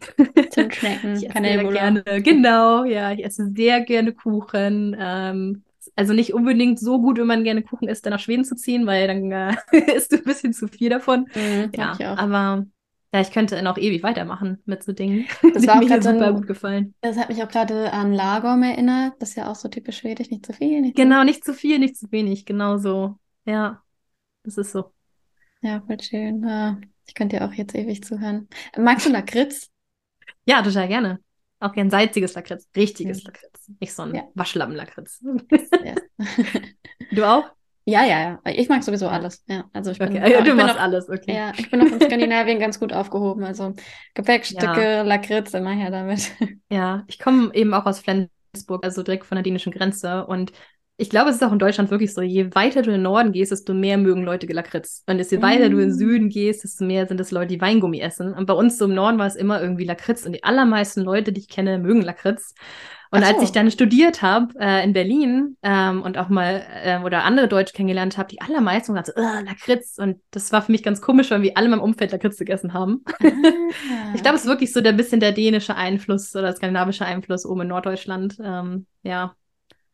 Zum 0.50 0.70
Schmecken, 0.72 1.28
Kanelbulle. 1.28 1.72
gerne, 1.72 2.02
genau, 2.22 2.84
ja, 2.84 3.12
ich 3.12 3.24
esse 3.24 3.52
sehr 3.54 3.82
gerne 3.82 4.12
Kuchen. 4.12 4.96
Ähm, 4.98 5.62
also 5.94 6.14
nicht 6.14 6.34
unbedingt 6.34 6.80
so 6.80 7.00
gut, 7.00 7.18
wenn 7.18 7.26
man 7.26 7.44
gerne 7.44 7.62
Kuchen 7.62 7.88
isst, 7.88 8.04
dann 8.06 8.12
nach 8.12 8.20
Schweden 8.20 8.44
zu 8.44 8.56
ziehen, 8.56 8.86
weil 8.86 9.06
dann 9.06 9.30
äh, 9.30 9.54
isst 9.96 10.12
du 10.12 10.16
ein 10.16 10.24
bisschen 10.24 10.52
zu 10.52 10.66
viel 10.66 10.90
davon. 10.90 11.28
Mhm, 11.34 11.70
ja, 11.76 11.96
aber 12.16 12.66
ja, 13.12 13.20
ich 13.20 13.30
könnte 13.30 13.62
noch 13.62 13.78
ewig 13.78 14.02
weitermachen 14.02 14.62
mit 14.66 14.82
so 14.82 14.92
Dingen. 14.92 15.26
Das 15.54 15.66
war 15.66 15.78
mir 15.78 16.02
super 16.02 16.32
gut 16.32 16.46
gefallen. 16.46 16.94
Das 17.00 17.16
hat 17.16 17.28
mich 17.28 17.42
auch 17.42 17.48
gerade 17.48 17.92
an 17.92 18.12
Lagom 18.12 18.62
erinnert. 18.62 19.14
Das 19.18 19.30
ist 19.30 19.36
ja 19.36 19.50
auch 19.50 19.54
so 19.54 19.68
typisch 19.68 19.98
schwedisch, 19.98 20.30
nicht 20.30 20.44
zu 20.44 20.52
viel. 20.52 20.80
Nicht 20.80 20.96
genau, 20.96 21.24
nicht 21.24 21.44
zu 21.44 21.54
viel, 21.54 21.78
nicht 21.78 21.96
zu 21.96 22.10
wenig. 22.12 22.44
Genau 22.44 22.76
so. 22.76 23.16
Ja, 23.46 23.82
das 24.44 24.58
ist 24.58 24.72
so. 24.72 24.92
Ja, 25.62 25.82
voll 25.86 26.00
schön. 26.00 26.82
Ich 27.06 27.14
könnte 27.14 27.36
ja 27.36 27.48
auch 27.48 27.52
jetzt 27.52 27.74
ewig 27.74 28.04
zuhören. 28.04 28.48
Magst 28.76 29.06
du 29.06 29.10
Lakritz? 29.10 29.70
ja, 30.44 30.62
total 30.62 30.88
gerne. 30.88 31.20
Auch 31.60 31.72
gern 31.72 31.90
salziges 31.90 32.34
Lakritz. 32.34 32.68
Richtiges 32.76 33.22
ja. 33.22 33.30
Lakritz. 33.30 33.70
Nicht 33.80 33.92
so 33.92 34.02
ein 34.02 34.14
ja. 34.14 34.22
Waschlappen-Lakritz. 34.34 35.24
Yes. 35.50 35.98
du 37.12 37.24
auch? 37.24 37.50
Ja, 37.88 38.04
ja, 38.04 38.20
ja. 38.20 38.52
Ich 38.52 38.68
mag 38.68 38.84
sowieso 38.84 39.08
alles. 39.08 39.42
Ja, 39.48 39.64
also 39.72 39.92
ich 39.92 39.98
bin, 39.98 40.10
okay. 40.10 40.30
ja, 40.30 40.42
du 40.42 40.54
machst 40.54 40.76
auch, 40.76 40.80
alles, 40.82 41.08
okay. 41.08 41.34
Ja, 41.34 41.52
ich 41.56 41.70
bin 41.70 41.80
auch 41.80 41.86
in 41.86 42.00
Skandinavien 42.02 42.60
ganz 42.60 42.78
gut 42.78 42.92
aufgehoben. 42.92 43.44
Also 43.44 43.74
Gepäckstücke, 44.12 44.82
ja. 44.82 45.02
Lakritz, 45.02 45.54
immer 45.54 45.72
her 45.72 45.90
damit. 45.90 46.32
Ja, 46.70 47.04
ich 47.06 47.18
komme 47.18 47.54
eben 47.54 47.72
auch 47.72 47.86
aus 47.86 48.00
Flensburg, 48.00 48.84
also 48.84 49.02
direkt 49.02 49.24
von 49.24 49.36
der 49.36 49.42
dänischen 49.42 49.72
Grenze. 49.72 50.26
Und 50.26 50.52
ich 50.98 51.08
glaube, 51.08 51.30
es 51.30 51.36
ist 51.36 51.42
auch 51.42 51.52
in 51.52 51.58
Deutschland 51.58 51.90
wirklich 51.90 52.12
so, 52.12 52.20
je 52.20 52.54
weiter 52.54 52.82
du 52.82 52.90
in 52.90 52.96
den 52.96 53.02
Norden 53.02 53.32
gehst, 53.32 53.52
desto 53.52 53.72
mehr 53.72 53.96
mögen 53.96 54.22
Leute 54.22 54.46
Lakritz. 54.46 55.02
Und 55.06 55.16
desto 55.16 55.38
mm. 55.38 55.42
weiter 55.42 55.70
du 55.70 55.78
in 55.78 55.88
den 55.88 55.96
mm. 55.96 55.98
Süden 55.98 56.28
gehst, 56.28 56.64
desto 56.64 56.84
mehr 56.84 57.06
sind 57.06 57.18
es 57.20 57.30
Leute, 57.30 57.54
die 57.54 57.60
Weingummi 57.60 58.00
essen. 58.00 58.34
Und 58.34 58.44
bei 58.44 58.52
uns 58.52 58.76
so 58.76 58.84
im 58.84 58.92
Norden 58.92 59.18
war 59.18 59.26
es 59.26 59.34
immer 59.34 59.62
irgendwie 59.62 59.84
Lakritz. 59.84 60.26
Und 60.26 60.32
die 60.32 60.44
allermeisten 60.44 61.00
Leute, 61.00 61.32
die 61.32 61.40
ich 61.40 61.48
kenne, 61.48 61.78
mögen 61.78 62.02
Lakritz. 62.02 62.54
Und 63.10 63.24
so. 63.24 63.26
als 63.26 63.42
ich 63.42 63.52
dann 63.52 63.70
studiert 63.70 64.22
habe 64.22 64.54
äh, 64.60 64.84
in 64.84 64.92
Berlin 64.92 65.56
ähm, 65.62 66.02
und 66.02 66.18
auch 66.18 66.28
mal 66.28 66.62
äh, 66.82 66.98
oder 66.98 67.24
andere 67.24 67.48
Deutsche 67.48 67.72
kennengelernt 67.72 68.18
habe, 68.18 68.28
die 68.28 68.40
allermeisten 68.40 68.94
gesagt 68.94 69.12
so, 69.16 69.22
Lakritz. 69.22 69.98
Und 69.98 70.20
das 70.30 70.52
war 70.52 70.62
für 70.62 70.72
mich 70.72 70.82
ganz 70.82 71.00
komisch, 71.00 71.30
weil 71.30 71.42
wir 71.42 71.56
alle 71.56 71.66
in 71.66 71.70
meinem 71.70 71.82
Umfeld 71.82 72.12
Lakritz 72.12 72.36
gegessen 72.36 72.74
haben. 72.74 73.04
Ah. 73.06 73.28
ich 74.14 74.22
glaube, 74.22 74.36
es 74.36 74.42
ist 74.42 74.48
wirklich 74.48 74.72
so 74.72 74.80
der 74.80 74.92
bisschen 74.92 75.20
der 75.20 75.32
dänische 75.32 75.74
Einfluss 75.74 76.34
oder 76.36 76.54
skandinavische 76.54 77.04
Einfluss 77.04 77.46
oben 77.46 77.62
in 77.62 77.68
Norddeutschland. 77.68 78.36
Ähm, 78.42 78.86
ja. 79.02 79.34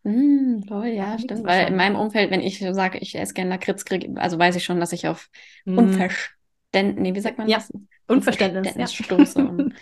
Mm, 0.02 0.62
toll, 0.66 0.88
ja, 0.88 1.18
stimmt. 1.18 1.44
Weil 1.44 1.68
in 1.68 1.76
meinem 1.76 1.96
Umfeld, 1.96 2.30
wenn 2.30 2.40
ich 2.40 2.58
sage, 2.58 2.98
ich 2.98 3.14
esse 3.14 3.34
gerne 3.34 3.50
Lakritz, 3.50 3.84
kriege, 3.84 4.20
also 4.20 4.38
weiß 4.38 4.56
ich 4.56 4.64
schon, 4.64 4.80
dass 4.80 4.92
ich 4.92 5.06
auf 5.08 5.28
mm. 5.64 5.78
Unverständnis, 5.78 7.02
nee, 7.02 7.14
wie 7.14 7.20
sagt 7.20 7.38
man 7.38 7.48
ja. 7.48 7.58
das? 7.58 7.72
Unverständnis, 8.06 8.74
Unverständnis 8.74 8.98
ja. 8.98 9.04
stoße. 9.04 9.38
Und 9.48 9.74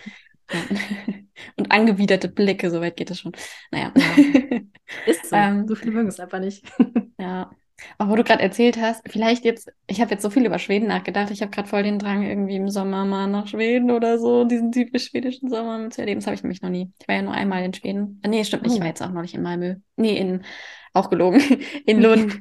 Und 1.56 1.70
angewiderte 1.70 2.28
Blicke, 2.28 2.70
soweit 2.70 2.96
geht 2.96 3.10
es 3.10 3.20
schon. 3.20 3.32
Naja. 3.70 3.92
Ja. 3.96 4.60
Ist 5.06 5.30
so. 5.30 5.36
ähm, 5.36 5.66
so 5.66 5.74
viele 5.74 5.92
mögen 5.92 6.08
es 6.08 6.20
einfach 6.20 6.40
nicht. 6.40 6.64
ja. 7.18 7.50
Auch 7.98 8.08
wo 8.08 8.14
du 8.14 8.22
gerade 8.22 8.42
erzählt 8.42 8.80
hast, 8.80 9.02
vielleicht 9.08 9.44
jetzt, 9.44 9.72
ich 9.88 10.00
habe 10.00 10.12
jetzt 10.12 10.22
so 10.22 10.30
viel 10.30 10.46
über 10.46 10.60
Schweden 10.60 10.86
nachgedacht, 10.86 11.32
ich 11.32 11.42
habe 11.42 11.50
gerade 11.50 11.68
voll 11.68 11.82
den 11.82 11.98
Drang, 11.98 12.22
irgendwie 12.22 12.56
im 12.56 12.68
Sommer 12.68 13.04
mal 13.04 13.26
nach 13.26 13.48
Schweden 13.48 13.90
oder 13.90 14.18
so, 14.18 14.44
diesen 14.44 14.70
typisch 14.70 15.08
schwedischen 15.08 15.48
Sommer 15.48 15.90
zu 15.90 16.00
erleben. 16.00 16.20
Das 16.20 16.26
habe 16.26 16.36
ich 16.36 16.42
nämlich 16.44 16.62
noch 16.62 16.70
nie. 16.70 16.92
Ich 17.00 17.08
war 17.08 17.16
ja 17.16 17.22
nur 17.22 17.34
einmal 17.34 17.64
in 17.64 17.74
Schweden. 17.74 18.20
Ah, 18.22 18.28
nee, 18.28 18.44
stimmt 18.44 18.62
nicht, 18.62 18.74
ich 18.74 18.80
war 18.80 18.86
oh. 18.86 18.88
jetzt 18.88 19.02
auch 19.02 19.10
noch 19.10 19.22
nicht 19.22 19.34
in 19.34 19.42
Malmö. 19.42 19.76
Nee, 19.96 20.16
in, 20.16 20.44
auch 20.92 21.10
gelogen, 21.10 21.40
in 21.86 22.00
Lund. 22.00 22.40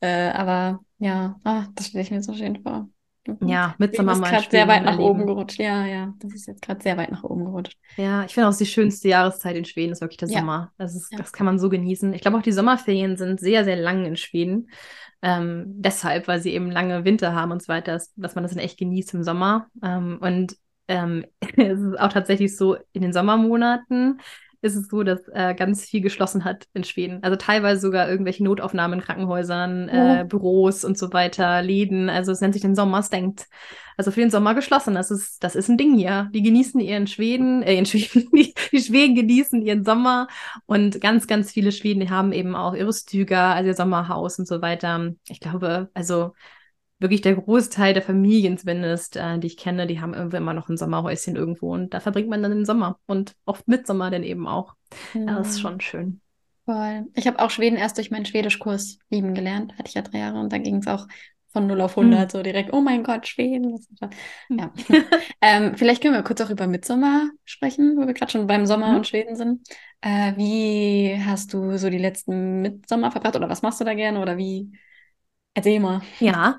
äh, 0.00 0.30
aber 0.30 0.80
ja, 0.98 1.40
ah, 1.42 1.66
das 1.74 1.88
stelle 1.88 2.02
ich 2.02 2.10
mir 2.10 2.22
so 2.22 2.34
schön 2.34 2.62
vor. 2.62 2.88
Mhm. 3.28 3.48
Ja, 3.48 3.74
Midsommar 3.78 4.14
ist 4.14 4.20
mal 4.20 4.30
gerade 4.30 4.46
sehr 4.50 4.66
weit 4.68 4.82
nach 4.84 4.92
erleben. 4.92 5.08
oben 5.10 5.26
gerutscht. 5.26 5.58
Ja, 5.58 5.84
ja, 5.86 6.14
das 6.18 6.32
ist 6.34 6.46
jetzt 6.46 6.62
gerade 6.62 6.82
sehr 6.82 6.96
weit 6.96 7.10
nach 7.12 7.24
oben 7.24 7.44
gerutscht. 7.44 7.78
Ja, 7.96 8.24
ich 8.24 8.32
finde 8.32 8.48
auch 8.48 8.56
die 8.56 8.66
schönste 8.66 9.08
Jahreszeit 9.08 9.54
in 9.56 9.64
Schweden 9.64 9.92
ist 9.92 10.00
wirklich 10.00 10.16
der 10.16 10.28
Ja. 10.28 10.38
Sommer. 10.40 10.72
Das, 10.78 10.94
ist, 10.96 11.12
Ja. 11.12 11.18
das 11.18 11.32
kann 11.32 11.44
man 11.46 11.58
so 11.58 11.68
genießen. 11.68 12.14
Ich 12.14 12.22
glaube 12.22 12.38
auch 12.38 12.42
die 12.42 12.52
Sommerferien 12.52 13.16
sind 13.16 13.38
sehr, 13.40 13.64
sehr 13.64 13.76
lang 13.76 14.06
in 14.06 14.16
Schweden. 14.16 14.70
Ähm, 15.20 15.64
deshalb, 15.66 16.28
weil 16.28 16.40
sie 16.40 16.52
eben 16.54 16.70
lange 16.70 17.04
Winter 17.04 17.34
haben 17.34 17.52
und 17.52 17.62
so 17.62 17.68
weiter, 17.68 17.92
dass, 17.92 18.14
dass 18.14 18.34
man 18.34 18.44
das 18.44 18.52
dann 18.54 18.62
echt 18.62 18.78
genießt 18.78 19.14
im 19.14 19.22
Sommer. 19.24 19.66
Ähm, 19.82 20.18
und 20.20 20.56
ähm, 20.86 21.26
es 21.56 21.80
ist 21.80 22.00
auch 22.00 22.12
tatsächlich 22.12 22.56
so, 22.56 22.76
in 22.92 23.02
den 23.02 23.12
Sommermonaten 23.12 24.20
ist 24.60 24.76
es 24.76 24.88
so, 24.88 25.02
dass 25.02 25.20
äh, 25.32 25.54
ganz 25.54 25.84
viel 25.84 26.00
geschlossen 26.00 26.44
hat 26.44 26.66
in 26.74 26.84
Schweden. 26.84 27.22
Also 27.22 27.36
teilweise 27.36 27.80
sogar 27.80 28.08
irgendwelche 28.08 28.42
Notaufnahmen 28.44 28.98
in 28.98 29.04
Krankenhäusern, 29.04 29.88
äh, 29.88 30.22
Oh. 30.24 30.28
Büros 30.28 30.84
und 30.84 30.98
so 30.98 31.12
weiter, 31.12 31.62
Läden. 31.62 32.08
Also 32.08 32.32
es 32.32 32.40
nennt 32.40 32.54
sich 32.54 32.62
den 32.62 32.74
Sommersdenkt. 32.74 33.46
Also 33.96 34.10
für 34.10 34.20
den 34.20 34.30
Sommer 34.30 34.54
geschlossen. 34.54 34.94
Das 34.94 35.10
ist, 35.10 35.42
das 35.42 35.56
ist 35.56 35.68
ein 35.68 35.76
Ding 35.76 35.94
hier. 35.96 36.30
Die 36.32 36.42
genießen 36.42 36.80
ihren 36.80 37.06
Schweden, 37.06 37.62
äh, 37.62 37.74
ihren 37.74 37.86
Schweden, 37.86 38.28
die, 38.34 38.54
die 38.72 38.80
Schweden 38.80 39.14
genießen 39.14 39.62
ihren 39.62 39.84
Sommer. 39.84 40.28
Und 40.66 41.00
ganz, 41.00 41.26
ganz 41.26 41.50
viele 41.52 41.72
Schweden 41.72 42.08
haben 42.10 42.32
eben 42.32 42.54
auch 42.54 42.74
ihre 42.74 42.92
Stüger, 42.92 43.54
also 43.54 43.68
ihr 43.68 43.74
Sommerhaus 43.74 44.38
und 44.38 44.46
so 44.46 44.62
weiter. 44.62 45.12
Ich 45.28 45.40
glaube, 45.40 45.90
also 45.94 46.32
wirklich 46.98 47.20
der 47.20 47.34
Großteil 47.36 47.94
der 47.94 48.02
Familien 48.02 48.58
zumindest, 48.58 49.16
äh, 49.16 49.38
die 49.38 49.46
ich 49.46 49.56
kenne, 49.56 49.86
die 49.86 50.00
haben 50.00 50.14
irgendwie 50.14 50.36
immer 50.38 50.54
noch 50.54 50.68
ein 50.68 50.76
Sommerhäuschen 50.76 51.36
irgendwo. 51.36 51.72
Und 51.72 51.94
da 51.94 52.00
verbringt 52.00 52.28
man 52.28 52.42
dann 52.42 52.52
den 52.52 52.64
Sommer. 52.64 52.98
Und 53.06 53.34
oft 53.44 53.66
Mitsommer 53.68 54.10
dann 54.10 54.22
eben 54.24 54.46
auch. 54.46 54.74
Ja, 55.14 55.38
das 55.38 55.50
ist 55.50 55.60
schon 55.60 55.80
schön. 55.80 56.20
Voll. 56.64 57.06
Ich 57.14 57.26
habe 57.26 57.38
auch 57.38 57.50
Schweden 57.50 57.76
erst 57.76 57.96
durch 57.96 58.10
meinen 58.10 58.26
Schwedischkurs 58.26 58.98
lieben 59.10 59.34
gelernt. 59.34 59.72
Hatte 59.78 59.88
ich 59.88 59.94
ja 59.94 60.02
drei 60.02 60.18
Jahre 60.18 60.38
und 60.38 60.52
da 60.52 60.58
ging 60.58 60.76
es 60.76 60.86
auch 60.86 61.06
von 61.50 61.66
0 61.66 61.80
auf 61.80 61.96
100 61.96 62.30
so 62.30 62.42
direkt. 62.42 62.74
Oh 62.74 62.80
mein 62.82 63.02
Gott, 63.04 63.26
Schweden. 63.26 63.78
Ja. 64.50 64.70
ähm, 65.40 65.76
vielleicht 65.76 66.02
können 66.02 66.12
wir 66.14 66.22
kurz 66.22 66.40
auch 66.42 66.50
über 66.50 66.66
Midsommar 66.66 67.30
sprechen, 67.46 67.96
wo 67.96 68.06
wir 68.06 68.12
gerade 68.12 68.30
schon 68.30 68.46
beim 68.46 68.66
Sommer 68.66 68.90
Mhm. 68.90 68.96
und 68.96 69.06
Schweden 69.06 69.34
sind. 69.34 69.66
Äh, 70.02 70.34
wie 70.36 71.16
hast 71.24 71.54
du 71.54 71.78
so 71.78 71.88
die 71.88 71.98
letzten 71.98 72.60
Midsommar 72.60 73.12
verbracht 73.12 73.36
oder 73.36 73.48
was 73.48 73.62
machst 73.62 73.80
du 73.80 73.84
da 73.84 73.94
gerne 73.94 74.20
oder 74.20 74.36
wie? 74.36 74.70
Erzähl 75.54 75.80
mal. 75.80 76.02
Ja, 76.20 76.58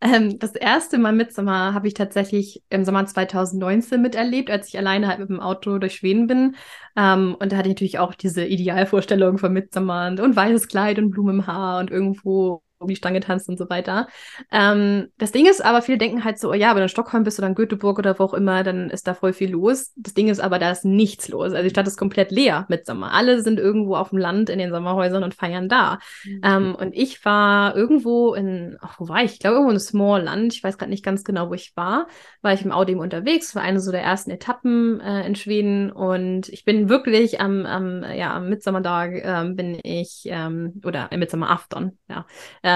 ähm, 0.00 0.38
das 0.38 0.54
erste 0.54 0.98
Mal 0.98 1.12
Midsommar 1.12 1.74
habe 1.74 1.86
ich 1.86 1.94
tatsächlich 1.94 2.62
im 2.70 2.84
Sommer 2.84 3.04
2019 3.06 4.00
miterlebt, 4.00 4.50
als 4.50 4.68
ich 4.68 4.78
alleine 4.78 5.08
halt 5.08 5.18
mit 5.18 5.28
dem 5.28 5.40
Auto 5.40 5.78
durch 5.78 5.96
Schweden 5.96 6.26
bin. 6.26 6.56
Ähm, 6.96 7.36
und 7.38 7.52
da 7.52 7.56
hatte 7.56 7.68
ich 7.68 7.74
natürlich 7.74 7.98
auch 7.98 8.14
diese 8.14 8.44
Idealvorstellung 8.44 9.38
von 9.38 9.52
Midsommar 9.52 10.10
und, 10.10 10.20
und 10.20 10.36
weißes 10.36 10.68
Kleid 10.68 10.98
und 10.98 11.10
Blumen 11.10 11.40
im 11.40 11.46
Haar 11.46 11.80
und 11.80 11.90
irgendwo 11.90 12.62
die 12.86 12.96
Stange 12.96 13.20
tanzt 13.20 13.48
und 13.48 13.58
so 13.58 13.68
weiter. 13.68 14.08
Ähm, 14.50 15.08
das 15.18 15.32
Ding 15.32 15.46
ist 15.46 15.64
aber, 15.64 15.82
viele 15.82 15.98
denken 15.98 16.24
halt 16.24 16.38
so, 16.38 16.50
oh 16.50 16.54
ja, 16.54 16.70
wenn 16.70 16.76
du 16.76 16.82
in 16.84 16.88
Stockholm 16.88 17.24
bist 17.24 17.38
oder 17.38 17.48
in 17.48 17.54
Göteborg 17.54 17.98
oder 17.98 18.18
wo 18.18 18.24
auch 18.24 18.34
immer, 18.34 18.62
dann 18.62 18.90
ist 18.90 19.06
da 19.06 19.14
voll 19.14 19.32
viel 19.32 19.50
los. 19.50 19.92
Das 19.96 20.14
Ding 20.14 20.28
ist 20.28 20.40
aber, 20.40 20.58
da 20.58 20.70
ist 20.70 20.84
nichts 20.84 21.28
los. 21.28 21.52
Also 21.52 21.62
die 21.62 21.70
Stadt 21.70 21.86
ist 21.86 21.96
komplett 21.96 22.30
leer 22.30 22.66
mit 22.68 22.86
Sommer. 22.86 23.12
Alle 23.12 23.42
sind 23.42 23.58
irgendwo 23.58 23.96
auf 23.96 24.10
dem 24.10 24.18
Land 24.18 24.50
in 24.50 24.58
den 24.58 24.70
Sommerhäusern 24.70 25.22
und 25.22 25.34
feiern 25.34 25.68
da. 25.68 25.98
Ähm, 26.42 26.74
und 26.74 26.94
ich 26.94 27.24
war 27.24 27.76
irgendwo 27.76 28.34
in, 28.34 28.76
ach, 28.80 28.98
wo 28.98 29.08
war 29.08 29.22
ich? 29.22 29.32
Ich 29.32 29.38
glaube, 29.40 29.56
irgendwo 29.56 29.72
in 29.72 29.80
Smallland. 29.80 30.54
Ich 30.54 30.62
weiß 30.62 30.78
gerade 30.78 30.90
nicht 30.90 31.04
ganz 31.04 31.24
genau, 31.24 31.50
wo 31.50 31.54
ich 31.54 31.76
war. 31.76 32.06
War 32.42 32.52
ich 32.52 32.62
im 32.62 32.72
Audi 32.72 32.94
unterwegs. 32.94 33.54
War 33.54 33.62
eine 33.62 33.80
so 33.80 33.90
der 33.90 34.02
ersten 34.02 34.30
Etappen 34.30 35.00
äh, 35.00 35.26
in 35.26 35.34
Schweden. 35.34 35.90
Und 35.90 36.48
ich 36.48 36.64
bin 36.64 36.88
wirklich 36.88 37.40
am, 37.40 37.66
am, 37.66 38.04
ja, 38.04 38.34
am 38.34 38.48
Mitsommertag 38.48 39.22
ähm, 39.22 39.56
bin 39.56 39.78
ich, 39.82 40.22
ähm, 40.26 40.80
oder 40.84 41.10
im 41.12 41.20
Mitsommerafton, 41.20 41.98
ja, 42.08 42.26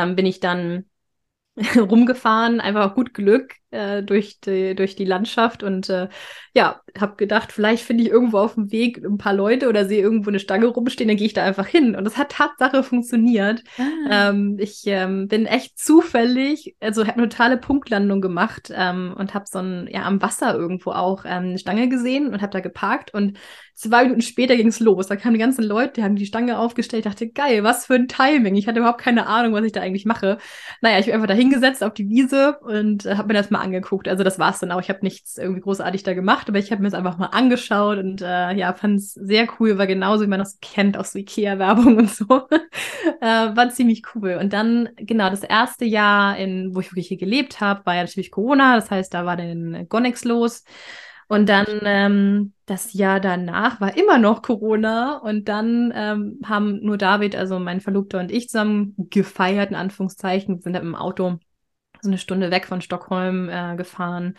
ähm, 0.03 0.17
bin 0.17 0.27
ich 0.27 0.41
dann 0.41 0.85
rumgefahren, 1.77 2.61
einfach 2.61 2.95
gut 2.95 3.15
Glück 3.15 3.57
äh, 3.75 4.03
durch, 4.03 4.41
die, 4.41 4.75
durch 4.75 4.97
die 4.97 5.05
Landschaft 5.05 5.63
und 5.63 5.89
äh, 5.91 6.09
ja, 6.55 6.81
habe 6.99 7.17
gedacht, 7.17 7.51
vielleicht 7.53 7.85
finde 7.85 8.05
ich 8.05 8.11
irgendwo 8.11 8.39
auf 8.39 8.55
dem 8.55 8.71
Weg 8.71 8.99
ein 9.05 9.19
paar 9.19 9.35
Leute 9.35 9.69
oder 9.69 9.87
sehe 9.87 10.01
irgendwo 10.01 10.31
eine 10.31 10.39
Stange 10.39 10.67
rumstehen, 10.67 11.09
dann 11.09 11.17
gehe 11.17 11.27
ich 11.27 11.33
da 11.35 11.45
einfach 11.45 11.67
hin. 11.67 11.97
Und 11.97 12.05
das 12.05 12.17
hat 12.17 12.31
Tatsache 12.31 12.83
funktioniert. 12.85 13.65
Ah, 13.79 14.31
Ähm, 14.31 14.57
ich 14.61 14.83
ähm, 14.87 15.27
bin 15.29 15.47
echt 15.47 15.79
zufällig, 15.79 16.77
also 16.81 17.07
habe 17.07 17.19
eine 17.19 17.29
totale 17.29 17.57
Punktlandung 17.57 18.21
gemacht 18.21 18.71
ähm, 18.75 19.15
und 19.19 19.35
habe 19.35 19.47
so 19.51 19.59
ein, 19.59 19.89
ja, 19.91 20.05
am 20.05 20.23
Wasser 20.23 20.55
irgendwo 20.55 20.93
auch 20.93 21.25
ähm, 21.25 21.45
eine 21.45 21.59
Stange 21.59 21.89
gesehen 21.89 22.29
und 22.29 22.41
habe 22.41 22.53
da 22.53 22.61
geparkt 22.61 23.13
und 23.13 23.39
zwei 23.75 24.05
Minuten 24.05 24.23
später 24.23 24.57
ging 24.57 24.69
es 24.69 24.81
los. 24.81 25.09
Da 25.09 25.17
kamen 25.17 25.35
die 25.35 25.41
ganzen 25.41 25.65
Leute, 25.65 25.95
die 25.95 26.03
haben 26.05 26.17
die 26.17 26.27
Stange 26.27 26.59
aufgestellt. 26.59 27.07
Dachte, 27.07 27.29
geil, 27.29 27.65
was 27.65 27.87
für 27.87 27.95
ein 27.95 28.09
Timing. 28.09 28.55
Ich 28.55 28.69
hatte 28.69 28.79
überhaupt 28.79 29.01
keine 29.01 29.27
Ahnung, 29.27 29.53
was 29.53 29.65
ich 29.65 29.73
da 29.73 29.81
eigentlich 29.81 30.05
mache. 30.05 30.39
Naja, 30.81 30.99
ich 30.99 31.07
bin 31.07 31.15
einfach 31.15 31.27
da 31.27 31.35
hingesetzt 31.35 31.83
auf 31.83 31.95
die 31.95 32.09
Wiese 32.09 32.59
und 32.61 33.07
äh, 33.07 33.17
habe 33.17 33.29
mir 33.29 33.35
das 33.35 33.51
mal 33.51 33.61
angeguckt. 33.65 34.09
Also 34.09 34.23
das 34.23 34.39
war's 34.39 34.61
dann 34.61 34.71
auch. 34.71 34.81
Ich 34.81 34.89
habe 34.89 35.01
nichts 35.03 35.39
irgendwie 35.39 35.61
großartig 35.63 36.03
da 36.05 36.15
gemacht, 36.15 36.49
aber 36.49 36.59
ich 36.59 36.71
habe 36.71 36.83
mir 36.83 36.89
das 36.89 36.99
einfach 36.99 37.19
mal 37.19 37.27
angeschaut 37.27 37.99
und 37.99 38.23
äh, 38.23 38.53
ja, 38.55 38.73
fand 38.75 39.01
es 39.01 39.15
sehr 39.15 39.49
cool, 39.59 39.79
war 39.79 39.87
genauso, 39.87 40.25
wie 40.25 40.29
man 40.29 40.39
das 40.39 40.59
kennt 40.61 40.97
aus 40.97 41.13
so 41.13 41.19
Ikea-Werbung 41.19 41.97
und 41.99 42.11
so. 42.11 42.25
äh, 43.21 43.57
war 43.57 43.71
ziemlich 43.71 44.03
cool. 44.15 44.39
Und 44.41 44.53
dann, 44.53 44.91
genau, 44.97 45.31
das 45.31 45.43
erste 45.43 45.85
Jahr, 45.85 46.37
in, 46.37 46.75
wo 46.75 46.81
ich 46.81 46.93
wirklich 46.93 47.09
hier 47.09 47.19
gelebt 47.19 47.61
habe, 47.61 47.85
war 47.87 47.97
ja 47.97 48.03
natürlich 48.03 48.31
Corona. 48.31 48.77
Das 48.77 48.91
heißt, 48.91 49.13
da 49.13 49.27
war 49.27 49.37
dann 49.37 49.89
Gonex 49.89 50.25
los. 50.25 50.65
Und 51.27 51.49
dann 51.49 51.67
ähm, 51.85 52.53
das 52.67 52.93
Jahr 52.93 53.19
danach 53.21 53.81
war 53.81 53.97
immer 53.97 54.19
noch 54.19 54.43
Corona 54.43 55.19
und 55.19 55.49
dann 55.49 55.93
ähm, 55.95 56.39
haben 56.45 56.81
nur 56.83 56.99
David, 56.99 57.35
also 57.35 57.59
mein 57.59 57.81
Verlobter 57.81 58.21
und 58.21 58.31
ich 58.31 58.49
zusammen 58.49 58.95
gefeiert, 59.11 59.71
in 59.71 59.77
Anführungszeichen, 59.77 60.61
sind 60.61 60.75
dann 60.75 60.83
im 60.83 60.95
Auto 60.95 61.39
so 62.05 62.11
eine 62.11 62.19
Stunde 62.19 62.51
weg 62.51 62.67
von 62.67 62.81
Stockholm 62.81 63.49
äh, 63.49 63.77
gefahren, 63.77 64.37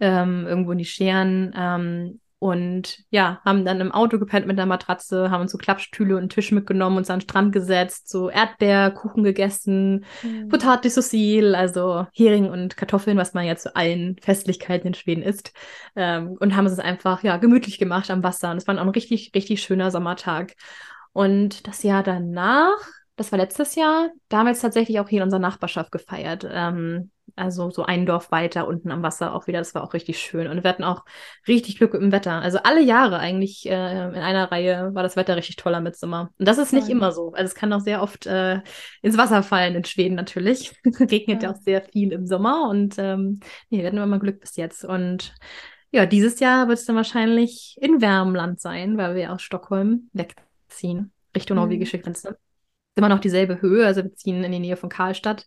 ähm, 0.00 0.46
irgendwo 0.46 0.72
in 0.72 0.78
die 0.78 0.84
Scheren 0.84 1.52
ähm, 1.56 2.20
und 2.44 2.98
ja, 3.08 3.40
haben 3.42 3.64
dann 3.64 3.80
im 3.80 3.90
Auto 3.90 4.18
gepennt 4.18 4.46
mit 4.46 4.58
einer 4.58 4.66
Matratze, 4.66 5.30
haben 5.30 5.40
uns 5.40 5.52
so 5.52 5.56
Klappstühle 5.56 6.14
und 6.16 6.20
einen 6.20 6.28
Tisch 6.28 6.52
mitgenommen, 6.52 6.98
uns 6.98 7.08
an 7.08 7.20
den 7.20 7.22
Strand 7.22 7.54
gesetzt, 7.54 8.10
so 8.10 8.28
Erdbeerkuchen 8.28 9.24
gegessen, 9.24 10.04
hm. 10.20 10.50
Potate 10.50 10.90
Saucil, 10.90 11.54
also 11.54 12.06
Hering 12.12 12.50
und 12.50 12.76
Kartoffeln, 12.76 13.16
was 13.16 13.32
man 13.32 13.46
ja 13.46 13.56
zu 13.56 13.74
allen 13.74 14.18
Festlichkeiten 14.20 14.88
in 14.88 14.92
Schweden 14.92 15.22
isst. 15.22 15.54
Ähm, 15.96 16.36
und 16.38 16.54
haben 16.54 16.66
es 16.66 16.78
einfach 16.78 17.22
ja 17.22 17.38
gemütlich 17.38 17.78
gemacht 17.78 18.10
am 18.10 18.22
Wasser. 18.22 18.50
Und 18.50 18.58
es 18.58 18.66
war 18.66 18.76
auch 18.76 18.82
ein 18.82 18.88
richtig, 18.90 19.32
richtig 19.34 19.62
schöner 19.62 19.90
Sommertag. 19.90 20.52
Und 21.14 21.66
das 21.66 21.82
Jahr 21.82 22.02
danach, 22.02 22.76
das 23.16 23.30
war 23.32 23.38
letztes 23.38 23.74
Jahr, 23.76 24.10
da 24.28 24.38
haben 24.38 24.46
wir 24.46 24.50
jetzt 24.52 24.62
tatsächlich 24.62 24.98
auch 25.00 25.08
hier 25.08 25.18
in 25.18 25.24
unserer 25.24 25.40
Nachbarschaft 25.40 25.92
gefeiert. 25.92 26.46
Ähm, 26.50 27.10
also 27.36 27.70
so 27.70 27.84
ein 27.84 28.06
Dorf 28.06 28.30
weiter 28.30 28.68
unten 28.68 28.90
am 28.90 29.02
Wasser 29.02 29.34
auch 29.34 29.46
wieder. 29.46 29.58
Das 29.58 29.74
war 29.74 29.82
auch 29.82 29.94
richtig 29.94 30.18
schön. 30.20 30.46
Und 30.46 30.62
wir 30.62 30.68
hatten 30.70 30.84
auch 30.84 31.04
richtig 31.48 31.78
Glück 31.78 31.92
mit 31.94 32.02
dem 32.02 32.12
Wetter. 32.12 32.40
Also 32.42 32.58
alle 32.62 32.80
Jahre 32.82 33.18
eigentlich 33.18 33.66
äh, 33.66 33.72
in 34.08 34.14
einer 34.16 34.52
Reihe 34.52 34.94
war 34.94 35.02
das 35.02 35.16
Wetter 35.16 35.36
richtig 35.36 35.56
toller 35.56 35.80
mit 35.80 35.96
Sommer. 35.96 36.30
Und 36.38 36.46
das 36.46 36.58
ist 36.58 36.72
nicht 36.72 36.88
immer 36.88 37.12
so. 37.12 37.32
Also 37.32 37.44
es 37.44 37.54
kann 37.54 37.72
auch 37.72 37.80
sehr 37.80 38.02
oft 38.02 38.26
äh, 38.26 38.60
ins 39.02 39.16
Wasser 39.16 39.42
fallen 39.42 39.74
in 39.74 39.84
Schweden 39.84 40.14
natürlich. 40.16 40.72
Regnet 40.84 41.42
ja 41.42 41.50
Ja. 41.50 41.54
auch 41.54 41.60
sehr 41.60 41.82
viel 41.82 42.12
im 42.12 42.26
Sommer. 42.26 42.68
Und 42.68 42.96
ähm, 42.98 43.40
nee, 43.70 43.78
wir 43.78 43.86
hatten 43.86 43.96
immer 43.98 44.18
Glück 44.18 44.40
bis 44.40 44.56
jetzt. 44.56 44.84
Und 44.84 45.34
ja, 45.92 46.06
dieses 46.06 46.40
Jahr 46.40 46.68
wird 46.68 46.78
es 46.78 46.84
dann 46.84 46.96
wahrscheinlich 46.96 47.76
in 47.80 48.00
Wärmland 48.00 48.60
sein, 48.60 48.96
weil 48.98 49.14
wir 49.14 49.32
aus 49.32 49.42
Stockholm 49.42 50.10
wegziehen, 50.12 51.12
Richtung 51.34 51.56
Mhm. 51.56 51.62
norwegische 51.64 51.98
Grenze. 51.98 52.36
Immer 52.96 53.08
noch 53.08 53.20
dieselbe 53.20 53.60
Höhe, 53.60 53.86
also 53.86 54.02
wir 54.04 54.14
ziehen 54.14 54.44
in 54.44 54.52
die 54.52 54.60
Nähe 54.60 54.76
von 54.76 54.88
Karlstadt. 54.88 55.46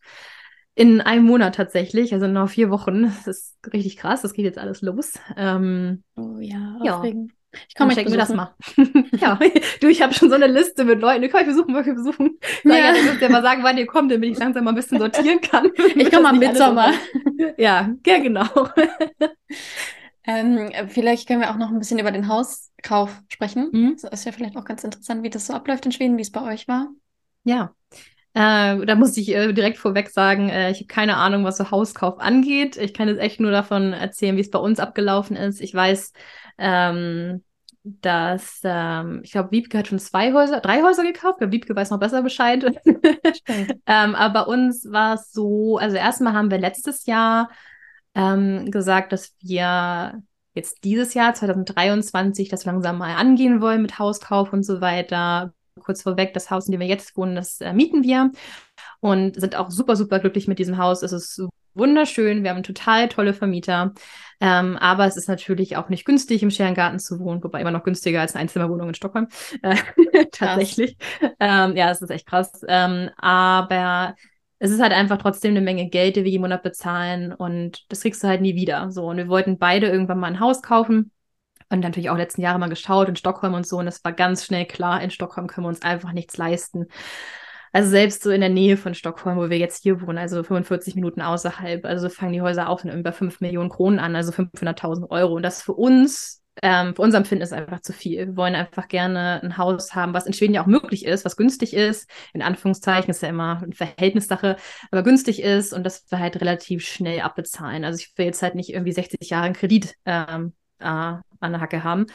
In 0.76 1.02
einem 1.02 1.26
Monat 1.26 1.56
tatsächlich, 1.56 2.14
also 2.14 2.28
noch 2.28 2.50
vier 2.50 2.70
Wochen. 2.70 3.04
Das 3.04 3.26
ist 3.28 3.56
richtig 3.74 3.98
krass, 3.98 4.22
das 4.22 4.34
geht 4.34 4.46
jetzt 4.46 4.60
alles 4.60 4.82
los. 4.82 5.14
Ähm, 5.36 6.04
Oh 6.16 6.38
ja, 6.40 6.78
Ja. 6.84 6.98
aufregend. 6.98 7.32
Ich 7.68 7.74
komme 7.76 7.96
checken 7.96 8.12
wir 8.12 8.20
das 8.20 8.30
mal. 8.34 8.54
ja, 9.20 9.40
du, 9.82 9.88
ich 9.88 10.02
habe 10.04 10.14
schon 10.14 10.30
so 10.30 10.36
eine 10.36 10.48
Liste 10.48 10.84
mit 10.84 11.00
Leuten, 11.00 11.22
die 11.24 11.30
kann 11.30 11.42
ich 11.42 11.48
besuchen, 11.48 11.74
ihr 11.74 11.96
besuchen. 11.96 12.38
Sag 12.64 12.78
Ja. 12.78 12.94
ja, 12.94 13.14
ihr 13.20 13.30
mal 13.30 13.42
sagen, 13.42 13.64
wann 13.64 13.78
ihr 13.78 13.88
kommt, 13.88 14.12
damit 14.12 14.30
ich 14.32 14.38
langsam 14.38 14.66
mal 14.66 14.72
ein 14.72 14.76
bisschen 14.76 15.00
sortieren 15.00 15.42
kann. 15.42 15.72
Ich 15.96 16.12
komme 16.12 16.30
am 16.30 16.38
Mitsommer. 16.40 16.92
Ja, 17.58 17.90
ja, 18.06 18.20
genau. 18.20 18.46
Ähm, 20.24 20.72
vielleicht 20.90 21.28
können 21.28 21.42
wir 21.42 21.50
auch 21.52 21.58
noch 21.58 21.70
ein 21.72 21.80
bisschen 21.80 22.00
über 22.00 22.12
den 22.12 22.28
Hauskauf 22.28 23.22
sprechen. 23.30 23.70
Mhm. 23.72 23.98
Das 24.02 24.12
ist 24.12 24.26
ja 24.26 24.32
vielleicht 24.32 24.58
auch 24.58 24.66
ganz 24.66 24.84
interessant, 24.84 25.24
wie 25.24 25.30
das 25.30 25.48
so 25.48 25.54
abläuft 25.54 25.86
in 25.86 25.92
Schweden, 25.92 26.18
wie 26.18 26.22
es 26.22 26.32
bei 26.32 26.42
euch 26.42 26.68
war. 26.68 26.90
Ja. 27.48 27.74
Äh, 28.34 28.86
da 28.86 28.96
muss 28.96 29.18
ich 29.18 29.34
äh, 29.34 29.54
direkt 29.54 29.78
vorweg 29.78 30.10
sagen, 30.10 30.50
äh, 30.50 30.70
ich 30.70 30.78
habe 30.78 30.88
keine 30.88 31.18
Ahnung, 31.18 31.44
was 31.44 31.58
so 31.58 31.72
Hauskauf 31.72 32.20
angeht. 32.20 32.78
Ich 32.78 32.94
kann 32.94 33.08
jetzt 33.08 33.20
echt 33.20 33.40
nur 33.40 33.52
davon 33.52 33.94
erzählen, 33.94 34.36
wie 34.36 34.42
es 34.42 34.52
bei 34.52 34.60
uns 34.60 34.80
abgelaufen 34.80 35.36
ist. 35.36 35.62
Ich 35.62 35.74
weiß, 35.74 36.12
ähm, 36.58 37.44
dass 37.84 38.60
ähm, 38.64 39.22
ich 39.24 39.32
glaube, 39.32 39.52
Wiebke 39.52 39.78
hat 39.78 39.88
schon 39.88 39.98
zwei 39.98 40.34
Häuser, 40.34 40.60
drei 40.60 40.84
Häuser 40.84 41.04
gekauft. 41.04 41.36
Ich 41.36 41.40
glaube, 41.40 41.54
Wiebke 41.54 41.76
weiß 41.76 41.90
noch 41.90 42.00
besser 42.00 42.22
Bescheid. 42.22 42.64
Ähm, 43.90 44.16
aber 44.16 44.46
bei 44.46 44.54
uns 44.54 44.92
war 44.92 45.14
es 45.14 45.32
so, 45.32 45.78
also 45.78 45.96
erstmal 45.96 46.34
haben 46.34 46.52
wir 46.52 46.58
letztes 46.58 47.06
Jahr 47.06 47.50
ähm, 48.14 48.70
gesagt, 48.70 49.14
dass 49.14 49.34
wir 49.40 50.22
jetzt 50.54 50.84
dieses 50.84 51.14
Jahr, 51.14 51.34
2023, 51.34 52.50
das 52.50 52.66
langsam 52.66 52.98
mal 52.98 53.16
angehen 53.16 53.62
wollen 53.62 53.82
mit 53.82 53.98
Hauskauf 53.98 54.52
und 54.52 54.64
so 54.64 54.82
weiter. 54.82 55.54
Kurz 55.80 56.02
vorweg, 56.02 56.34
das 56.34 56.52
Haus, 56.52 56.68
in 56.68 56.72
dem 56.72 56.82
wir 56.82 56.88
jetzt 56.88 57.16
wohnen, 57.18 57.36
das 57.36 57.62
äh, 57.62 57.74
mieten 57.74 58.04
wir 58.04 58.32
und 59.00 59.40
sind 59.40 59.56
auch 59.56 59.70
super, 59.70 59.96
super 59.96 60.20
glücklich 60.20 60.48
mit 60.48 60.60
diesem 60.60 60.78
Haus. 60.78 61.04
Es 61.04 61.12
ist 61.12 61.42
wunderschön. 61.78 62.44
Wir 62.44 62.52
haben 62.52 62.64
total 62.64 63.08
tolle 63.08 63.34
Vermieter. 63.34 63.94
Ähm, 64.40 64.78
aber 64.78 65.06
es 65.06 65.18
ist 65.18 65.28
natürlich 65.28 65.78
auch 65.78 65.90
nicht 65.90 66.06
günstig, 66.06 66.44
im 66.44 66.52
Scherengarten 66.52 67.00
zu 67.00 67.20
wohnen, 67.20 67.44
wobei 67.44 67.62
immer 67.62 67.72
noch 67.72 67.84
günstiger 67.84 68.22
als 68.22 68.34
eine 68.34 68.42
Einzimmerwohnung 68.42 68.90
in 68.90 68.96
Stockholm. 68.96 69.28
Äh, 69.62 70.26
tatsächlich. 70.32 70.98
Ähm, 71.40 71.76
ja, 71.76 71.92
es 71.92 72.02
ist 72.02 72.10
echt 72.10 72.28
krass. 72.28 72.62
Ähm, 72.68 73.10
aber 73.18 74.16
es 74.60 74.72
ist 74.72 74.82
halt 74.82 74.94
einfach 74.94 75.18
trotzdem 75.18 75.52
eine 75.52 75.62
Menge 75.62 75.90
Geld, 75.90 76.16
die 76.16 76.24
wir 76.24 76.32
jeden 76.32 76.42
Monat 76.42 76.64
bezahlen 76.64 77.34
und 77.34 77.86
das 77.90 78.02
kriegst 78.02 78.24
du 78.24 78.28
halt 78.28 78.42
nie 78.42 78.56
wieder. 78.56 78.92
So, 78.92 79.08
und 79.08 79.18
wir 79.18 79.28
wollten 79.28 79.58
beide 79.58 79.88
irgendwann 79.88 80.20
mal 80.20 80.28
ein 80.28 80.40
Haus 80.40 80.62
kaufen 80.62 81.12
und 81.70 81.82
natürlich 81.82 82.10
auch 82.10 82.18
letzten 82.18 82.42
Jahre 82.42 82.60
mal 82.60 82.70
geschaut 82.70 83.10
in 83.10 83.16
Stockholm 83.16 83.54
und 83.54 83.68
so 83.68 83.78
und 83.78 83.88
es 83.88 84.04
war 84.04 84.14
ganz 84.14 84.46
schnell 84.46 84.66
klar, 84.66 85.02
in 85.02 85.12
Stockholm 85.12 85.48
können 85.48 85.66
wir 85.66 85.70
uns 85.70 85.82
einfach 85.82 86.14
nichts 86.14 86.38
leisten. 86.38 86.88
Also 87.74 87.90
selbst 87.90 88.24
so 88.24 88.32
in 88.32 88.42
der 88.42 88.50
Nähe 88.50 88.78
von 88.78 88.94
Stockholm, 88.94 89.38
wo 89.38 89.50
wir 89.50 89.58
jetzt 89.58 89.84
hier 89.84 90.02
wohnen, 90.02 90.18
also 90.18 90.44
45 90.44 90.96
Minuten 90.96 91.22
außerhalb, 91.22 91.86
also 91.86 92.10
fangen 92.10 92.34
die 92.34 92.42
Häuser 92.42 92.70
auch 92.70 92.84
über 92.84 93.12
5 93.12 93.42
Millionen 93.42 93.70
Kronen 93.70 94.00
an, 94.00 94.16
also 94.16 94.32
500.000 94.32 95.10
Euro. 95.12 95.36
Und 95.36 95.44
das 95.44 95.62
für 95.62 95.74
uns, 95.74 96.42
ähm, 96.64 96.96
für 96.96 97.02
unser 97.02 97.20
Empfinden 97.20 97.44
ist 97.44 97.54
einfach 97.54 97.82
zu 97.82 97.94
viel. 97.94 98.28
Wir 98.30 98.38
wollen 98.38 98.56
einfach 98.56 98.88
gerne 98.88 99.42
ein 99.44 99.58
Haus 99.58 99.94
haben, 99.94 100.14
was 100.14 100.26
in 100.26 100.34
Schweden 100.34 100.54
ja 100.54 100.64
auch 100.64 100.68
möglich 100.68 101.06
ist, 101.06 101.26
was 101.26 101.38
günstig 101.38 101.74
ist. 101.74 102.10
In 102.34 102.42
Anführungszeichen 102.42 103.12
ist 103.12 103.22
ja 103.22 103.30
immer 103.30 103.62
eine 103.62 103.74
Verhältnissache, 103.74 104.56
aber 104.90 105.04
günstig 105.04 105.44
ist 105.44 105.74
und 105.74 105.84
das 105.84 106.06
wir 106.10 106.20
halt 106.20 106.40
relativ 106.42 106.84
schnell 106.84 107.22
abbezahlen. 107.22 107.84
Also 107.84 108.00
ich 108.00 108.18
will 108.18 108.26
jetzt 108.26 108.42
halt 108.42 108.56
nicht 108.56 108.74
irgendwie 108.74 108.94
60 108.94 109.30
Jahre 109.30 109.46
einen 109.46 109.56
Kredit 109.56 109.94
ähm, 110.06 110.54
äh, 110.80 111.14
an 111.40 111.52
der 111.52 111.62
Hacke 111.62 111.84
haben 111.84 112.08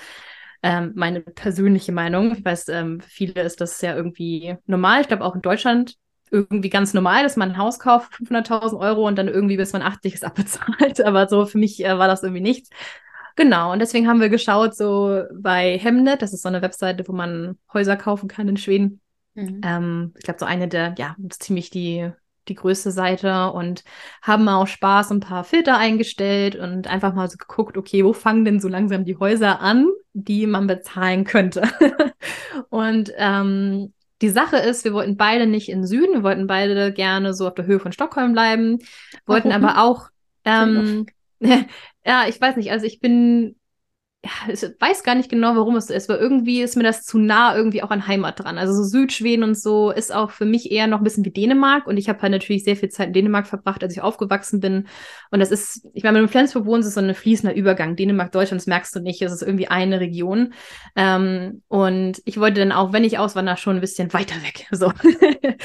ähm, 0.62 0.93
meine 0.95 1.20
persönliche 1.20 1.93
Meinung. 1.93 2.33
Ich 2.33 2.45
weiß, 2.45 2.68
ähm, 2.68 3.01
viele 3.01 3.43
ist 3.43 3.61
das 3.61 3.81
ja 3.81 3.95
irgendwie 3.97 4.57
normal. 4.66 5.01
Ich 5.01 5.09
glaube 5.09 5.25
auch 5.25 5.35
in 5.35 5.43
Deutschland 5.43 5.97
irgendwie 6.31 6.70
ganz 6.70 6.95
normal, 6.95 7.25
dass 7.25 7.37
man 7.37 7.51
ein 7.51 7.59
Haus 7.59 7.79
kauft, 7.79 8.14
500.000 8.14 8.79
Euro 8.79 9.07
und 9.07 9.16
dann 9.16 9.29
irgendwie 9.29 9.57
bis 9.57 9.73
man 9.73 9.83
80 9.83 10.14
ist 10.14 10.25
abbezahlt. 10.25 11.05
Aber 11.05 11.29
so 11.29 11.47
für 11.47 11.59
mich 11.59 11.85
äh, 11.85 11.99
war 11.99 12.09
das 12.09 12.23
irgendwie 12.23 12.43
nichts. 12.43 12.70
Genau, 13.35 13.73
und 13.73 13.79
deswegen 13.79 14.09
haben 14.09 14.20
wir 14.20 14.29
geschaut, 14.29 14.77
so 14.77 15.23
bei 15.33 15.79
Hemnet, 15.79 16.20
das 16.20 16.35
ist 16.35 16.43
so 16.43 16.49
eine 16.49 16.61
Webseite, 16.61 17.09
wo 17.09 17.12
man 17.12 17.59
Häuser 17.73 17.97
kaufen 17.97 18.29
kann 18.29 18.47
in 18.47 18.59
Schweden. 18.59 19.01
Mhm. 19.35 19.61
Ähm, 19.64 20.14
ich 20.18 20.25
glaube, 20.25 20.39
so 20.39 20.45
eine 20.45 20.68
der, 20.68 20.95
ja, 20.99 21.16
ziemlich 21.31 21.70
die 21.70 22.12
die 22.49 22.55
größte 22.55 22.90
Seite 22.90 23.53
und 23.53 23.84
haben 24.20 24.49
auch 24.49 24.66
Spaß 24.66 25.11
ein 25.12 25.20
paar 25.20 25.45
Filter 25.45 25.78
eingestellt 25.78 26.57
und 26.57 26.88
einfach 26.88 27.14
mal 27.14 27.30
so 27.30 27.36
geguckt, 27.36 27.76
okay, 27.76 28.05
wo 28.05 28.12
fangen 28.12 28.45
denn 28.45 28.61
so 28.61 28.68
langsam 28.68 29.05
die 29.05 29.16
Häuser 29.16 29.61
an, 29.61 29.86
die 30.12 30.47
man 30.47 30.66
bezahlen 30.66 31.24
könnte. 31.24 31.62
und 32.70 33.12
ähm, 33.16 33.93
die 34.20 34.28
Sache 34.28 34.57
ist, 34.57 34.84
wir 34.84 34.93
wollten 34.93 35.16
beide 35.16 35.47
nicht 35.47 35.68
in 35.68 35.86
Süden, 35.86 36.14
wir 36.14 36.22
wollten 36.22 36.47
beide 36.47 36.93
gerne 36.93 37.34
so 37.34 37.49
auf 37.49 37.55
der 37.55 37.66
Höhe 37.66 37.80
von 37.80 37.93
Stockholm 37.93 38.32
bleiben, 38.32 38.78
wollten 39.26 39.51
Warum? 39.51 39.64
aber 39.64 39.82
auch, 39.82 40.09
ähm, 40.45 41.07
ja, 41.40 42.26
ich 42.28 42.40
weiß 42.40 42.57
nicht, 42.57 42.70
also 42.70 42.86
ich 42.86 43.01
bin 43.01 43.57
ja, 44.25 44.53
ich 44.53 44.62
weiß 44.62 45.03
gar 45.03 45.16
nicht 45.16 45.29
genau, 45.29 45.57
warum 45.57 45.75
es 45.75 45.91
ist, 45.91 46.09
weil 46.09 46.18
irgendwie 46.18 46.62
ist 46.62 46.77
mir 46.77 46.85
das 46.85 47.03
zu 47.03 47.18
nah 47.18 47.57
irgendwie 47.57 47.83
auch 47.83 47.91
an 47.91 48.07
Heimat 48.07 48.39
dran. 48.39 48.57
Also 48.57 48.73
so 48.73 48.85
Südschweden 48.85 49.43
und 49.43 49.59
so 49.59 49.91
ist 49.91 50.14
auch 50.14 50.31
für 50.31 50.45
mich 50.45 50.70
eher 50.70 50.87
noch 50.87 50.99
ein 50.99 51.05
bisschen 51.05 51.25
wie 51.25 51.33
Dänemark 51.33 51.89
und 51.89 51.97
ich 51.97 52.09
habe 52.09 52.23
halt 52.23 52.31
natürlich 52.31 52.62
sehr 52.62 52.77
viel 52.77 52.89
Zeit 52.89 53.09
in 53.09 53.14
Dänemark 53.14 53.49
verbracht, 53.49 53.83
als 53.83 53.95
ich 53.95 54.01
aufgewachsen 54.01 54.61
bin. 54.61 54.87
Und 55.33 55.41
das 55.41 55.51
ist, 55.51 55.89
ich 55.93 56.05
meine, 56.05 56.14
wenn 56.14 56.23
du 56.23 56.27
in 56.27 56.33
Flensburg 56.33 56.66
wohnst, 56.66 56.87
ist 56.87 56.95
so 56.95 57.01
ein 57.01 57.12
fließender 57.12 57.57
Übergang. 57.57 57.97
Dänemark, 57.97 58.31
Deutschland, 58.31 58.61
das 58.61 58.68
merkst 58.68 58.95
du 58.95 59.01
nicht, 59.01 59.20
es 59.23 59.33
ist 59.33 59.43
irgendwie 59.43 59.66
eine 59.66 59.99
Region. 59.99 60.55
Ähm, 60.95 61.62
und 61.66 62.23
ich 62.25 62.39
wollte 62.39 62.61
dann 62.61 62.70
auch, 62.70 62.93
wenn 62.93 63.03
ich 63.03 63.18
auswandere, 63.18 63.57
schon 63.57 63.75
ein 63.75 63.81
bisschen 63.81 64.12
weiter 64.12 64.37
weg. 64.43 64.66
So. 64.83 64.91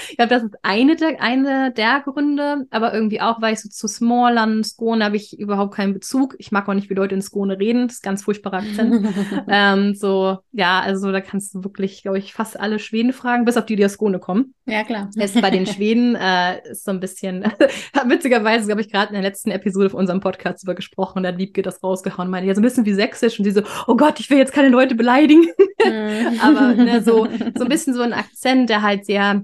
ich 0.10 0.18
glaube, 0.18 0.30
das 0.30 0.43
ist 0.43 0.55
eine 0.62 0.95
der, 0.95 1.22
eine 1.22 1.72
der 1.72 2.01
Gründe, 2.01 2.68
aber 2.70 2.93
irgendwie 2.93 3.22
auch, 3.22 3.41
weil 3.41 3.53
ich 3.53 3.62
so 3.62 3.70
zu 3.70 3.88
Smallland, 3.88 4.66
Skåne 4.66 5.05
habe 5.05 5.16
ich 5.16 5.39
überhaupt 5.39 5.74
keinen 5.74 5.93
Bezug. 5.93 6.36
Ich 6.39 6.51
mag 6.51 6.68
auch 6.68 6.74
nicht, 6.74 6.89
wie 6.89 6.93
Leute 6.93 7.16
in 7.16 7.22
Skåne 7.22 7.58
reden. 7.58 7.88
Das 7.88 7.97
ist 7.97 8.03
ganz 8.03 8.24
furchtbar 8.24 8.46
Akzent. 8.53 9.07
ähm, 9.47 9.95
so, 9.95 10.37
ja, 10.51 10.79
also 10.79 11.11
da 11.11 11.21
kannst 11.21 11.53
du 11.53 11.63
wirklich, 11.63 12.01
glaube 12.01 12.17
ich, 12.17 12.33
fast 12.33 12.59
alle 12.59 12.79
Schweden 12.79 13.13
fragen, 13.13 13.45
bis 13.45 13.57
auf 13.57 13.65
die, 13.65 13.75
die 13.75 13.85
aus 13.85 13.93
Skone 13.93 14.19
kommen. 14.19 14.53
Ja, 14.65 14.83
klar. 14.83 15.09
Ist 15.15 15.39
bei 15.41 15.49
den 15.49 15.65
Schweden 15.65 16.15
äh, 16.15 16.61
ist 16.69 16.83
so 16.85 16.91
ein 16.91 16.99
bisschen, 16.99 17.43
witzigerweise, 18.05 18.65
glaube 18.65 18.81
ich, 18.81 18.91
gerade 18.91 19.09
in 19.09 19.13
der 19.13 19.23
letzten 19.23 19.51
Episode 19.51 19.89
von 19.89 19.99
unserem 19.99 20.19
Podcast 20.19 20.63
über 20.63 20.75
gesprochen, 20.75 21.23
da 21.23 21.29
hat 21.29 21.37
Liebke 21.37 21.61
das 21.61 21.83
rausgehauen, 21.83 22.29
meinte 22.29 22.47
ja 22.47 22.55
so 22.55 22.61
ein 22.61 22.63
bisschen 22.63 22.85
wie 22.85 22.93
sächsisch 22.93 23.39
und 23.39 23.45
sie 23.45 23.51
so, 23.51 23.61
oh 23.87 23.95
Gott, 23.95 24.19
ich 24.19 24.29
will 24.29 24.37
jetzt 24.37 24.53
keine 24.53 24.69
Leute 24.69 24.95
beleidigen. 24.95 25.45
Mhm. 25.83 26.39
Aber 26.41 26.73
ne, 26.73 27.01
so, 27.01 27.27
so 27.55 27.63
ein 27.63 27.69
bisschen 27.69 27.93
so 27.93 28.01
ein 28.01 28.13
Akzent, 28.13 28.69
der 28.69 28.81
halt 28.81 29.05
sehr 29.05 29.43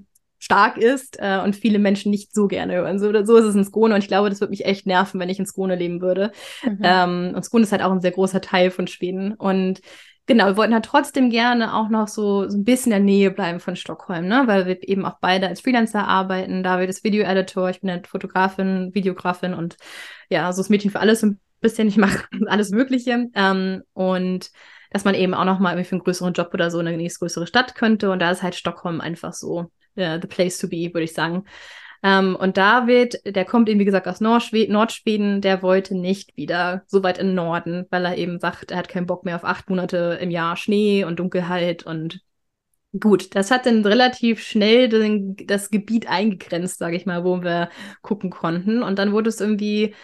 ist 0.77 1.17
äh, 1.19 1.39
und 1.43 1.55
viele 1.55 1.79
Menschen 1.79 2.11
nicht 2.11 2.33
so 2.33 2.47
gerne 2.47 2.73
hören. 2.75 2.99
So, 2.99 3.11
so 3.25 3.37
ist 3.37 3.45
es 3.45 3.55
in 3.55 3.65
Skone 3.65 3.95
und 3.95 4.01
ich 4.01 4.07
glaube, 4.07 4.29
das 4.29 4.41
würde 4.41 4.51
mich 4.51 4.65
echt 4.65 4.85
nerven, 4.85 5.19
wenn 5.19 5.29
ich 5.29 5.39
in 5.39 5.45
Skone 5.45 5.75
leben 5.75 6.01
würde. 6.01 6.31
Mhm. 6.63 6.79
Ähm, 6.83 7.31
und 7.35 7.43
Skone 7.43 7.63
ist 7.63 7.71
halt 7.71 7.81
auch 7.81 7.91
ein 7.91 8.01
sehr 8.01 8.11
großer 8.11 8.41
Teil 8.41 8.71
von 8.71 8.87
Schweden 8.87 9.33
und 9.33 9.81
Genau, 10.25 10.45
wir 10.45 10.55
wollten 10.55 10.73
halt 10.73 10.85
trotzdem 10.85 11.29
gerne 11.29 11.75
auch 11.75 11.89
noch 11.89 12.07
so, 12.07 12.47
so 12.47 12.57
ein 12.57 12.63
bisschen 12.63 12.93
in 12.93 12.97
der 12.97 13.13
Nähe 13.13 13.29
bleiben 13.29 13.59
von 13.59 13.75
Stockholm, 13.75 14.25
ne? 14.25 14.43
weil 14.45 14.65
wir 14.65 14.87
eben 14.87 15.05
auch 15.05 15.17
beide 15.19 15.49
als 15.49 15.59
Freelancer 15.59 16.07
arbeiten. 16.07 16.63
David 16.63 16.89
ist 16.89 17.03
Video-Editor, 17.03 17.69
ich 17.69 17.81
bin 17.81 17.91
halt 17.91 18.07
Fotografin, 18.07 18.91
Videografin 18.93 19.53
und 19.53 19.75
ja, 20.29 20.49
so 20.53 20.61
das 20.61 20.69
Mädchen 20.69 20.91
für 20.91 21.01
alles 21.01 21.23
ein 21.23 21.41
bisschen. 21.59 21.89
Ich 21.89 21.97
mache 21.97 22.25
alles 22.47 22.69
Mögliche. 22.69 23.29
Ähm, 23.35 23.83
und 23.91 24.51
dass 24.91 25.03
man 25.03 25.15
eben 25.15 25.33
auch 25.33 25.45
noch 25.45 25.59
mal 25.59 25.71
irgendwie 25.71 25.89
für 25.89 25.95
einen 25.95 26.03
größeren 26.03 26.33
Job 26.33 26.51
oder 26.53 26.71
so 26.71 26.79
in 26.79 26.87
eine 26.87 26.97
nächstgrößere 26.97 27.47
Stadt 27.47 27.75
könnte. 27.75 28.11
Und 28.11 28.19
da 28.19 28.31
ist 28.31 28.43
halt 28.43 28.55
Stockholm 28.55 29.01
einfach 29.01 29.33
so 29.33 29.71
uh, 29.97 30.19
the 30.21 30.27
place 30.27 30.57
to 30.59 30.67
be, 30.67 30.93
würde 30.93 31.03
ich 31.03 31.13
sagen. 31.13 31.45
Ähm, 32.03 32.35
und 32.35 32.57
David, 32.57 33.21
der 33.25 33.45
kommt 33.45 33.69
eben, 33.69 33.79
wie 33.79 33.85
gesagt, 33.85 34.07
aus 34.07 34.19
Nordschweden, 34.19 34.73
Nordschweden, 34.73 35.39
der 35.41 35.61
wollte 35.63 35.95
nicht 35.95 36.35
wieder 36.35 36.83
so 36.87 37.01
weit 37.01 37.17
in 37.17 37.27
den 37.27 37.35
Norden, 37.35 37.85
weil 37.91 38.05
er 38.05 38.17
eben 38.17 38.39
sagt, 38.39 38.71
er 38.71 38.77
hat 38.77 38.89
keinen 38.89 39.07
Bock 39.07 39.23
mehr 39.23 39.37
auf 39.37 39.45
acht 39.45 39.69
Monate 39.69 40.17
im 40.21 40.29
Jahr 40.29 40.57
Schnee 40.57 41.05
und 41.05 41.19
Dunkelheit 41.19 41.83
und 41.83 42.19
Gut, 42.99 43.35
das 43.35 43.49
hat 43.49 43.65
dann 43.65 43.83
relativ 43.83 44.39
schnell 44.43 44.87
den, 44.87 45.35
das 45.47 45.71
Gebiet 45.71 46.07
eingegrenzt, 46.07 46.77
sage 46.77 46.95
ich 46.95 47.07
mal, 47.07 47.23
wo 47.23 47.41
wir 47.41 47.69
gucken 48.03 48.29
konnten. 48.29 48.83
Und 48.83 48.99
dann 48.99 49.13
wurde 49.13 49.29
es 49.29 49.41
irgendwie 49.41 49.95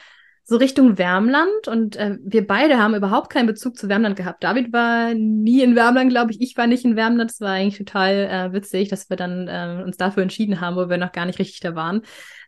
so 0.49 0.57
Richtung 0.57 0.97
Wärmland 0.97 1.67
und 1.67 1.95
äh, 1.95 2.17
wir 2.23 2.45
beide 2.47 2.79
haben 2.79 2.95
überhaupt 2.95 3.31
keinen 3.31 3.45
Bezug 3.45 3.77
zu 3.77 3.87
Wärmland 3.87 4.15
gehabt. 4.15 4.43
David 4.43 4.73
war 4.73 5.13
nie 5.13 5.61
in 5.61 5.75
Wärmland, 5.75 6.09
glaube 6.09 6.31
ich. 6.31 6.41
Ich 6.41 6.57
war 6.57 6.65
nicht 6.65 6.83
in 6.85 6.95
Wärmland. 6.95 7.29
Das 7.29 7.39
war 7.39 7.51
eigentlich 7.51 7.77
total 7.77 8.13
äh, 8.13 8.51
witzig, 8.51 8.89
dass 8.89 9.09
wir 9.11 9.17
dann 9.17 9.47
äh, 9.47 9.83
uns 9.85 9.97
dafür 9.97 10.23
entschieden 10.23 10.59
haben, 10.59 10.75
wo 10.75 10.89
wir 10.89 10.97
noch 10.97 11.11
gar 11.11 11.25
nicht 11.25 11.37
richtig 11.37 11.59
da 11.59 11.75
waren. 11.75 12.01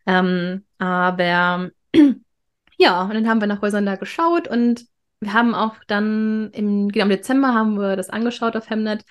Ähm, 0.06 0.64
aber 0.78 1.70
ja, 2.76 3.02
und 3.02 3.14
dann 3.14 3.28
haben 3.28 3.40
wir 3.40 3.46
nach 3.46 3.62
Häusern 3.62 3.86
da 3.86 3.94
geschaut 3.94 4.48
und 4.48 4.84
wir 5.20 5.32
haben 5.32 5.54
auch 5.54 5.76
dann 5.86 6.50
im, 6.52 6.88
genau 6.88 7.04
im 7.04 7.10
Dezember 7.10 7.54
haben 7.54 7.78
wir 7.78 7.94
das 7.94 8.10
angeschaut 8.10 8.56
auf 8.56 8.68
Hemnet. 8.68 9.04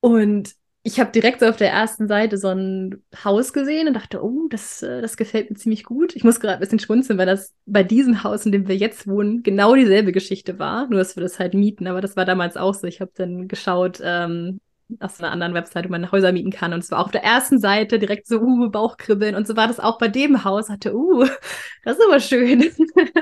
Und 0.00 0.54
ich 0.86 1.00
habe 1.00 1.10
direkt 1.10 1.40
so 1.40 1.46
auf 1.46 1.56
der 1.56 1.72
ersten 1.72 2.06
Seite 2.06 2.38
so 2.38 2.46
ein 2.46 3.02
Haus 3.24 3.52
gesehen 3.52 3.88
und 3.88 3.94
dachte, 3.94 4.22
oh, 4.22 4.46
das, 4.48 4.82
äh, 4.82 5.02
das 5.02 5.16
gefällt 5.16 5.50
mir 5.50 5.56
ziemlich 5.56 5.82
gut. 5.82 6.14
Ich 6.14 6.22
muss 6.22 6.38
gerade 6.38 6.54
ein 6.54 6.60
bisschen 6.60 6.78
schmunzeln, 6.78 7.18
weil 7.18 7.26
das 7.26 7.52
bei 7.66 7.82
diesem 7.82 8.22
Haus, 8.22 8.46
in 8.46 8.52
dem 8.52 8.68
wir 8.68 8.76
jetzt 8.76 9.08
wohnen, 9.08 9.42
genau 9.42 9.74
dieselbe 9.74 10.12
Geschichte 10.12 10.60
war, 10.60 10.86
nur 10.86 11.00
dass 11.00 11.16
wir 11.16 11.24
das 11.24 11.40
halt 11.40 11.54
mieten. 11.54 11.88
Aber 11.88 12.00
das 12.00 12.14
war 12.14 12.24
damals 12.24 12.56
auch 12.56 12.72
so. 12.72 12.86
Ich 12.86 13.00
habe 13.00 13.10
dann 13.16 13.48
geschaut, 13.48 13.98
ähm, 14.00 14.60
aus 15.00 15.20
einer 15.20 15.32
anderen 15.32 15.54
Webseite, 15.54 15.88
wo 15.88 15.92
man 15.92 16.12
Häuser 16.12 16.32
mieten 16.32 16.50
kann. 16.50 16.72
Und 16.72 16.78
es 16.80 16.90
war 16.90 17.04
auf 17.04 17.10
der 17.10 17.24
ersten 17.24 17.58
Seite 17.58 17.98
direkt 17.98 18.26
so, 18.26 18.40
uh, 18.40 18.70
Bauchkribbeln. 18.70 19.34
Und 19.34 19.46
so 19.46 19.56
war 19.56 19.66
das 19.66 19.80
auch 19.80 19.98
bei 19.98 20.08
dem 20.08 20.44
Haus. 20.44 20.68
Hatte, 20.68 20.94
uh, 20.94 21.24
das 21.84 21.98
ist 21.98 22.04
aber 22.06 22.20
schön. 22.20 22.70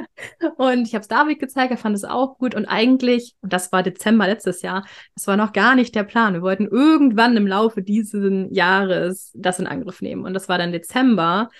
und 0.56 0.86
ich 0.86 0.94
habe 0.94 1.02
es 1.02 1.08
David 1.08 1.38
gezeigt, 1.38 1.70
er 1.70 1.78
fand 1.78 1.96
es 1.96 2.04
auch 2.04 2.38
gut. 2.38 2.54
Und 2.54 2.66
eigentlich, 2.66 3.34
und 3.40 3.52
das 3.52 3.72
war 3.72 3.82
Dezember 3.82 4.26
letztes 4.26 4.62
Jahr, 4.62 4.86
das 5.14 5.26
war 5.26 5.36
noch 5.36 5.52
gar 5.52 5.74
nicht 5.74 5.94
der 5.94 6.04
Plan. 6.04 6.34
Wir 6.34 6.42
wollten 6.42 6.66
irgendwann 6.66 7.36
im 7.36 7.46
Laufe 7.46 7.82
dieses 7.82 8.48
Jahres 8.50 9.32
das 9.34 9.58
in 9.58 9.66
Angriff 9.66 10.02
nehmen. 10.02 10.24
Und 10.24 10.34
das 10.34 10.48
war 10.48 10.58
dann 10.58 10.72
Dezember. 10.72 11.50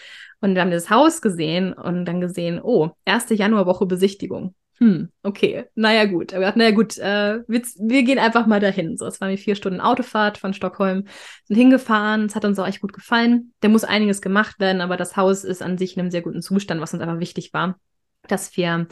Und 0.41 0.55
wir 0.55 0.61
haben 0.61 0.71
das 0.71 0.91
Haus 0.91 1.23
gesehen 1.23 1.73
und 1.73 2.05
dann 2.05 2.21
gesehen, 2.21 2.61
oh, 2.63 2.91
erste 3.07 3.35
Januarwoche 3.35 3.87
Besichtigung 3.87 4.55
hm, 4.79 5.09
okay, 5.23 5.67
naja 5.77 6.05
gut. 6.07 6.35
Aber 6.35 6.53
naja 6.57 6.73
gut, 6.73 6.99
äh, 6.99 7.41
wir, 7.47 7.63
wir, 7.79 8.03
gehen 8.03 8.19
einfach 8.19 8.47
mal 8.47 8.59
dahin. 8.59 8.97
So, 8.97 9.07
es 9.07 9.21
war 9.21 9.29
mir 9.29 9.39
vier 9.39 9.55
Stunden 9.55 9.81
Autofahrt 9.81 10.37
von 10.37 10.53
Stockholm, 10.53 11.05
sind 11.45 11.57
hingefahren, 11.57 12.27
es 12.27 12.35
hat 12.35 12.45
uns 12.45 12.59
auch 12.59 12.67
echt 12.67 12.81
gut 12.81 12.93
gefallen. 12.93 13.53
Da 13.61 13.69
muss 13.69 13.85
einiges 13.85 14.21
gemacht 14.21 14.59
werden, 14.59 14.81
aber 14.81 14.97
das 14.97 15.17
Haus 15.17 15.45
ist 15.45 15.63
an 15.63 15.79
sich 15.79 15.95
in 15.95 16.01
einem 16.01 16.11
sehr 16.11 16.23
guten 16.23 16.43
Zustand, 16.43 16.81
was 16.81 16.93
uns 16.93 17.03
einfach 17.03 17.21
wichtig 17.21 17.53
war, 17.53 17.79
dass 18.27 18.57
wir 18.57 18.89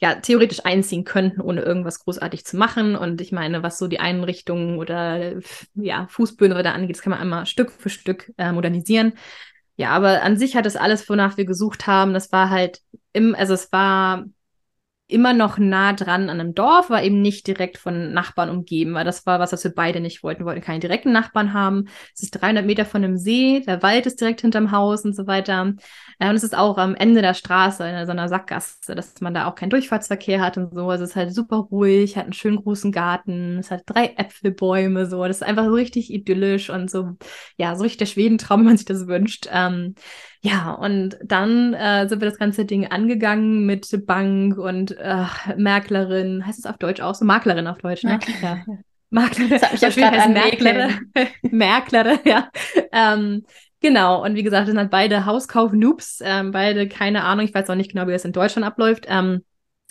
ja 0.00 0.14
theoretisch 0.14 0.64
einziehen 0.64 1.04
könnten, 1.04 1.42
ohne 1.42 1.60
irgendwas 1.60 1.98
großartig 2.04 2.46
zu 2.46 2.56
machen. 2.56 2.96
Und 2.96 3.20
ich 3.20 3.30
meine, 3.30 3.62
was 3.62 3.78
so 3.78 3.86
die 3.86 4.00
Einrichtungen 4.00 4.78
oder 4.78 5.34
ja, 5.74 6.06
Fußböden 6.08 6.56
oder 6.56 6.74
angeht, 6.74 6.96
das 6.96 7.02
kann 7.02 7.10
man 7.10 7.20
einmal 7.20 7.44
Stück 7.44 7.70
für 7.70 7.90
Stück 7.90 8.32
äh, 8.38 8.52
modernisieren. 8.52 9.12
Ja, 9.76 9.90
aber 9.90 10.22
an 10.22 10.38
sich 10.38 10.56
hat 10.56 10.66
das 10.66 10.76
alles, 10.76 11.08
wonach 11.08 11.36
wir 11.36 11.44
gesucht 11.44 11.86
haben, 11.86 12.14
das 12.14 12.32
war 12.32 12.50
halt 12.50 12.80
im, 13.12 13.34
also 13.34 13.54
es 13.54 13.70
war 13.72 14.24
immer 15.08 15.32
noch 15.32 15.56
nah 15.56 15.94
dran 15.94 16.28
an 16.28 16.38
einem 16.38 16.54
Dorf, 16.54 16.90
war 16.90 17.02
eben 17.02 17.22
nicht 17.22 17.46
direkt 17.46 17.78
von 17.78 18.12
Nachbarn 18.12 18.50
umgeben, 18.50 18.92
weil 18.92 19.06
das 19.06 19.24
war 19.24 19.40
was, 19.40 19.52
was 19.52 19.64
wir 19.64 19.74
beide 19.74 20.00
nicht 20.00 20.22
wollten. 20.22 20.42
Wir 20.42 20.46
wollten 20.46 20.60
keine 20.60 20.80
direkten 20.80 21.12
Nachbarn 21.12 21.54
haben. 21.54 21.86
Es 22.14 22.22
ist 22.22 22.32
300 22.32 22.66
Meter 22.66 22.84
von 22.84 23.02
einem 23.02 23.16
See, 23.16 23.60
der 23.66 23.82
Wald 23.82 24.04
ist 24.04 24.20
direkt 24.20 24.42
hinterm 24.42 24.70
Haus 24.70 25.04
und 25.06 25.16
so 25.16 25.26
weiter. 25.26 25.62
Und 25.62 26.36
es 26.36 26.44
ist 26.44 26.56
auch 26.56 26.76
am 26.76 26.94
Ende 26.94 27.22
der 27.22 27.32
Straße, 27.32 27.88
in 27.88 28.06
so 28.06 28.12
einer 28.12 28.28
Sackgasse, 28.28 28.94
dass 28.94 29.20
man 29.22 29.32
da 29.32 29.46
auch 29.46 29.54
keinen 29.54 29.70
Durchfahrtsverkehr 29.70 30.40
hat 30.42 30.58
und 30.58 30.74
so. 30.74 30.90
Also 30.90 31.04
es 31.04 31.10
ist 31.10 31.16
halt 31.16 31.34
super 31.34 31.56
ruhig, 31.56 32.16
hat 32.16 32.24
einen 32.24 32.32
schönen 32.34 32.56
großen 32.56 32.92
Garten, 32.92 33.58
es 33.58 33.70
hat 33.70 33.84
drei 33.86 34.14
Äpfelbäume, 34.16 35.06
so. 35.06 35.24
Das 35.24 35.38
ist 35.38 35.42
einfach 35.42 35.64
so 35.64 35.74
richtig 35.74 36.12
idyllisch 36.12 36.68
und 36.68 36.90
so, 36.90 37.16
ja, 37.56 37.74
so 37.76 37.82
richtig 37.82 37.98
der 37.98 38.06
Schwedentraum, 38.06 38.60
wenn 38.60 38.66
man 38.66 38.76
sich 38.76 38.86
das 38.86 39.06
wünscht. 39.06 39.48
Ähm, 39.50 39.94
ja, 40.40 40.72
und 40.72 41.18
dann 41.24 41.74
äh, 41.74 42.08
sind 42.08 42.20
wir 42.20 42.28
das 42.28 42.38
ganze 42.38 42.64
Ding 42.64 42.86
angegangen 42.86 43.66
mit 43.66 44.06
Bank 44.06 44.56
und 44.56 44.96
äh, 44.96 45.24
Maklerin. 45.56 46.46
Heißt 46.46 46.60
es 46.60 46.66
auf 46.66 46.78
Deutsch 46.78 47.00
auch 47.00 47.14
so? 47.14 47.24
Maklerin 47.24 47.66
auf 47.66 47.78
Deutsch, 47.78 48.04
ne? 48.04 48.12
Maklerin. 48.12 48.62
Ja. 48.66 48.78
Maklerin. 49.10 49.50
Das 49.50 49.62
hat 49.62 49.72
mich 49.72 49.86
auch 49.86 49.94
gerade 49.94 50.32
Maklerin. 50.32 51.12
Maklerin, 51.42 52.18
ja. 52.24 52.50
Ähm, 52.92 53.44
genau, 53.80 54.24
und 54.24 54.36
wie 54.36 54.44
gesagt, 54.44 54.62
das 54.62 54.68
sind 54.68 54.78
halt 54.78 54.90
beide 54.90 55.26
Hauskauf-Noobs. 55.26 56.20
Ähm, 56.22 56.52
beide, 56.52 56.88
keine 56.88 57.24
Ahnung, 57.24 57.44
ich 57.44 57.54
weiß 57.54 57.68
auch 57.70 57.74
nicht 57.74 57.90
genau, 57.90 58.06
wie 58.06 58.12
das 58.12 58.24
in 58.24 58.32
Deutschland 58.32 58.66
abläuft. 58.66 59.06
Ähm, 59.08 59.42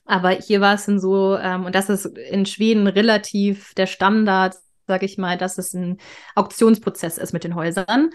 aber 0.06 0.30
hier 0.30 0.62
war 0.62 0.76
es 0.76 0.86
dann 0.86 1.02
so, 1.02 1.38
ähm, 1.38 1.66
und 1.66 1.76
das 1.76 1.89
ist 1.89 2.06
in 2.06 2.45
Schweden 2.45 2.88
relativ 2.88 3.74
der 3.74 3.88
Standard, 3.88 4.56
sag 4.88 5.04
ich 5.04 5.18
mal, 5.18 5.38
dass 5.38 5.58
es 5.58 5.74
ein 5.74 5.98
Auktionsprozess 6.36 7.18
ist 7.18 7.34
mit 7.34 7.43
den 7.43 7.56
Häusern. 7.56 8.12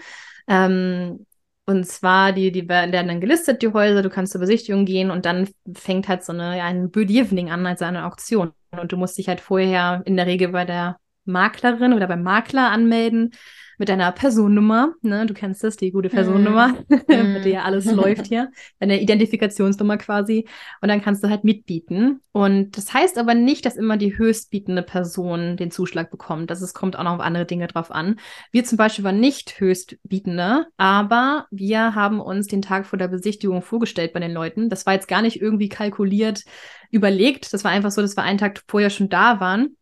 Ähm, 0.47 1.27
und 1.65 1.85
zwar, 1.87 2.33
die, 2.33 2.51
die 2.51 2.67
werden 2.67 2.91
dann 2.91 3.21
gelistet, 3.21 3.61
die 3.61 3.71
Häuser, 3.71 4.01
du 4.01 4.09
kannst 4.09 4.33
zur 4.33 4.41
Besichtigung 4.41 4.85
gehen 4.85 5.11
und 5.11 5.25
dann 5.25 5.49
fängt 5.73 6.07
halt 6.09 6.23
so 6.23 6.33
eine, 6.33 6.61
ein 6.63 6.91
Budievening 6.91 7.51
an, 7.51 7.65
also 7.65 7.85
eine 7.85 8.05
Auktion. 8.05 8.51
Und 8.71 8.91
du 8.91 8.97
musst 8.97 9.17
dich 9.17 9.29
halt 9.29 9.39
vorher 9.39 10.01
in 10.05 10.17
der 10.17 10.25
Regel 10.25 10.49
bei 10.49 10.65
der 10.65 10.97
Maklerin 11.25 11.93
oder 11.93 12.07
beim 12.07 12.23
Makler 12.23 12.69
anmelden 12.71 13.31
mit 13.77 13.89
deiner 13.89 14.11
Personennummer, 14.11 14.93
ne, 15.01 15.25
du 15.25 15.33
kennst 15.33 15.63
das, 15.63 15.77
die 15.77 15.91
gute 15.91 16.09
Personennummer, 16.09 16.69
mm. 16.69 16.93
mit 17.33 17.45
der 17.45 17.51
ja 17.51 17.63
alles 17.63 17.85
läuft 17.85 18.27
hier, 18.27 18.51
deine 18.79 19.01
Identifikationsnummer 19.01 19.97
quasi. 19.97 20.47
Und 20.81 20.89
dann 20.89 21.01
kannst 21.01 21.23
du 21.23 21.29
halt 21.29 21.43
mitbieten. 21.43 22.21
Und 22.31 22.77
das 22.77 22.93
heißt 22.93 23.17
aber 23.17 23.35
nicht, 23.35 23.65
dass 23.65 23.75
immer 23.75 23.97
die 23.97 24.17
höchstbietende 24.17 24.83
Person 24.83 25.57
den 25.57 25.71
Zuschlag 25.71 26.11
bekommt. 26.11 26.49
Das 26.49 26.61
ist, 26.61 26.73
kommt 26.73 26.97
auch 26.97 27.03
noch 27.03 27.13
auf 27.13 27.19
andere 27.19 27.45
Dinge 27.45 27.67
drauf 27.67 27.91
an. 27.91 28.19
Wir 28.51 28.63
zum 28.63 28.77
Beispiel 28.77 29.03
waren 29.03 29.19
nicht 29.19 29.59
höchstbietende, 29.59 30.67
aber 30.77 31.47
wir 31.51 31.95
haben 31.95 32.19
uns 32.19 32.47
den 32.47 32.61
Tag 32.61 32.85
vor 32.85 32.99
der 32.99 33.07
Besichtigung 33.07 33.61
vorgestellt 33.61 34.13
bei 34.13 34.19
den 34.19 34.31
Leuten. 34.31 34.69
Das 34.69 34.85
war 34.85 34.93
jetzt 34.93 35.07
gar 35.07 35.21
nicht 35.21 35.41
irgendwie 35.41 35.69
kalkuliert, 35.69 36.43
überlegt. 36.89 37.53
Das 37.53 37.63
war 37.63 37.71
einfach 37.71 37.91
so, 37.91 38.01
dass 38.01 38.15
wir 38.15 38.23
einen 38.23 38.37
Tag 38.37 38.61
vorher 38.67 38.89
schon 38.89 39.09
da 39.09 39.39
waren 39.39 39.75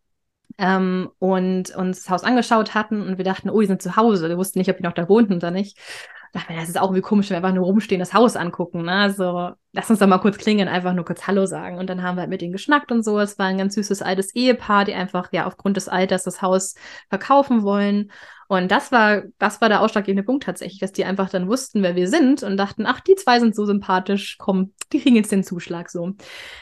ähm, 0.58 1.10
und 1.18 1.74
uns 1.74 2.02
das 2.02 2.10
Haus 2.10 2.24
angeschaut 2.24 2.74
hatten 2.74 3.02
und 3.02 3.18
wir 3.18 3.24
dachten, 3.24 3.50
oh, 3.50 3.60
die 3.60 3.66
sind 3.66 3.82
zu 3.82 3.96
Hause. 3.96 4.28
Wir 4.28 4.38
wussten 4.38 4.58
nicht, 4.58 4.70
ob 4.70 4.76
die 4.76 4.82
noch 4.82 4.92
da 4.92 5.08
wohnten 5.08 5.34
oder 5.34 5.50
nicht. 5.50 5.78
dachte 6.32 6.52
mir, 6.52 6.60
das 6.60 6.68
ist 6.68 6.78
auch 6.78 6.86
irgendwie 6.86 7.02
komisch, 7.02 7.30
wenn 7.30 7.42
wir 7.42 7.46
einfach 7.46 7.54
nur 7.54 7.66
rumstehen, 7.66 7.98
das 7.98 8.14
Haus 8.14 8.36
angucken. 8.36 8.82
Ne? 8.84 8.92
Also 8.92 9.50
lass 9.72 9.90
uns 9.90 9.98
doch 9.98 10.06
mal 10.06 10.18
kurz 10.18 10.38
klingeln, 10.38 10.68
einfach 10.68 10.94
nur 10.94 11.04
kurz 11.04 11.26
Hallo 11.26 11.46
sagen. 11.46 11.78
Und 11.78 11.88
dann 11.88 12.02
haben 12.02 12.16
wir 12.16 12.22
halt 12.22 12.30
mit 12.30 12.42
ihnen 12.42 12.52
geschnackt 12.52 12.92
und 12.92 13.04
so. 13.04 13.18
Es 13.18 13.38
war 13.38 13.46
ein 13.46 13.58
ganz 13.58 13.74
süßes 13.74 14.02
altes 14.02 14.34
Ehepaar, 14.34 14.84
die 14.84 14.94
einfach 14.94 15.32
ja 15.32 15.46
aufgrund 15.46 15.76
des 15.76 15.88
Alters 15.88 16.24
das 16.24 16.42
Haus 16.42 16.74
verkaufen 17.08 17.62
wollen. 17.62 18.10
Und 18.48 18.70
das 18.70 18.92
war, 18.92 19.22
das 19.38 19.62
war 19.62 19.70
der 19.70 19.80
ausschlaggebende 19.80 20.24
Punkt 20.24 20.44
tatsächlich, 20.44 20.78
dass 20.78 20.92
die 20.92 21.06
einfach 21.06 21.30
dann 21.30 21.48
wussten, 21.48 21.82
wer 21.82 21.96
wir 21.96 22.06
sind 22.06 22.42
und 22.42 22.58
dachten, 22.58 22.84
ach, 22.84 23.00
die 23.00 23.14
zwei 23.14 23.40
sind 23.40 23.54
so 23.54 23.64
sympathisch, 23.64 24.36
komm, 24.38 24.74
die 24.92 25.00
kriegen 25.00 25.16
jetzt 25.16 25.32
den 25.32 25.42
Zuschlag 25.42 25.88
so. 25.88 26.12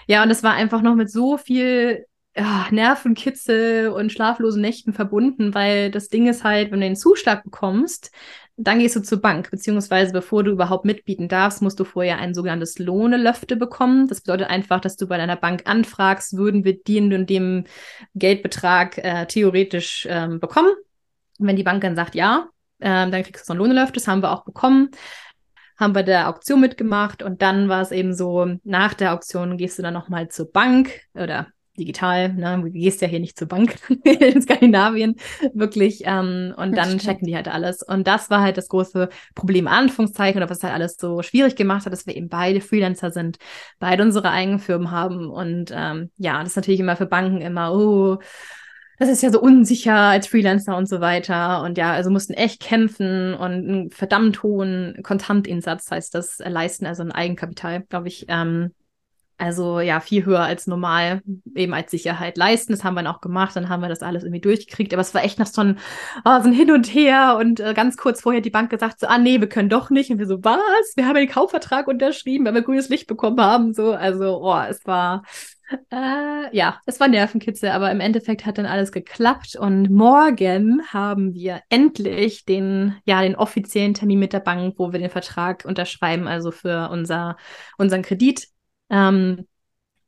Ja, 0.07 0.23
und 0.23 0.31
es 0.31 0.45
war 0.45 0.53
einfach 0.53 0.83
noch 0.83 0.95
mit 0.95 1.11
so 1.11 1.37
viel 1.37 2.07
ja, 2.37 2.67
Nervenkitzel 2.71 3.89
und 3.89 4.13
schlaflosen 4.13 4.63
Nächten 4.63 4.93
verbunden, 4.93 5.55
weil 5.55 5.91
das 5.91 6.09
Ding 6.09 6.29
ist 6.29 6.45
halt, 6.45 6.71
wenn 6.71 6.81
du 6.81 6.87
den 6.87 6.97
Zuschlag 6.97 7.43
bekommst, 7.45 8.13
dann 8.57 8.79
gehst 8.79 8.95
du 8.95 9.01
zur 9.01 9.21
Bank, 9.21 9.51
beziehungsweise 9.51 10.13
bevor 10.13 10.45
du 10.45 10.51
überhaupt 10.51 10.85
mitbieten 10.85 11.29
darfst, 11.29 11.63
musst 11.63 11.81
du 11.81 11.85
vorher 11.85 12.19
ein 12.19 12.35
sogenanntes 12.35 12.79
Lohnelöfte 12.79 13.57
bekommen. 13.57 14.07
Das 14.07 14.21
bedeutet 14.21 14.51
einfach, 14.51 14.81
dass 14.81 14.97
du 14.97 15.07
bei 15.07 15.17
deiner 15.17 15.37
Bank 15.37 15.63
anfragst, 15.65 16.37
würden 16.37 16.65
wir 16.65 16.79
den 16.83 17.13
und 17.15 17.31
dem 17.31 17.65
Geldbetrag 18.15 18.99
äh, 18.99 19.27
theoretisch 19.27 20.07
ähm, 20.11 20.41
bekommen. 20.41 20.73
Und 21.39 21.47
wenn 21.47 21.57
die 21.57 21.63
Bank 21.63 21.81
dann 21.81 21.97
sagt 21.97 22.15
ja, 22.15 22.49
äh, 22.81 23.11
dann 23.11 23.23
kriegst 23.23 23.45
du 23.45 23.47
so 23.47 23.55
ein 23.55 23.59
Lohnelöfte, 23.59 23.95
das 23.95 24.09
haben 24.09 24.23
wir 24.23 24.31
auch 24.31 24.45
bekommen 24.45 24.91
haben 25.79 25.95
bei 25.95 26.03
der 26.03 26.29
Auktion 26.29 26.61
mitgemacht 26.61 27.23
und 27.23 27.41
dann 27.41 27.71
war 27.71 27.81
es 27.81 27.91
eben 27.91 28.13
so, 28.13 28.47
nach 28.65 28.93
der 28.93 29.15
Auktion 29.15 29.57
gehst 29.57 29.79
du 29.79 29.83
dann 29.83 29.95
nochmal 29.95 30.29
zur 30.29 30.53
Bank 30.53 30.91
oder 31.15 31.49
digital, 31.81 32.33
ne? 32.35 32.61
Du 32.63 32.71
gehst 32.71 33.01
ja 33.01 33.09
hier 33.09 33.21
nicht 33.21 33.39
zur 33.39 33.49
Bank 33.49 33.77
in 34.05 34.43
Skandinavien, 34.43 35.17
wirklich. 35.55 36.03
Ähm, 36.05 36.55
und 36.57 36.77
dann 36.77 36.99
checken 36.99 37.27
die 37.27 37.35
halt 37.35 37.49
alles. 37.49 37.83
Und 37.83 38.07
das 38.07 38.31
war 38.31 38.43
halt 38.43 38.57
das 38.57 38.69
große 38.69 39.09
Problem, 39.35 39.67
Anführungszeichen, 39.67 40.41
oder 40.41 40.51
was 40.51 40.63
halt 40.63 40.75
alles 40.75 40.97
so 40.99 41.23
schwierig 41.23 41.57
gemacht 41.57 41.87
hat, 41.87 41.93
dass 41.93 42.07
wir 42.07 42.17
eben 42.17 42.29
beide 42.29 42.61
Freelancer 42.61 43.11
sind, 43.11 43.39
beide 43.79 44.03
unsere 44.03 44.31
eigenen 44.31 44.61
Firmen 44.61 44.91
haben. 44.91 45.31
Und 45.31 45.73
ähm, 45.75 46.11
ja, 46.19 46.39
das 46.41 46.51
ist 46.51 46.57
natürlich 46.57 46.81
immer 46.81 46.97
für 46.97 47.07
Banken 47.07 47.41
immer, 47.41 47.73
oh, 47.73 48.19
das 49.01 49.09
ist 49.09 49.23
ja 49.23 49.31
so 49.31 49.41
unsicher 49.41 49.97
als 49.97 50.27
Freelancer 50.27 50.77
und 50.77 50.87
so 50.87 51.01
weiter. 51.01 51.63
Und 51.63 51.79
ja, 51.79 51.93
also 51.93 52.11
mussten 52.11 52.35
echt 52.35 52.61
kämpfen 52.61 53.33
und 53.33 53.51
einen 53.51 53.91
verdammt 53.91 54.43
hohen 54.43 54.99
Kontantinsatz 55.03 55.91
heißt 55.91 56.15
das 56.15 56.39
leisten, 56.45 56.85
also 56.85 57.03
ein 57.03 57.11
Eigenkapital, 57.11 57.85
glaube 57.89 58.09
ich. 58.09 58.27
Ähm, 58.29 58.75
also 59.41 59.81
ja, 59.81 60.01
viel 60.01 60.25
höher 60.25 60.41
als 60.41 60.67
normal, 60.67 61.23
eben 61.55 61.73
als 61.73 61.91
Sicherheit 61.91 62.37
leisten. 62.37 62.73
Das 62.73 62.85
haben 62.85 62.95
wir 62.95 63.03
dann 63.03 63.15
auch 63.15 63.21
gemacht, 63.21 63.57
dann 63.57 63.69
haben 63.69 63.81
wir 63.81 63.89
das 63.89 64.03
alles 64.03 64.23
irgendwie 64.23 64.41
durchgekriegt. 64.41 64.93
Aber 64.93 65.01
es 65.01 65.15
war 65.15 65.25
echt 65.25 65.39
noch 65.39 65.47
so 65.47 65.63
ein, 65.63 65.79
oh, 66.25 66.41
so 66.43 66.49
ein 66.49 66.53
Hin 66.53 66.71
und 66.71 66.95
Her 66.95 67.37
und 67.41 67.61
äh, 67.61 67.75
ganz 67.75 67.97
kurz 67.97 68.21
vorher 68.21 68.41
die 68.41 68.51
Bank 68.51 68.71
gesagt, 68.71 69.01
so, 69.01 69.07
ah 69.07 69.19
nee, 69.19 69.41
wir 69.41 69.49
können 69.49 69.69
doch 69.69 69.91
nicht. 69.91 70.11
Und 70.11 70.19
wir 70.19 70.27
so, 70.27 70.45
was? 70.45 70.93
Wir 70.97 71.07
haben 71.07 71.15
den 71.15 71.29
Kaufvertrag 71.29 71.89
unterschrieben, 71.89 72.45
weil 72.45 72.55
wir 72.55 72.63
grünes 72.63 72.89
Licht 72.89 73.07
bekommen 73.07 73.41
haben. 73.41 73.73
So, 73.73 73.93
also, 73.93 74.43
oh, 74.43 74.61
es 74.69 74.85
war, 74.87 75.23
äh, 75.91 76.57
ja, 76.57 76.81
es 76.87 77.01
war 77.01 77.09
Nervenkitzel, 77.09 77.71
aber 77.71 77.91
im 77.91 78.01
Endeffekt 78.01 78.47
hat 78.47 78.59
dann 78.59 78.67
alles 78.67 78.93
geklappt. 78.93 79.57
Und 79.57 79.91
morgen 79.91 80.83
haben 80.89 81.35
wir 81.35 81.63
endlich 81.69 82.45
den, 82.45 82.97
ja, 83.05 83.23
den 83.23 83.37
offiziellen 83.37 83.95
Termin 83.95 84.19
mit 84.19 84.33
der 84.33 84.41
Bank, 84.41 84.75
wo 84.79 84.93
wir 84.93 84.99
den 84.99 85.11
Vertrag 85.11 85.65
unterschreiben, 85.65 86.27
also 86.27 86.51
für 86.51 86.91
unser, 86.91 87.37
unseren 87.79 88.03
Kredit 88.03 88.49
ähm, 88.91 89.47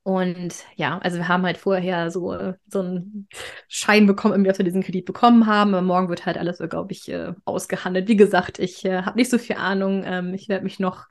und 0.05 0.65
ja, 0.75 0.99
also 0.99 1.19
wir 1.19 1.29
haben 1.29 1.45
halt 1.45 1.57
vorher 1.57 2.11
so, 2.11 2.55
so 2.67 2.81
einen 2.81 3.29
Schein 3.69 4.07
bekommen, 4.07 4.43
dass 4.43 4.59
wir 4.59 4.65
diesen 4.65 4.83
Kredit 4.83 5.05
bekommen 5.05 5.47
haben. 5.47 5.75
Aber 5.75 5.83
morgen 5.83 6.09
wird 6.09 6.27
halt 6.27 6.39
alles, 6.39 6.59
glaube 6.59 6.93
ich, 6.93 7.09
äh, 7.09 7.35
ausgehandelt. 7.45 8.09
Wie 8.09 8.17
gesagt, 8.17 8.59
ich 8.59 8.85
äh, 8.85 9.03
habe 9.03 9.17
nicht 9.17 9.31
so 9.31 9.39
viel 9.39 9.57
Ahnung. 9.57 10.03
Ähm, 10.05 10.35
ich 10.35 10.49
werde 10.49 10.65
mich 10.65 10.81
noch 10.81 11.07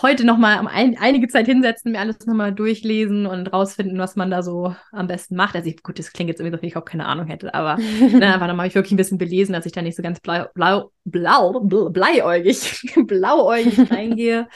heute 0.00 0.24
noch 0.24 0.38
mal 0.38 0.66
ein, 0.68 0.96
einige 0.98 1.28
Zeit 1.28 1.46
hinsetzen, 1.46 1.92
mir 1.92 1.98
alles 1.98 2.24
noch 2.26 2.34
mal 2.34 2.52
durchlesen 2.52 3.26
und 3.26 3.52
rausfinden, 3.52 3.98
was 3.98 4.16
man 4.16 4.30
da 4.30 4.42
so 4.42 4.74
am 4.92 5.06
besten 5.06 5.36
macht. 5.36 5.54
Also 5.56 5.68
ich, 5.68 5.82
gut, 5.82 5.98
das 5.98 6.12
klingt 6.12 6.28
jetzt 6.28 6.40
irgendwie 6.40 6.56
so, 6.56 6.62
wie 6.62 6.68
ich 6.68 6.76
auch 6.76 6.84
keine 6.84 7.06
Ahnung 7.06 7.26
hätte, 7.26 7.52
aber 7.54 7.76
ne, 8.00 8.32
einfach 8.32 8.46
nochmal 8.46 8.66
ich 8.66 8.74
wirklich 8.74 8.92
ein 8.92 8.96
bisschen 8.96 9.18
belesen, 9.18 9.52
dass 9.52 9.66
ich 9.66 9.72
da 9.72 9.82
nicht 9.82 9.96
so 9.96 10.02
ganz 10.02 10.20
blau, 10.20 10.46
blau, 10.54 10.92
blau, 11.04 11.60
bleiäugig, 11.90 12.94
blauäugig 13.06 13.90
reingehe. 13.90 14.48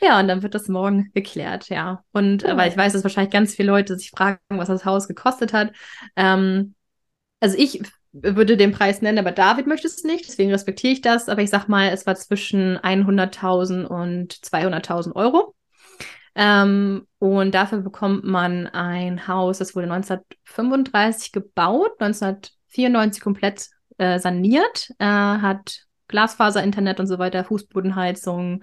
Ja, 0.00 0.20
und 0.20 0.28
dann 0.28 0.42
wird 0.42 0.54
das 0.54 0.68
morgen 0.68 1.10
geklärt, 1.12 1.68
ja. 1.70 2.04
Und 2.12 2.44
äh, 2.44 2.56
weil 2.56 2.70
ich 2.70 2.76
weiß, 2.76 2.92
dass 2.92 3.02
wahrscheinlich 3.02 3.32
ganz 3.32 3.54
viele 3.54 3.72
Leute 3.72 3.98
sich 3.98 4.10
fragen, 4.10 4.38
was 4.48 4.68
das 4.68 4.84
Haus 4.84 5.08
gekostet 5.08 5.52
hat. 5.52 5.72
Ähm, 6.14 6.74
also 7.40 7.56
ich 7.58 7.82
würde 8.12 8.56
den 8.56 8.72
Preis 8.72 9.02
nennen, 9.02 9.18
aber 9.18 9.32
David 9.32 9.66
möchte 9.66 9.86
es 9.86 10.04
nicht, 10.04 10.26
deswegen 10.26 10.50
respektiere 10.50 10.92
ich 10.92 11.00
das. 11.00 11.28
Aber 11.28 11.42
ich 11.42 11.50
sag 11.50 11.68
mal, 11.68 11.88
es 11.88 12.06
war 12.06 12.14
zwischen 12.14 12.78
100.000 12.78 13.86
und 13.86 14.32
200.000 14.32 15.14
Euro. 15.14 15.54
Ähm, 16.34 17.06
und 17.18 17.52
dafür 17.52 17.78
bekommt 17.78 18.24
man 18.24 18.68
ein 18.68 19.26
Haus, 19.26 19.58
das 19.58 19.74
wurde 19.74 19.92
1935 19.92 21.32
gebaut, 21.32 21.90
1994 21.98 23.20
komplett 23.20 23.68
äh, 23.98 24.20
saniert, 24.20 24.90
äh, 24.98 25.04
hat 25.04 25.87
Glasfaser-Internet 26.08 27.00
und 27.00 27.06
so 27.06 27.18
weiter, 27.18 27.44
Fußbodenheizung, 27.44 28.62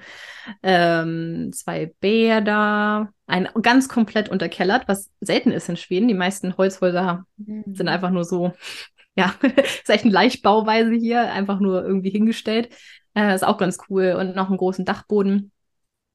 ähm, 0.63 1.51
zwei 1.53 1.93
Bäder, 1.99 3.09
ein 3.27 3.47
ganz 3.61 3.87
komplett 3.87 4.29
unterkellert, 4.29 4.87
was 4.87 5.11
selten 5.21 5.51
ist 5.51 5.69
in 5.69 5.77
Schweden. 5.77 6.07
Die 6.07 6.13
meisten 6.13 6.57
Holzhäuser 6.57 7.25
mhm. 7.37 7.63
sind 7.73 7.87
einfach 7.87 8.09
nur 8.09 8.25
so, 8.25 8.53
ja, 9.15 9.33
ist 9.41 9.89
echt 9.89 10.03
eine 10.03 10.13
Leichtbauweise 10.13 10.93
hier, 10.93 11.31
einfach 11.31 11.59
nur 11.59 11.83
irgendwie 11.83 12.09
hingestellt. 12.09 12.69
Äh, 13.13 13.33
ist 13.33 13.45
auch 13.45 13.57
ganz 13.57 13.77
cool 13.89 14.15
und 14.19 14.35
noch 14.35 14.49
einen 14.49 14.57
großen 14.57 14.83
Dachboden. 14.83 15.51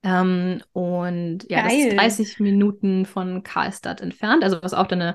Ähm, 0.02 0.62
und 0.72 1.44
ja, 1.50 1.66
Geil. 1.66 1.90
das 1.96 2.16
ist 2.18 2.28
30 2.28 2.40
Minuten 2.40 3.04
von 3.04 3.42
Karlstad 3.42 4.00
entfernt, 4.00 4.42
also 4.42 4.62
was 4.62 4.72
auch 4.72 4.86
dann 4.86 5.02
eine 5.02 5.14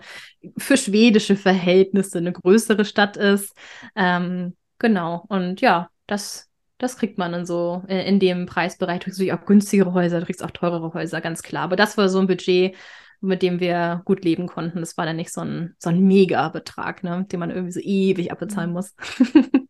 für 0.57 0.77
schwedische 0.77 1.35
Verhältnisse 1.35 2.19
eine 2.19 2.31
größere 2.31 2.85
Stadt 2.85 3.17
ist. 3.17 3.55
Ähm, 3.95 4.55
genau. 4.77 5.25
Und 5.27 5.61
ja, 5.61 5.89
das, 6.07 6.49
das 6.77 6.97
kriegt 6.97 7.17
man 7.17 7.31
dann 7.31 7.45
so 7.45 7.83
in, 7.87 7.97
in 7.99 8.19
dem 8.19 8.45
Preisbereich. 8.45 8.99
Du 8.99 9.05
kriegst 9.05 9.19
natürlich 9.19 9.33
auch 9.33 9.45
günstigere 9.45 9.93
Häuser, 9.93 10.19
du 10.19 10.25
kriegst 10.25 10.43
auch 10.43 10.51
teurere 10.51 10.93
Häuser, 10.93 11.21
ganz 11.21 11.43
klar. 11.43 11.63
Aber 11.63 11.75
das 11.75 11.97
war 11.97 12.09
so 12.09 12.19
ein 12.19 12.27
Budget, 12.27 12.75
mit 13.21 13.41
dem 13.41 13.59
wir 13.59 14.01
gut 14.05 14.23
leben 14.23 14.47
konnten. 14.47 14.79
Das 14.79 14.97
war 14.97 15.05
dann 15.05 15.15
nicht 15.15 15.33
so 15.33 15.41
ein, 15.41 15.75
so 15.79 15.89
ein 15.89 15.99
Mega-Betrag, 15.99 17.03
ne, 17.03 17.25
den 17.31 17.39
man 17.39 17.49
irgendwie 17.49 17.71
so 17.71 17.79
ewig 17.79 18.31
abbezahlen 18.31 18.71
muss. 18.71 18.93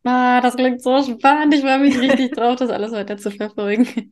ah, 0.04 0.42
das 0.42 0.56
klingt 0.56 0.82
so 0.82 1.02
spannend. 1.02 1.54
Ich 1.54 1.62
freue 1.62 1.80
mich 1.80 1.98
richtig 2.00 2.34
drauf, 2.34 2.58
das 2.58 2.70
alles 2.70 2.92
weiter 2.92 3.18
zu 3.18 3.32
verfolgen. 3.32 4.12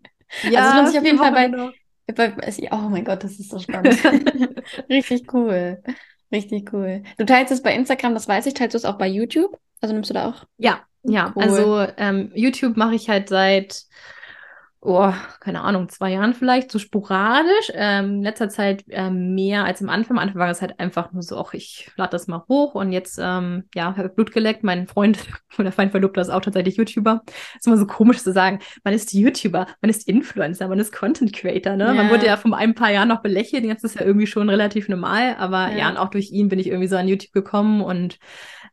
Ja, 0.49 0.61
also 0.61 0.77
lohnt 0.77 0.89
sich 0.89 0.99
auf 0.99 1.05
jeden 1.05 1.17
Fall 1.17 1.31
bei, 1.31 1.49
bei, 2.13 2.33
Oh 2.71 2.89
mein 2.89 3.05
Gott, 3.05 3.23
das 3.23 3.39
ist 3.39 3.49
so 3.49 3.59
spannend. 3.59 3.97
richtig 4.89 5.33
cool. 5.33 5.81
Richtig 6.31 6.73
cool. 6.73 7.03
Du 7.17 7.25
teilst 7.25 7.51
es 7.51 7.61
bei 7.61 7.75
Instagram, 7.75 8.15
das 8.15 8.27
weiß 8.27 8.47
ich. 8.47 8.55
Teilst 8.55 8.73
du 8.73 8.77
es 8.77 8.85
auch 8.85 8.97
bei 8.97 9.07
YouTube? 9.07 9.59
Also 9.81 9.93
nimmst 9.93 10.09
du 10.09 10.15
da 10.15 10.29
auch? 10.29 10.45
Ja, 10.57 10.81
ja. 11.03 11.33
Cool. 11.35 11.43
Also 11.43 11.87
ähm, 11.97 12.31
YouTube 12.33 12.77
mache 12.77 12.95
ich 12.95 13.09
halt 13.09 13.29
seit 13.29 13.85
oh, 14.85 15.13
keine 15.39 15.61
Ahnung, 15.61 15.87
zwei 15.89 16.11
Jahren 16.11 16.33
vielleicht, 16.33 16.71
so 16.71 16.77
sporadisch. 16.77 17.71
Ähm, 17.73 18.17
in 18.17 18.23
letzter 18.23 18.49
Zeit 18.49 18.83
ähm, 18.89 19.33
mehr 19.33 19.63
als 19.63 19.81
am 19.81 19.89
Anfang. 19.89 20.17
Am 20.17 20.23
Anfang 20.23 20.39
war 20.39 20.49
es 20.49 20.61
halt 20.61 20.79
einfach 20.79 21.13
nur 21.13 21.23
so, 21.23 21.37
ach, 21.37 21.53
ich 21.53 21.89
lade 21.95 22.11
das 22.11 22.27
mal 22.27 22.43
hoch 22.49 22.75
und 22.75 22.91
jetzt, 22.91 23.19
ähm, 23.21 23.63
ja, 23.73 23.95
habe 23.95 24.09
Blut 24.09 24.33
geleckt. 24.33 24.63
Mein 24.63 24.87
Freund 24.87 25.19
oder 25.57 25.71
Feind 25.71 25.91
Verlobter 25.91 26.21
ist 26.21 26.29
auch 26.29 26.41
tatsächlich 26.41 26.77
YouTuber. 26.77 27.21
Ist 27.55 27.65
immer 27.67 27.77
so 27.77 27.87
komisch 27.87 28.19
zu 28.19 28.33
sagen, 28.33 28.59
man 28.83 28.93
ist 28.93 29.13
YouTuber, 29.13 29.67
man 29.81 29.89
ist 29.89 30.07
Influencer, 30.07 30.67
man 30.67 30.79
ist 30.79 30.93
Content 30.93 31.33
Creator, 31.33 31.75
ne? 31.75 31.85
Ja. 31.85 31.93
Man 31.93 32.09
wurde 32.09 32.25
ja 32.25 32.37
vor 32.37 32.55
ein 32.55 32.75
paar 32.75 32.91
Jahren 32.91 33.07
noch 33.07 33.21
belächelt, 33.21 33.63
jetzt 33.63 33.83
ist 33.83 33.95
ja 33.95 34.05
irgendwie 34.05 34.27
schon 34.27 34.49
relativ 34.49 34.89
normal, 34.89 35.35
aber 35.37 35.71
ja. 35.71 35.77
ja, 35.77 35.89
und 35.89 35.97
auch 35.97 36.09
durch 36.09 36.31
ihn 36.31 36.49
bin 36.49 36.59
ich 36.59 36.67
irgendwie 36.67 36.87
so 36.87 36.97
an 36.97 37.07
YouTube 37.07 37.31
gekommen 37.31 37.81
und 37.81 38.19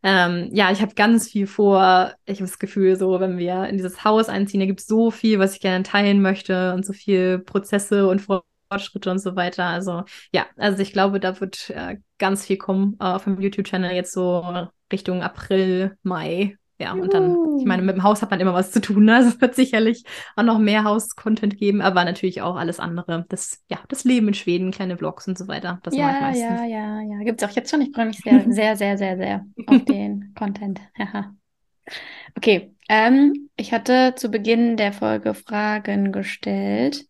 ähm, 0.02 0.48
ja, 0.52 0.70
ich 0.72 0.80
habe 0.80 0.94
ganz 0.94 1.28
viel 1.28 1.46
vor. 1.46 2.14
Ich 2.24 2.38
habe 2.38 2.48
das 2.48 2.58
Gefühl, 2.58 2.96
so, 2.96 3.20
wenn 3.20 3.36
wir 3.36 3.66
in 3.66 3.76
dieses 3.76 4.02
Haus 4.02 4.30
einziehen, 4.30 4.60
da 4.60 4.66
gibt 4.66 4.80
es 4.80 4.86
so 4.86 5.10
viel, 5.10 5.38
was 5.38 5.54
ich 5.54 5.60
gerne 5.60 5.82
teilen 5.82 5.99
möchte 6.20 6.74
und 6.74 6.84
so 6.84 6.92
viel 6.92 7.38
Prozesse 7.38 8.08
und 8.08 8.20
Fortschritte 8.20 9.10
und 9.10 9.18
so 9.18 9.36
weiter. 9.36 9.64
Also 9.64 10.04
ja, 10.32 10.46
also 10.56 10.80
ich 10.82 10.92
glaube, 10.92 11.20
da 11.20 11.40
wird 11.40 11.70
äh, 11.70 11.96
ganz 12.18 12.46
viel 12.46 12.56
kommen 12.56 12.96
äh, 13.00 13.04
auf 13.04 13.24
dem 13.24 13.40
YouTube-Channel 13.40 13.92
jetzt 13.92 14.12
so 14.12 14.44
Richtung 14.92 15.22
April, 15.22 15.96
Mai. 16.02 16.56
Ja, 16.80 16.94
und 16.94 17.12
dann, 17.12 17.58
ich 17.58 17.66
meine, 17.66 17.82
mit 17.82 17.94
dem 17.94 18.02
Haus 18.02 18.22
hat 18.22 18.30
man 18.30 18.40
immer 18.40 18.54
was 18.54 18.70
zu 18.72 18.80
tun. 18.80 19.04
Ne? 19.04 19.14
Also 19.20 19.28
es 19.28 19.40
wird 19.40 19.54
sicherlich 19.54 20.02
auch 20.34 20.42
noch 20.42 20.58
mehr 20.58 20.84
Haus-Content 20.84 21.58
geben, 21.58 21.82
aber 21.82 22.04
natürlich 22.06 22.40
auch 22.40 22.56
alles 22.56 22.80
andere. 22.80 23.26
Das, 23.28 23.62
ja, 23.68 23.78
das 23.88 24.04
Leben 24.04 24.28
in 24.28 24.34
Schweden, 24.34 24.70
kleine 24.70 24.96
Vlogs 24.96 25.28
und 25.28 25.36
so 25.36 25.46
weiter. 25.46 25.78
Das 25.82 25.94
ja, 25.94 26.06
mache 26.06 26.16
ich 26.16 26.22
meistens. 26.22 26.60
Ja, 26.60 26.64
ja, 26.64 27.00
ja. 27.02 27.24
Gibt 27.24 27.42
es 27.42 27.48
auch 27.48 27.54
jetzt 27.54 27.70
schon. 27.70 27.82
Ich 27.82 27.94
freue 27.94 28.06
mich 28.06 28.18
sehr, 28.18 28.40
sehr, 28.48 28.76
sehr, 28.76 28.96
sehr, 28.96 29.16
sehr 29.18 29.44
auf 29.66 29.84
den 29.84 30.32
Content. 30.34 30.80
Okay. 32.36 32.74
Ähm, 32.88 33.50
ich 33.56 33.72
hatte 33.72 34.14
zu 34.16 34.30
Beginn 34.30 34.76
der 34.76 34.92
Folge 34.92 35.34
Fragen 35.34 36.10
gestellt, 36.10 37.06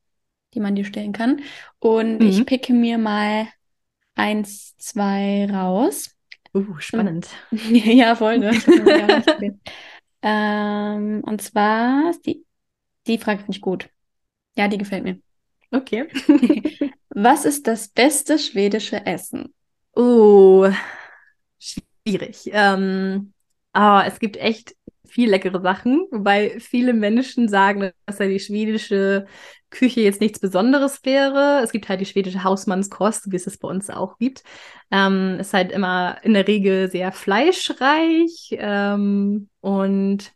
die 0.52 0.60
man 0.60 0.74
dir 0.74 0.84
stellen 0.84 1.12
kann. 1.12 1.40
Und 1.78 2.18
mhm. 2.18 2.26
ich 2.26 2.44
picke 2.44 2.74
mir 2.74 2.98
mal 2.98 3.48
eins, 4.14 4.76
zwei 4.76 5.48
raus. 5.50 6.14
Uh, 6.54 6.78
spannend. 6.78 7.28
ja, 7.70 8.14
voll, 8.14 8.38
ne? 8.38 8.50
ähm, 10.22 11.22
und 11.24 11.40
zwar 11.40 12.12
die, 12.26 12.44
die 13.06 13.18
Frage 13.18 13.38
finde 13.38 13.56
ich 13.56 13.62
gut. 13.62 13.88
Ja, 14.56 14.68
die 14.68 14.78
gefällt 14.78 15.04
mir. 15.04 15.18
Okay. 15.70 16.08
Was 17.08 17.44
ist 17.44 17.66
das 17.66 17.88
beste 17.88 18.38
schwedische 18.38 19.06
Essen? 19.06 19.54
Oh, 19.94 20.68
schwierig. 21.58 22.50
Ähm, 22.52 23.32
aber 23.72 24.06
es 24.06 24.18
gibt 24.18 24.36
echt 24.36 24.74
viel 25.10 25.28
leckere 25.28 25.60
Sachen, 25.60 26.06
wobei 26.10 26.58
viele 26.60 26.92
Menschen 26.92 27.48
sagen, 27.48 27.90
dass 28.06 28.18
ja 28.18 28.26
die 28.26 28.38
schwedische 28.38 29.26
Küche 29.70 30.00
jetzt 30.00 30.20
nichts 30.20 30.38
Besonderes 30.38 31.04
wäre. 31.04 31.60
Es 31.62 31.72
gibt 31.72 31.88
halt 31.88 32.00
die 32.00 32.06
schwedische 32.06 32.44
Hausmannskost, 32.44 33.30
wie 33.30 33.36
es 33.36 33.46
es 33.46 33.58
bei 33.58 33.68
uns 33.68 33.90
auch 33.90 34.18
gibt. 34.18 34.42
Ähm, 34.90 35.38
ist 35.40 35.52
halt 35.52 35.72
immer 35.72 36.18
in 36.22 36.34
der 36.34 36.46
Regel 36.46 36.90
sehr 36.90 37.12
fleischreich 37.12 38.50
ähm, 38.52 39.48
und 39.60 40.32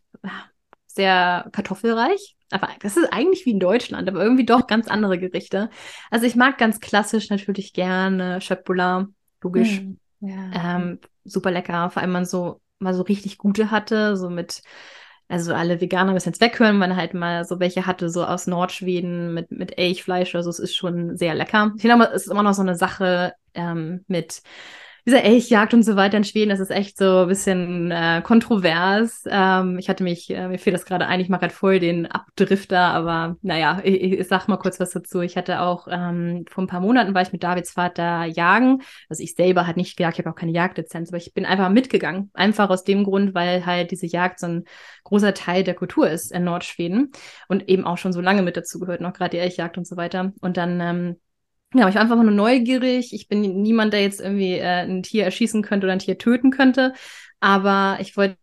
sehr 0.87 1.49
kartoffelreich. 1.51 2.35
Aber 2.51 2.69
das 2.81 2.95
ist 2.95 3.11
eigentlich 3.11 3.45
wie 3.45 3.51
in 3.51 3.59
Deutschland, 3.59 4.07
aber 4.07 4.21
irgendwie 4.21 4.45
doch 4.45 4.67
ganz 4.67 4.87
andere 4.87 5.17
Gerichte. 5.17 5.69
Also 6.11 6.25
ich 6.25 6.35
mag 6.35 6.57
ganz 6.57 6.79
klassisch 6.79 7.29
natürlich 7.29 7.73
gerne 7.73 8.39
Schöpfula, 8.39 9.07
logisch. 9.41 9.81
Mm, 9.81 9.97
ja. 10.21 10.77
ähm, 10.77 10.99
super 11.23 11.51
lecker, 11.51 11.89
vor 11.89 12.01
allem 12.01 12.11
man 12.11 12.25
so 12.25 12.61
mal 12.79 12.93
so 12.93 13.03
richtig 13.03 13.37
gute 13.37 13.71
hatte, 13.71 14.17
so 14.17 14.29
mit 14.29 14.61
also 15.27 15.53
alle 15.53 15.81
Veganer 15.81 16.13
müssen 16.13 16.29
jetzt 16.29 16.41
weghören, 16.41 16.73
wenn 16.73 16.89
man 16.89 16.95
halt 16.95 17.15
mal 17.15 17.45
so 17.45 17.59
welche 17.59 17.87
hatte, 17.87 18.09
so 18.09 18.25
aus 18.25 18.45
Nordschweden 18.45 19.33
mit, 19.33 19.49
mit 19.51 19.77
Elchfleisch. 19.77 20.35
Also 20.35 20.51
es 20.51 20.59
ist 20.59 20.75
schon 20.75 21.17
sehr 21.17 21.33
lecker. 21.33 21.71
Ich 21.75 21.81
finde 21.81 21.95
aber, 21.95 22.13
es 22.13 22.25
ist 22.25 22.31
immer 22.31 22.43
noch 22.43 22.53
so 22.53 22.61
eine 22.61 22.75
Sache 22.75 23.33
ähm, 23.55 24.05
mit 24.07 24.43
dieser 25.05 25.23
Elchjagd 25.23 25.73
und 25.75 25.83
so 25.83 25.95
weiter 25.95 26.17
in 26.17 26.23
Schweden, 26.23 26.49
das 26.49 26.59
ist 26.59 26.71
echt 26.71 26.97
so 26.97 27.19
ein 27.19 27.27
bisschen 27.27 27.91
äh, 27.91 28.21
kontrovers. 28.23 29.23
Ähm, 29.27 29.77
ich 29.77 29.87
hatte 29.87 30.03
mich, 30.03 30.31
äh, 30.31 30.47
mir 30.47 30.57
fehlt 30.57 30.73
das 30.73 30.85
gerade 30.85 31.05
ein, 31.05 31.19
ich 31.19 31.29
mache 31.29 31.41
halt 31.41 31.51
voll 31.51 31.79
den 31.79 32.07
Abdrifter, 32.07 32.79
aber 32.79 33.37
naja, 33.43 33.81
ich, 33.83 34.01
ich 34.01 34.27
sag 34.27 34.47
mal 34.47 34.57
kurz 34.57 34.79
was 34.79 34.89
dazu. 34.89 35.21
Ich 35.21 35.37
hatte 35.37 35.61
auch 35.61 35.87
ähm, 35.91 36.45
vor 36.49 36.63
ein 36.63 36.67
paar 36.67 36.79
Monaten 36.79 37.13
war 37.13 37.21
ich 37.21 37.31
mit 37.31 37.43
Davids 37.43 37.71
Vater 37.71 38.25
jagen. 38.25 38.81
Also 39.07 39.21
ich 39.21 39.35
selber 39.35 39.67
hat 39.67 39.77
nicht 39.77 39.95
gejagt, 39.95 40.17
ich 40.17 40.25
habe 40.25 40.33
auch 40.33 40.39
keine 40.39 40.53
Jagdlizenz, 40.53 41.09
aber 41.09 41.17
ich 41.17 41.33
bin 41.35 41.45
einfach 41.45 41.69
mitgegangen. 41.69 42.31
Einfach 42.33 42.69
aus 42.71 42.83
dem 42.83 43.03
Grund, 43.03 43.35
weil 43.35 43.65
halt 43.65 43.91
diese 43.91 44.07
Jagd 44.07 44.39
so 44.39 44.47
ein 44.47 44.63
großer 45.03 45.35
Teil 45.35 45.63
der 45.63 45.75
Kultur 45.75 46.09
ist 46.09 46.31
in 46.31 46.43
Nordschweden 46.43 47.11
und 47.47 47.69
eben 47.69 47.85
auch 47.85 47.99
schon 47.99 48.11
so 48.11 48.21
lange 48.21 48.41
mit 48.41 48.57
dazu 48.57 48.79
gehört, 48.79 49.01
noch 49.01 49.13
gerade 49.13 49.31
die 49.31 49.37
Elchjagd 49.37 49.77
und 49.77 49.85
so 49.85 49.97
weiter. 49.97 50.33
Und 50.41 50.57
dann 50.57 50.81
ähm, 50.81 51.15
ja, 51.73 51.89
ich 51.89 51.95
war 51.95 52.01
einfach 52.01 52.15
nur 52.15 52.31
neugierig. 52.31 53.13
Ich 53.13 53.27
bin 53.27 53.41
niemand, 53.61 53.93
der 53.93 54.01
jetzt 54.01 54.21
irgendwie 54.21 54.53
äh, 54.53 54.85
ein 54.85 55.03
Tier 55.03 55.25
erschießen 55.25 55.61
könnte 55.61 55.87
oder 55.87 55.93
ein 55.93 55.99
Tier 55.99 56.17
töten 56.17 56.51
könnte. 56.51 56.93
Aber 57.39 57.97
ich 57.99 58.15
wollte 58.15 58.37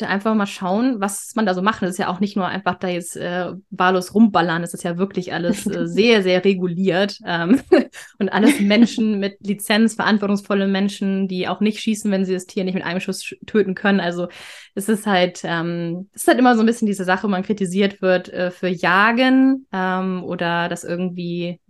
einfach 0.00 0.34
mal 0.34 0.46
schauen, 0.46 1.00
was 1.00 1.34
man 1.34 1.44
da 1.44 1.52
so 1.52 1.60
macht. 1.60 1.82
Das 1.82 1.90
ist 1.90 1.98
ja 1.98 2.08
auch 2.08 2.18
nicht 2.18 2.34
nur 2.34 2.46
einfach 2.46 2.76
da 2.76 2.88
jetzt 2.88 3.14
äh, 3.16 3.52
wahllos 3.68 4.14
rumballern. 4.14 4.62
Das 4.62 4.72
ist 4.72 4.84
ja 4.84 4.96
wirklich 4.96 5.34
alles 5.34 5.66
äh, 5.66 5.86
sehr, 5.86 6.22
sehr 6.22 6.42
reguliert. 6.44 7.18
Ähm, 7.26 7.60
und 8.18 8.30
alles 8.30 8.58
Menschen 8.58 9.20
mit 9.20 9.36
Lizenz, 9.40 9.94
verantwortungsvolle 9.94 10.66
Menschen, 10.66 11.28
die 11.28 11.46
auch 11.48 11.60
nicht 11.60 11.80
schießen, 11.80 12.10
wenn 12.10 12.24
sie 12.24 12.32
das 12.32 12.46
Tier 12.46 12.64
nicht 12.64 12.74
mit 12.74 12.84
einem 12.84 13.00
Schuss 13.00 13.34
töten 13.46 13.74
können. 13.74 14.00
Also 14.00 14.28
es 14.74 14.88
ist 14.88 15.06
halt, 15.06 15.42
ähm, 15.44 16.08
es 16.14 16.22
ist 16.22 16.28
halt 16.28 16.38
immer 16.38 16.54
so 16.54 16.62
ein 16.62 16.66
bisschen 16.66 16.86
diese 16.86 17.04
Sache, 17.04 17.24
wo 17.24 17.28
man 17.28 17.42
kritisiert 17.42 18.00
wird 18.00 18.30
äh, 18.30 18.50
für 18.50 18.68
Jagen 18.68 19.66
ähm, 19.72 20.24
oder 20.24 20.70
das 20.70 20.84
irgendwie 20.84 21.60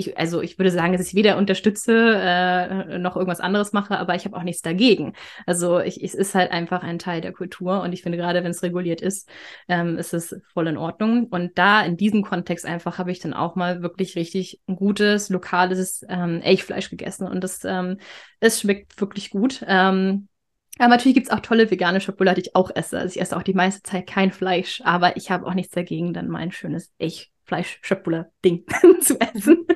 ich, 0.00 0.18
also 0.18 0.42
ich 0.42 0.58
würde 0.58 0.70
sagen, 0.70 0.92
dass 0.92 1.06
ich 1.06 1.14
weder 1.14 1.36
unterstütze 1.36 1.92
äh, 2.16 2.98
noch 2.98 3.16
irgendwas 3.16 3.40
anderes 3.40 3.72
mache, 3.72 3.98
aber 3.98 4.14
ich 4.14 4.24
habe 4.24 4.36
auch 4.36 4.42
nichts 4.42 4.62
dagegen. 4.62 5.14
Also 5.46 5.80
ich, 5.80 6.02
es 6.02 6.14
ist 6.14 6.34
halt 6.34 6.50
einfach 6.50 6.82
ein 6.82 6.98
Teil 6.98 7.20
der 7.20 7.32
Kultur 7.32 7.82
und 7.82 7.92
ich 7.92 8.02
finde 8.02 8.18
gerade, 8.18 8.42
wenn 8.42 8.50
es 8.50 8.62
reguliert 8.62 9.00
ist, 9.00 9.28
ähm, 9.68 9.98
ist 9.98 10.14
es 10.14 10.34
voll 10.52 10.66
in 10.66 10.76
Ordnung. 10.76 11.26
Und 11.26 11.58
da 11.58 11.82
in 11.84 11.96
diesem 11.96 12.22
Kontext 12.22 12.66
einfach 12.66 12.98
habe 12.98 13.12
ich 13.12 13.20
dann 13.20 13.34
auch 13.34 13.54
mal 13.56 13.82
wirklich 13.82 14.16
richtig 14.16 14.60
gutes, 14.66 15.28
lokales 15.28 16.04
ähm, 16.08 16.40
Elchfleisch 16.42 16.90
gegessen 16.90 17.28
und 17.28 17.44
das 17.44 17.64
ähm, 17.64 17.98
es 18.40 18.60
schmeckt 18.60 19.00
wirklich 19.00 19.30
gut. 19.30 19.64
Ähm, 19.68 20.28
aber 20.78 20.88
natürlich 20.88 21.14
gibt 21.14 21.26
es 21.26 21.32
auch 21.32 21.40
tolle 21.40 21.70
vegane 21.70 22.00
Schokolade, 22.00 22.40
die 22.40 22.48
ich 22.48 22.56
auch 22.56 22.70
esse. 22.74 22.98
Also 22.98 23.14
ich 23.14 23.20
esse 23.20 23.36
auch 23.36 23.42
die 23.42 23.54
meiste 23.54 23.82
Zeit 23.82 24.06
kein 24.06 24.32
Fleisch, 24.32 24.80
aber 24.84 25.16
ich 25.16 25.30
habe 25.30 25.46
auch 25.46 25.54
nichts 25.54 25.74
dagegen, 25.74 26.14
dann 26.14 26.28
mein 26.28 26.52
schönes 26.52 26.92
Elch 26.98 27.30
Fleisch-Schöpfler-Ding 27.44 28.64
zu 29.00 29.20
essen. 29.20 29.66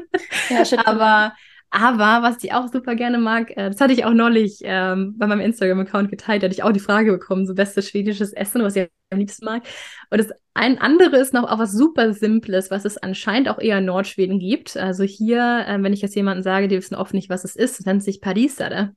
Ja, 0.49 0.63
aber, 0.87 1.35
aber 1.75 2.23
was 2.23 2.43
ich 2.45 2.53
auch 2.53 2.69
super 2.69 2.95
gerne 2.95 3.19
mag, 3.19 3.51
äh, 3.51 3.69
das 3.69 3.81
hatte 3.81 3.93
ich 3.93 4.05
auch 4.05 4.13
neulich 4.13 4.61
ähm, 4.63 5.19
bei 5.19 5.27
meinem 5.27 5.41
Instagram-Account 5.41 6.09
geteilt, 6.09 6.43
da 6.43 6.47
hatte 6.47 6.55
ich 6.55 6.63
auch 6.63 6.71
die 6.71 6.79
Frage 6.79 7.11
bekommen, 7.11 7.47
so 7.47 7.55
bestes 7.55 7.89
schwedisches 7.89 8.33
Essen, 8.33 8.63
was 8.63 8.77
ich 8.77 8.89
am 9.11 9.19
liebsten 9.19 9.45
mag. 9.45 9.65
Und 10.09 10.19
das 10.19 10.29
ein 10.55 10.79
andere 10.79 11.17
ist 11.17 11.35
noch 11.35 11.51
auch 11.51 11.59
was 11.59 11.73
super 11.73 12.13
Simples, 12.13 12.71
was 12.71 12.85
es 12.85 12.97
anscheinend 12.97 13.49
auch 13.49 13.59
eher 13.59 13.79
in 13.79 13.87
Nordschweden 13.87 14.39
gibt. 14.39 14.77
Also 14.77 15.03
hier, 15.03 15.65
äh, 15.67 15.83
wenn 15.83 15.93
ich 15.93 16.01
jetzt 16.01 16.15
jemanden 16.15 16.45
sage, 16.45 16.69
die 16.69 16.77
wissen 16.77 16.95
oft 16.95 17.13
nicht, 17.13 17.29
was 17.29 17.43
es 17.43 17.57
ist, 17.57 17.85
nennt 17.87 18.05
sich 18.05 18.21
Parisare. 18.21 18.95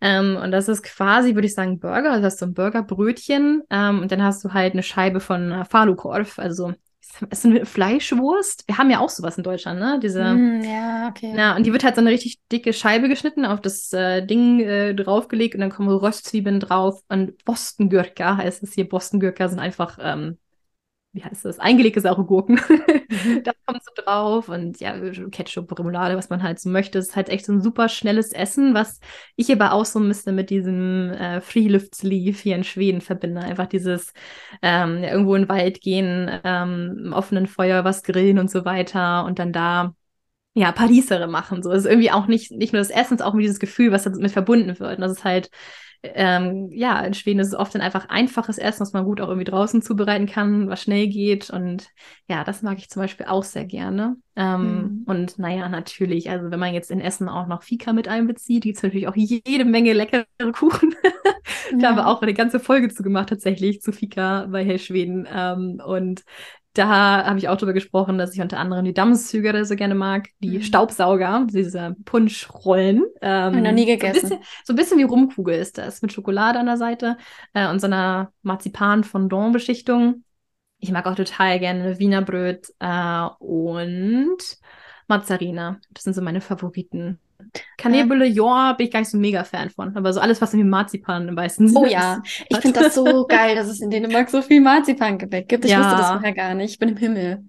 Ähm, 0.00 0.38
und 0.42 0.50
das 0.50 0.68
ist 0.68 0.82
quasi, 0.82 1.34
würde 1.34 1.46
ich 1.46 1.54
sagen, 1.54 1.78
Burger. 1.78 2.12
Also 2.12 2.24
hast 2.24 2.40
du 2.40 2.46
ein 2.46 2.54
Burgerbrötchen 2.54 3.64
ähm, 3.68 4.00
und 4.00 4.12
dann 4.12 4.22
hast 4.22 4.42
du 4.44 4.54
halt 4.54 4.72
eine 4.72 4.82
Scheibe 4.82 5.20
von 5.20 5.52
äh, 5.52 5.64
Falukorv, 5.66 6.38
also 6.38 6.72
ist 7.30 7.44
eine 7.44 7.66
Fleischwurst. 7.66 8.64
Wir 8.66 8.78
haben 8.78 8.90
ja 8.90 9.00
auch 9.00 9.08
sowas 9.08 9.36
in 9.36 9.44
Deutschland, 9.44 9.80
ne? 9.80 9.98
Diese. 10.02 10.22
Mm, 10.22 10.62
ja, 10.62 11.08
okay. 11.08 11.34
Ja, 11.36 11.56
und 11.56 11.64
die 11.64 11.72
wird 11.72 11.84
halt 11.84 11.94
so 11.94 12.00
eine 12.00 12.10
richtig 12.10 12.38
dicke 12.50 12.72
Scheibe 12.72 13.08
geschnitten, 13.08 13.44
auf 13.44 13.60
das 13.60 13.92
äh, 13.92 14.24
Ding 14.24 14.60
äh, 14.60 14.94
draufgelegt 14.94 15.54
und 15.54 15.60
dann 15.60 15.70
kommen 15.70 15.88
Röstzwiebeln 15.88 16.60
drauf. 16.60 17.00
Und 17.08 17.44
Bostengürka 17.44 18.36
heißt 18.36 18.62
es 18.62 18.74
hier. 18.74 18.88
Bostengürka 18.88 19.48
sind 19.48 19.58
einfach 19.58 19.98
ähm, 20.00 20.38
wie 21.14 21.22
heißt 21.22 21.44
das, 21.44 21.60
eingelegte 21.60 22.00
saure 22.00 22.24
Gurken. 22.24 22.60
Mhm. 23.08 23.42
da 23.44 23.52
kommt 23.64 23.82
so 23.84 23.92
drauf 23.94 24.48
und 24.48 24.80
ja, 24.80 24.98
Ketchup, 25.30 25.78
Remoulade, 25.78 26.16
was 26.16 26.28
man 26.28 26.42
halt 26.42 26.58
so 26.58 26.68
möchte. 26.68 26.98
Es 26.98 27.10
ist 27.10 27.16
halt 27.16 27.28
echt 27.28 27.46
so 27.46 27.52
ein 27.52 27.60
super 27.60 27.88
schnelles 27.88 28.32
Essen, 28.32 28.74
was 28.74 28.98
ich 29.36 29.50
aber 29.52 29.72
auch 29.72 29.84
so 29.84 30.00
ein 30.00 30.08
bisschen 30.08 30.34
mit 30.34 30.50
diesem 30.50 31.10
äh, 31.12 31.40
Freeluftsleaf 31.40 32.40
hier 32.40 32.56
in 32.56 32.64
Schweden 32.64 33.00
verbinde. 33.00 33.40
Einfach 33.42 33.66
dieses 33.66 34.12
ähm, 34.60 35.02
ja, 35.02 35.10
irgendwo 35.10 35.36
in 35.36 35.42
den 35.42 35.48
Wald 35.48 35.80
gehen, 35.80 36.28
ähm, 36.42 36.96
im 37.06 37.12
offenen 37.12 37.46
Feuer 37.46 37.84
was 37.84 38.02
grillen 38.02 38.40
und 38.40 38.50
so 38.50 38.64
weiter 38.64 39.24
und 39.24 39.38
dann 39.38 39.52
da 39.52 39.94
ja, 40.54 40.72
Parisere 40.72 41.26
machen. 41.26 41.62
So, 41.62 41.70
es 41.70 41.84
ist 41.84 41.90
irgendwie 41.90 42.12
auch 42.12 42.26
nicht, 42.26 42.52
nicht 42.52 42.72
nur 42.72 42.80
das 42.80 42.90
Essen, 42.90 43.14
es 43.14 43.20
ist 43.20 43.26
auch 43.26 43.36
dieses 43.36 43.58
Gefühl, 43.58 43.92
was 43.92 44.04
damit 44.04 44.30
verbunden 44.30 44.78
wird. 44.78 44.96
Und 44.96 45.00
das 45.00 45.12
ist 45.12 45.24
halt, 45.24 45.50
ähm, 46.14 46.68
ja, 46.70 47.00
in 47.00 47.14
Schweden 47.14 47.40
ist 47.40 47.48
es 47.48 47.54
oft 47.54 47.74
dann 47.74 47.82
einfach 47.82 48.08
einfaches 48.08 48.58
Essen, 48.58 48.80
was 48.80 48.92
man 48.92 49.04
gut 49.04 49.20
auch 49.20 49.28
irgendwie 49.28 49.50
draußen 49.50 49.82
zubereiten 49.82 50.26
kann, 50.26 50.68
was 50.68 50.82
schnell 50.82 51.08
geht. 51.08 51.50
Und 51.50 51.88
ja, 52.28 52.44
das 52.44 52.62
mag 52.62 52.78
ich 52.78 52.88
zum 52.88 53.02
Beispiel 53.02 53.26
auch 53.26 53.42
sehr 53.42 53.64
gerne. 53.64 54.16
Ähm, 54.36 54.60
mhm. 54.60 55.02
Und 55.06 55.38
naja, 55.38 55.68
natürlich, 55.68 56.30
also 56.30 56.50
wenn 56.50 56.60
man 56.60 56.74
jetzt 56.74 56.90
in 56.90 57.00
Essen 57.00 57.28
auch 57.28 57.46
noch 57.46 57.62
Fika 57.62 57.92
mit 57.92 58.06
einbezieht, 58.06 58.64
gibt 58.64 58.76
es 58.76 58.82
natürlich 58.82 59.08
auch 59.08 59.16
jede 59.16 59.64
Menge 59.64 59.92
leckere 59.92 60.26
Kuchen. 60.52 60.94
da 61.72 61.78
ja. 61.78 61.88
haben 61.88 61.96
wir 61.96 62.06
auch 62.06 62.22
eine 62.22 62.34
ganze 62.34 62.60
Folge 62.60 62.88
zu 62.90 63.02
gemacht, 63.02 63.30
tatsächlich, 63.30 63.80
zu 63.80 63.92
Fika 63.92 64.46
bei 64.46 64.64
Herr 64.64 64.78
Schweden. 64.78 65.26
Ähm, 65.32 65.80
und 65.84 66.22
da 66.74 67.24
habe 67.24 67.38
ich 67.38 67.48
auch 67.48 67.56
drüber 67.56 67.72
gesprochen, 67.72 68.18
dass 68.18 68.34
ich 68.34 68.40
unter 68.40 68.58
anderem 68.58 68.84
die 68.84 68.92
Dammszüge 68.92 69.64
so 69.64 69.76
gerne 69.76 69.94
mag, 69.94 70.28
die 70.40 70.58
mhm. 70.58 70.62
Staubsauger, 70.62 71.46
diese 71.48 71.94
Punschrollen. 72.04 73.04
Ähm, 73.22 73.62
noch 73.62 73.72
nie 73.72 73.86
gegessen. 73.86 74.28
So 74.28 74.34
ein, 74.34 74.40
bisschen, 74.40 74.64
so 74.64 74.72
ein 74.72 74.76
bisschen 74.76 74.98
wie 74.98 75.04
Rumkugel 75.04 75.56
ist 75.56 75.78
das, 75.78 76.02
mit 76.02 76.12
Schokolade 76.12 76.58
an 76.58 76.66
der 76.66 76.76
Seite 76.76 77.16
äh, 77.52 77.68
und 77.68 77.80
so 77.80 77.86
einer 77.86 78.32
Marzipan-Fondant-Beschichtung. 78.42 80.24
Ich 80.80 80.90
mag 80.90 81.06
auch 81.06 81.14
total 81.14 81.60
gerne 81.60 81.98
Wienerbröt 82.00 82.66
äh, 82.80 83.26
und 83.38 84.38
Mazzarina. 85.06 85.78
Das 85.90 86.02
sind 86.02 86.14
so 86.14 86.22
meine 86.22 86.40
Favoriten. 86.40 87.20
Kanelbulle, 87.76 88.26
ja, 88.26 88.72
bin 88.72 88.86
ich 88.86 88.92
gar 88.92 89.00
nicht 89.00 89.10
so 89.10 89.18
mega 89.18 89.44
Fan 89.44 89.70
von. 89.70 89.96
Aber 89.96 90.12
so 90.12 90.20
alles, 90.20 90.40
was 90.40 90.52
irgendwie 90.52 90.68
Marzipan 90.68 91.28
im 91.28 91.36
weißen 91.36 91.68
Sinne 91.68 91.80
Oh 91.80 91.86
ja, 91.86 92.22
ich 92.48 92.56
finde 92.58 92.80
das 92.80 92.94
so 92.94 93.26
geil, 93.28 93.56
dass 93.56 93.68
es 93.68 93.80
in 93.80 93.90
Dänemark 93.90 94.30
so 94.30 94.42
viel 94.42 94.60
Marzipangebäck 94.60 95.48
gibt. 95.48 95.64
Ich 95.64 95.70
ja. 95.70 95.80
wusste 95.80 95.96
das 95.96 96.10
vorher 96.10 96.32
gar 96.32 96.54
nicht. 96.54 96.72
Ich 96.72 96.78
bin 96.78 96.90
im 96.90 96.96
Himmel. 96.96 97.44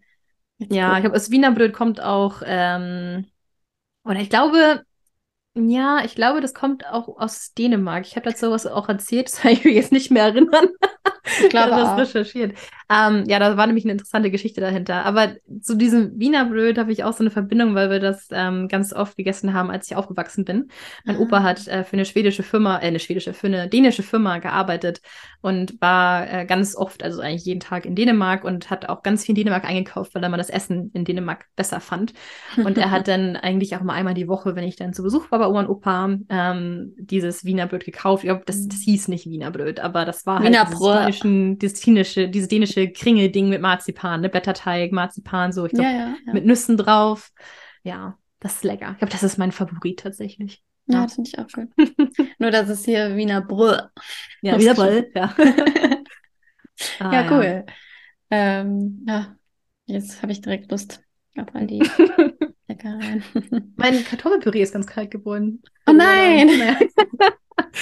Jetzt 0.57 0.73
ja, 0.73 0.89
cool. 0.89 0.95
ich 0.95 1.01
glaube, 1.01 1.15
aus 1.15 1.31
Wiener 1.31 1.51
Brot 1.51 1.73
kommt 1.73 2.01
auch, 2.01 2.41
ähm, 2.45 3.25
oder 4.03 4.19
ich 4.19 4.29
glaube, 4.29 4.83
ja, 5.57 6.03
ich 6.03 6.15
glaube, 6.15 6.41
das 6.41 6.53
kommt 6.53 6.85
auch 6.85 7.07
aus 7.17 7.53
Dänemark. 7.53 8.05
Ich 8.05 8.15
habe 8.17 8.29
dazu 8.29 8.51
was 8.51 8.67
auch 8.67 8.89
erzählt, 8.89 9.27
das 9.31 9.41
kann 9.41 9.51
ich 9.51 9.63
mich 9.63 9.75
jetzt 9.75 9.91
nicht 9.91 10.11
mehr 10.11 10.23
erinnern. 10.23 10.67
Ich 11.41 11.49
glaube 11.49 11.71
das 11.71 11.97
recherchiert. 11.97 12.57
Ähm, 12.89 13.23
ja, 13.27 13.39
da 13.39 13.57
war 13.57 13.65
nämlich 13.65 13.85
eine 13.85 13.93
interessante 13.93 14.29
Geschichte 14.29 14.61
dahinter. 14.61 15.05
Aber 15.05 15.33
zu 15.61 15.75
diesem 15.75 16.19
Wiener 16.19 16.45
Bröt 16.45 16.77
habe 16.77 16.91
ich 16.91 17.03
auch 17.03 17.13
so 17.13 17.23
eine 17.23 17.31
Verbindung, 17.31 17.73
weil 17.73 17.89
wir 17.89 17.99
das 17.99 18.27
ähm, 18.31 18.67
ganz 18.67 18.93
oft 18.93 19.17
gegessen 19.17 19.53
haben, 19.53 19.71
als 19.71 19.89
ich 19.89 19.95
aufgewachsen 19.95 20.45
bin. 20.45 20.69
Mein 21.03 21.17
ah. 21.17 21.19
Opa 21.19 21.43
hat 21.43 21.67
äh, 21.67 21.83
für 21.83 21.93
eine 21.93 22.05
schwedische 22.05 22.43
Firma, 22.43 22.77
äh, 22.77 22.87
eine 22.87 22.99
schwedische, 22.99 23.33
für 23.33 23.47
eine 23.47 23.67
dänische 23.67 24.03
Firma 24.03 24.37
gearbeitet 24.37 25.01
und 25.41 25.81
war 25.81 26.31
äh, 26.31 26.45
ganz 26.45 26.75
oft, 26.75 27.03
also 27.03 27.21
eigentlich 27.21 27.45
jeden 27.45 27.59
Tag 27.59 27.85
in 27.85 27.95
Dänemark 27.95 28.43
und 28.43 28.69
hat 28.69 28.87
auch 28.89 29.01
ganz 29.01 29.23
viel 29.23 29.33
in 29.33 29.43
Dänemark 29.43 29.65
eingekauft, 29.65 30.13
weil 30.13 30.23
er 30.23 30.29
mal 30.29 30.37
das 30.37 30.49
Essen 30.49 30.91
in 30.93 31.05
Dänemark 31.05 31.45
besser 31.55 31.79
fand. 31.79 32.13
Und 32.57 32.77
er 32.77 32.91
hat 32.91 33.07
dann 33.07 33.35
eigentlich 33.35 33.75
auch 33.75 33.81
mal 33.81 33.93
einmal 33.93 34.13
die 34.13 34.27
Woche, 34.27 34.55
wenn 34.55 34.63
ich 34.63 34.75
dann 34.75 34.93
zu 34.93 35.01
Besuch 35.01 35.31
war 35.31 35.39
bei 35.39 35.47
Oma 35.47 35.61
und 35.61 35.69
Opa, 35.69 36.17
ähm, 36.29 36.93
dieses 36.97 37.45
Wiener 37.45 37.65
Bröt 37.65 37.85
gekauft. 37.85 38.23
Ich 38.23 38.27
glaube, 38.27 38.43
das, 38.45 38.67
das 38.67 38.79
hieß 38.79 39.07
nicht 39.07 39.25
Wiener 39.27 39.49
Bröt, 39.49 39.79
aber 39.79 40.05
das 40.05 40.25
war 40.25 40.39
halt 40.39 40.47
Wiener 40.47 40.65
Bröt 40.65 41.15
dänischen, 41.15 41.59
dieses 41.59 41.79
dänische, 41.81 42.27
dieses 42.27 42.47
dänische 42.47 42.74
Kringelding 42.75 43.49
mit 43.49 43.61
Marzipan, 43.61 44.21
ne? 44.21 44.29
Blätterteig, 44.29 44.91
Marzipan, 44.91 45.51
so, 45.51 45.65
ich 45.65 45.71
glaube, 45.71 45.89
ja, 45.89 45.95
ja, 45.95 46.15
ja. 46.25 46.33
mit 46.33 46.45
Nüssen 46.45 46.77
drauf. 46.77 47.31
Ja, 47.83 48.17
das 48.39 48.55
ist 48.55 48.63
lecker. 48.63 48.91
Ich 48.91 48.97
glaube, 48.99 49.11
das 49.11 49.23
ist 49.23 49.37
mein 49.37 49.51
Favorit 49.51 49.99
tatsächlich. 49.99 50.63
Ja, 50.87 51.03
das 51.03 51.15
finde 51.15 51.29
ich 51.29 51.39
auch 51.39 51.47
gut. 51.47 51.69
Nur, 52.39 52.51
dass 52.51 52.69
es 52.69 52.85
hier 52.85 53.15
Wiener 53.15 53.41
Brüll. 53.41 53.81
Ja, 54.41 54.59
Wiener 54.59 54.75
Brüll, 54.75 55.11
ja. 55.15 55.35
ah, 56.99 57.13
ja, 57.13 57.31
cool. 57.31 57.65
Ähm, 58.29 59.03
ja, 59.07 59.35
jetzt 59.85 60.21
habe 60.21 60.31
ich 60.31 60.41
direkt 60.41 60.71
Lust 60.71 61.01
auf 61.37 61.47
all 61.53 61.67
die 61.67 61.79
Leckereien. 62.67 63.23
mein 63.75 64.03
Kartoffelpüree 64.03 64.61
ist 64.61 64.73
ganz 64.73 64.87
kalt 64.87 65.11
geworden. 65.11 65.63
Oh 65.87 65.93
nein! 65.93 66.49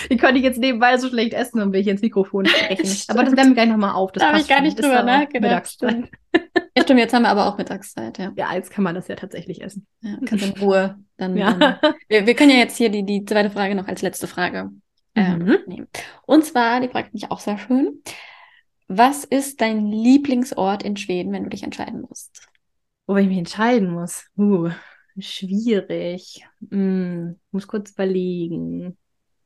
Die 0.10 0.18
konnte 0.18 0.38
ich 0.38 0.44
jetzt 0.44 0.60
nebenbei 0.60 0.98
so 0.98 1.10
schlecht 1.10 1.34
essen 1.34 1.62
und 1.62 1.74
will 1.74 1.82
ich 1.82 1.88
ins 1.88 2.02
Mikrofon 2.02 2.46
sprechen. 2.48 2.90
aber 3.08 3.24
das 3.24 3.36
werden 3.36 3.50
wir 3.50 3.54
gleich 3.56 3.70
nochmal 3.70 3.94
auf. 3.94 4.12
Das 4.12 4.22
da 4.22 4.30
habe 4.30 4.40
ich 4.40 4.48
gar 4.48 4.62
nicht 4.62 4.82
drüber 4.82 5.04
nachgedacht. 5.04 5.78
Ja, 6.76 6.82
stimmt, 6.82 7.00
jetzt 7.00 7.14
haben 7.14 7.24
wir 7.24 7.30
aber 7.30 7.48
auch 7.48 7.58
Mittagszeit, 7.58 8.18
ja. 8.18 8.34
Ja, 8.36 8.54
jetzt 8.54 8.72
kann 8.72 8.84
man 8.84 8.96
das 8.96 9.08
ja 9.08 9.16
tatsächlich 9.16 9.62
essen. 9.62 9.86
Ja, 10.02 10.18
kannst 10.26 10.46
in 10.46 10.62
Ruhe 10.62 10.98
dann. 11.18 11.38
Ja. 11.38 11.54
dann 11.54 11.94
wir, 12.08 12.26
wir, 12.26 12.36
können 12.36 12.50
ja 12.50 12.58
jetzt 12.58 12.78
hier 12.78 12.90
die, 12.90 13.04
die 13.04 13.26
zweite 13.26 13.50
Frage 13.50 13.76
noch 13.76 13.88
als 13.88 14.02
letzte 14.02 14.28
Frage 14.28 14.72
ähm, 15.16 15.40
mhm. 15.40 15.58
nehmen. 15.68 15.88
Und 16.26 16.46
zwar, 16.46 16.82
die 16.82 16.90
fragt 16.90 17.14
mich 17.14 17.30
auch 17.32 17.40
sehr 17.40 17.58
schön. 17.58 18.02
Was 18.88 19.24
ist 19.24 19.62
dein 19.62 19.86
Lieblingsort 19.86 20.84
in 20.84 20.98
Schweden, 20.98 21.32
wenn 21.32 21.44
du 21.44 21.50
dich 21.50 21.64
entscheiden 21.64 22.02
musst? 22.02 22.48
Wo 23.08 23.16
ich 23.18 23.28
mich 23.28 23.38
entscheiden 23.38 23.92
muss? 23.92 24.26
Uh, 24.38 24.70
schwierig. 25.18 26.46
Hm, 26.70 27.40
muss 27.52 27.68
kurz 27.68 27.92
überlegen. 27.92 28.98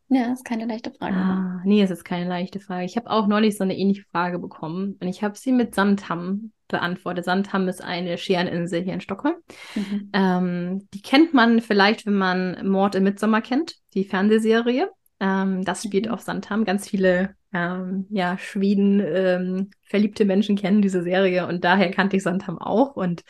Ja, 0.10 0.32
ist 0.32 0.46
keine 0.46 0.66
leichte 0.66 0.92
Frage. 0.92 1.16
Ah, 1.16 1.62
nee, 1.66 1.82
es 1.82 1.92
ist 1.92 2.06
keine 2.06 2.30
leichte 2.30 2.60
Frage. 2.60 2.86
Ich 2.86 2.96
habe 2.96 3.10
auch 3.10 3.28
neulich 3.28 3.58
so 3.58 3.64
eine 3.64 3.78
ähnliche 3.78 4.06
Frage 4.12 4.40
bekommen 4.40 4.98
und 5.02 5.08
ich 5.08 5.22
habe 5.22 5.38
sie 5.38 5.52
mit 5.52 5.76
Sandham 5.76 6.52
beantwortet. 6.70 7.26
Sandham 7.26 7.68
ist 7.68 7.84
eine 7.84 8.18
Schereninsel 8.18 8.84
hier 8.84 8.94
in 8.94 9.02
Stockholm. 9.02 9.36
Mhm. 9.76 10.10
Ähm, 10.14 10.88
die 10.94 11.02
kennt 11.02 11.34
man 11.34 11.62
vielleicht, 11.62 12.06
wenn 12.06 12.16
man 12.16 12.68
Mord 12.68 12.96
im 12.96 13.04
Mitsommer 13.04 13.42
kennt, 13.42 13.76
die 13.94 14.06
Fernsehserie. 14.06 14.90
Ähm, 15.20 15.66
das 15.66 15.84
spielt 15.84 16.06
mhm. 16.06 16.14
auf 16.14 16.22
Sandham. 16.22 16.64
Ganz 16.64 16.88
viele 16.88 17.36
ähm, 17.54 18.06
ja, 18.10 18.38
Schweden 18.38 19.02
ähm, 19.02 19.72
verliebte 19.84 20.26
Menschen 20.26 20.56
kennen 20.56 20.82
diese 20.82 21.02
Serie 21.04 21.48
und 21.48 21.64
daher 21.64 21.92
kannte 21.92 22.18
ich 22.18 22.24
Sandham 22.24 22.60
auch 22.60 22.96
und 22.96 23.24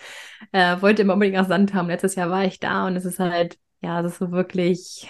äh, 0.51 0.81
wollte 0.81 1.03
immer 1.03 1.13
unbedingt 1.13 1.37
nach 1.37 1.47
Sandham. 1.47 1.87
Letztes 1.87 2.15
Jahr 2.15 2.29
war 2.29 2.45
ich 2.45 2.59
da 2.59 2.87
und 2.87 2.95
es 2.95 3.05
ist 3.05 3.19
halt, 3.19 3.57
ja, 3.81 4.01
es 4.01 4.13
ist 4.13 4.19
so 4.19 4.31
wirklich 4.31 5.07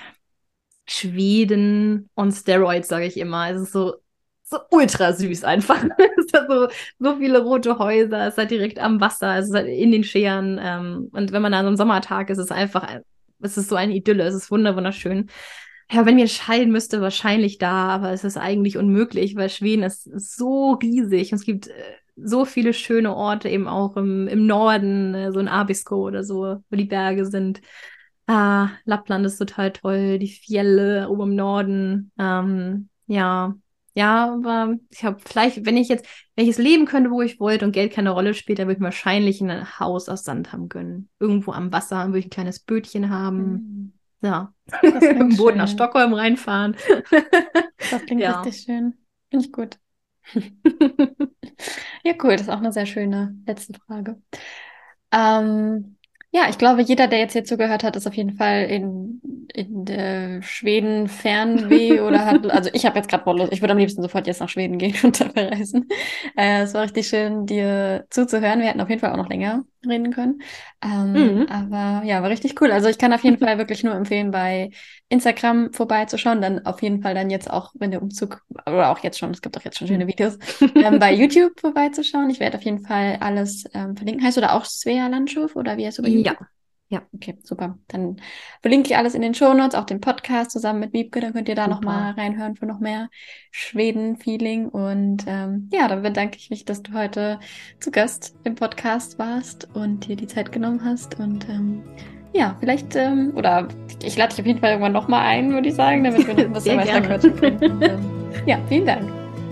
Schweden 0.88 2.10
on 2.16 2.32
Steroids, 2.32 2.88
sage 2.88 3.06
ich 3.06 3.18
immer. 3.18 3.50
Es 3.50 3.62
ist 3.62 3.72
so, 3.74 3.96
so 4.44 4.58
ultra 4.72 5.14
süß 5.14 5.44
einfach. 5.44 5.84
es 6.18 6.26
ist 6.26 6.36
so, 6.50 6.68
so 7.00 7.16
viele 7.18 7.44
rote 7.44 7.78
Häuser, 7.80 8.28
es 8.28 8.34
ist 8.34 8.38
halt 8.38 8.52
direkt 8.52 8.80
am 8.80 9.02
Wasser, 9.02 9.38
es 9.38 9.50
ist 9.50 9.56
halt 9.56 9.68
in 9.68 9.92
den 9.92 10.04
Scheren. 10.04 10.60
Ähm, 10.62 11.10
und 11.12 11.32
wenn 11.32 11.42
man 11.42 11.54
an 11.54 11.66
so 11.66 11.68
einem 11.68 11.78
Sommertag 11.78 12.30
ist, 12.30 12.38
ist 12.38 12.46
es 12.46 12.52
einfach, 12.52 12.88
es 13.42 13.58
ist 13.58 13.70
so 13.70 13.76
eine 13.76 13.96
Idylle, 13.96 14.24
es 14.26 14.36
ist 14.36 14.52
wunderschön. 14.52 15.30
Ja, 15.90 16.06
wenn 16.06 16.18
ich 16.18 16.24
entscheiden 16.24 16.72
müsste, 16.72 17.02
wahrscheinlich 17.02 17.60
da, 17.60 17.88
aber 17.90 18.12
es 18.12 18.24
ist 18.26 18.38
eigentlich 18.38 18.78
unmöglich, 18.78 19.36
weil 19.38 19.50
Schweden 19.50 19.84
ist 19.84 20.04
so 20.04 20.74
riesig 20.74 21.32
und 21.32 21.38
es 21.40 21.46
gibt 21.46 21.68
äh, 21.68 21.72
so 22.18 22.46
viele 22.46 22.74
schöne 22.74 23.16
Orte 23.16 23.48
eben 23.50 23.68
auch 23.68 23.96
im, 23.96 24.28
im 24.28 24.46
Norden, 24.48 25.14
äh, 25.14 25.32
so 25.32 25.40
in 25.40 25.48
Abisko 25.48 25.96
oder 26.08 26.24
so, 26.24 26.58
wo 26.70 26.76
die 26.76 26.86
Berge 26.86 27.26
sind. 27.26 27.62
Ah, 28.28 28.71
Lappland 28.84 29.25
ist 29.25 29.38
total 29.38 29.71
toll, 29.71 30.19
die 30.19 30.28
Fjelle 30.28 31.09
oben 31.09 31.32
im 31.32 31.36
Norden. 31.36 32.11
Ähm, 32.19 32.89
ja, 33.07 33.55
ja, 33.97 34.32
aber 34.32 34.75
ich 34.91 35.03
habe 35.03 35.17
vielleicht, 35.25 35.65
wenn 35.65 35.75
ich 35.75 35.88
jetzt, 35.88 36.05
wenn 36.36 36.43
ich 36.43 36.51
es 36.51 36.59
leben 36.59 36.86
könnte, 36.86 37.09
wo 37.09 37.23
ich 37.23 37.39
wollte 37.39 37.65
und 37.65 37.71
Geld 37.71 37.93
keine 37.93 38.11
Rolle 38.11 38.36
spielt, 38.36 38.59
dann 38.59 38.67
würde 38.67 38.75
ich 38.75 38.80
mir 38.80 38.86
wahrscheinlich 38.86 39.41
ein 39.41 39.80
Haus 39.80 40.07
aus 40.07 40.23
Sand 40.23 40.53
haben 40.53 40.69
gönnen. 40.69 41.09
Irgendwo 41.19 41.51
am 41.51 41.71
Wasser 41.71 42.05
würde 42.05 42.19
ich 42.19 42.28
ein 42.28 42.30
kleines 42.30 42.59
Bötchen 42.59 43.09
haben. 43.09 43.51
Mhm. 43.51 43.93
Ja, 44.21 44.53
im 44.84 45.36
Boot 45.36 45.55
nach 45.55 45.67
Stockholm 45.67 46.13
reinfahren. 46.13 46.75
das 47.89 48.05
klingt 48.05 48.21
ja. 48.21 48.41
richtig 48.41 48.65
schön. 48.65 48.93
Finde 49.32 49.45
ich 49.45 49.51
gut. 49.51 49.80
ja, 52.03 52.13
cool. 52.21 52.34
Das 52.34 52.41
ist 52.41 52.49
auch 52.49 52.57
eine 52.57 52.73
sehr 52.73 52.86
schöne 52.86 53.36
letzte 53.47 53.80
Frage. 53.80 54.21
Ähm, 55.11 55.97
ja, 56.38 56.50
ich 56.50 56.58
glaube, 56.58 56.82
jeder, 56.84 57.08
der 57.08 57.20
jetzt 57.20 57.34
hier 57.34 57.44
zugehört 57.44 57.84
hat, 57.84 57.96
ist 57.96 58.06
auf 58.06 58.14
jeden 58.14 58.38
Fall 58.38 58.66
in, 58.66 59.22
in 59.54 59.88
äh, 59.88 60.42
Schweden 60.44 61.08
Fernweh 61.08 62.00
oder 62.08 62.26
hat, 62.26 62.50
also 62.52 62.70
ich 62.74 62.86
habe 62.86 62.98
jetzt 62.98 63.10
gerade 63.10 63.24
Bock, 63.24 63.52
ich 63.52 63.62
würde 63.62 63.72
am 63.72 63.80
liebsten 63.80 64.04
sofort 64.04 64.28
jetzt 64.28 64.40
nach 64.40 64.50
Schweden 64.50 64.78
gehen 64.78 64.96
und 65.04 65.20
da 65.20 65.30
verreisen. 65.30 65.90
Äh, 66.36 66.62
es 66.62 66.74
war 66.74 66.84
richtig 66.84 67.08
schön, 67.08 67.46
dir 67.48 68.06
zuzuhören. 68.12 68.60
Wir 68.60 68.68
hätten 68.68 68.82
auf 68.82 68.90
jeden 68.90 69.02
Fall 69.02 69.12
auch 69.12 69.18
noch 69.18 69.30
länger 69.30 69.66
reden 69.90 70.12
können. 70.12 70.42
Ähm, 70.84 71.14
mhm. 71.14 71.48
Aber 71.50 72.06
ja, 72.06 72.22
war 72.22 72.30
richtig 72.30 72.62
cool. 72.62 72.72
Also 72.72 72.88
ich 72.88 72.98
kann 72.98 73.14
auf 73.14 73.24
jeden 73.24 73.38
Fall 73.46 73.58
wirklich 73.58 73.84
nur 73.84 73.94
empfehlen, 73.94 74.32
bei 74.32 74.72
Instagram 75.10 75.74
vorbeizuschauen. 75.74 76.42
Dann 76.42 76.66
auf 76.66 76.82
jeden 76.82 77.02
Fall 77.02 77.14
dann 77.16 77.30
jetzt 77.30 77.50
auch, 77.50 77.72
wenn 77.76 77.92
der 77.92 78.02
Umzug, 78.02 78.44
oder 78.66 78.90
auch 78.90 79.00
jetzt 79.00 79.20
schon, 79.20 79.32
es 79.32 79.42
gibt 79.42 79.58
auch 79.58 79.64
jetzt 79.64 79.78
schon 79.78 79.88
schöne 79.88 80.06
mhm. 80.06 80.10
Videos, 80.10 80.38
ähm, 80.76 81.00
bei 81.00 81.14
YouTube 81.14 81.60
vorbeizuschauen. 81.60 82.30
Ich 82.30 82.40
werde 82.40 82.58
auf 82.58 82.64
jeden 82.64 82.86
Fall 82.86 83.18
alles 83.20 83.66
ähm, 83.74 83.96
verlinken. 83.96 84.26
Heißt 84.26 84.38
du 84.38 84.42
da 84.42 84.54
auch 84.54 84.66
Svea 84.66 85.08
Landschof 85.08 85.56
oder 85.56 85.78
wie 85.78 85.86
heißt 85.86 85.98
du 85.98 86.04
bei 86.04 86.10
YouTube? 86.10 86.38
Ja. 86.40 86.48
Ja, 86.90 87.02
okay, 87.14 87.38
super. 87.44 87.78
Dann 87.90 88.16
verlinke 88.62 88.90
ich 88.90 88.98
alles 88.98 89.14
in 89.14 89.22
den 89.22 89.34
Show 89.34 89.54
Notes, 89.54 89.76
auch 89.76 89.84
den 89.84 90.00
Podcast 90.00 90.52
zusammen 90.52 90.80
mit 90.80 90.94
Wiebke. 90.94 91.20
Dann 91.20 91.34
könnt 91.34 91.50
ihr 91.50 91.56
da 91.56 91.68
nochmal 91.68 92.14
reinhören 92.14 92.56
für 92.56 92.66
noch 92.66 92.80
mehr 92.80 93.10
Schweden-Feeling. 93.52 94.70
Und 94.70 95.26
ähm, 95.28 95.70
ja, 95.74 95.90
dann 95.90 96.02
bedanke 96.02 96.38
ich 96.38 96.50
mich, 96.50 96.64
dass 96.64 96.84
du 96.84 96.94
heute 96.94 97.40
zu 97.82 97.92
Gast 97.92 98.36
im 98.46 98.56
Podcast 98.56 99.20
warst 99.20 99.68
und 99.76 100.08
dir 100.08 100.16
die 100.16 100.28
Zeit 100.28 100.54
genommen 100.54 100.82
hast. 100.86 101.20
Und 101.20 101.50
ähm, 101.50 101.84
ja, 102.34 102.56
vielleicht, 102.62 102.96
ähm, 102.96 103.34
oder 103.36 103.68
ich 104.02 104.16
lade 104.16 104.30
dich 104.30 104.40
auf 104.40 104.48
jeden 104.48 104.60
Fall 104.60 104.72
irgendwann 104.72 104.94
nochmal 104.94 105.26
ein, 105.26 105.52
würde 105.52 105.68
ich 105.68 105.76
sagen, 105.76 106.06
damit 106.06 106.26
wir 106.26 106.38
ein 106.38 106.54
bisschen 106.54 106.78
weiter 106.78 107.02
quatschen 107.02 107.36
können. 107.36 107.82
Ähm, 107.82 108.46
ja, 108.46 108.60
vielen 108.70 108.86
Dank. 108.86 109.12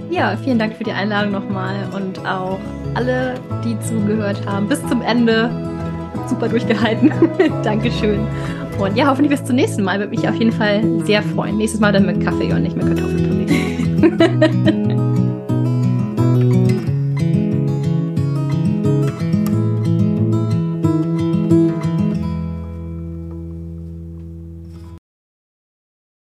Ja, 0.10 0.38
vielen 0.38 0.60
Dank 0.60 0.76
für 0.76 0.84
die 0.84 0.92
Einladung 0.92 1.32
nochmal 1.32 1.76
und 1.94 2.20
auch 2.26 2.60
alle, 2.94 3.34
die 3.64 3.78
zugehört 3.80 4.46
haben. 4.46 4.68
Bis 4.70 4.86
zum 4.88 5.02
Ende 5.02 5.74
super 6.30 6.49
durchgehalten. 6.49 7.11
Dankeschön. 7.63 8.28
Und 8.80 8.97
ja, 8.97 9.07
hoffentlich 9.07 9.32
bis 9.32 9.45
zum 9.45 9.55
nächsten 9.55 9.84
Mal. 9.84 9.99
Würde 9.99 10.09
mich 10.11 10.28
auf 10.28 10.36
jeden 10.36 10.51
Fall 10.51 10.84
sehr 11.05 11.23
freuen. 11.23 11.57
Nächstes 11.57 11.80
Mal 11.80 11.91
dann 11.91 12.05
mit 12.05 12.23
Kaffee 12.23 12.51
und 12.53 12.63
nicht 12.63 12.76
mit 12.76 12.88
Kartoffelpüree. 12.88 13.45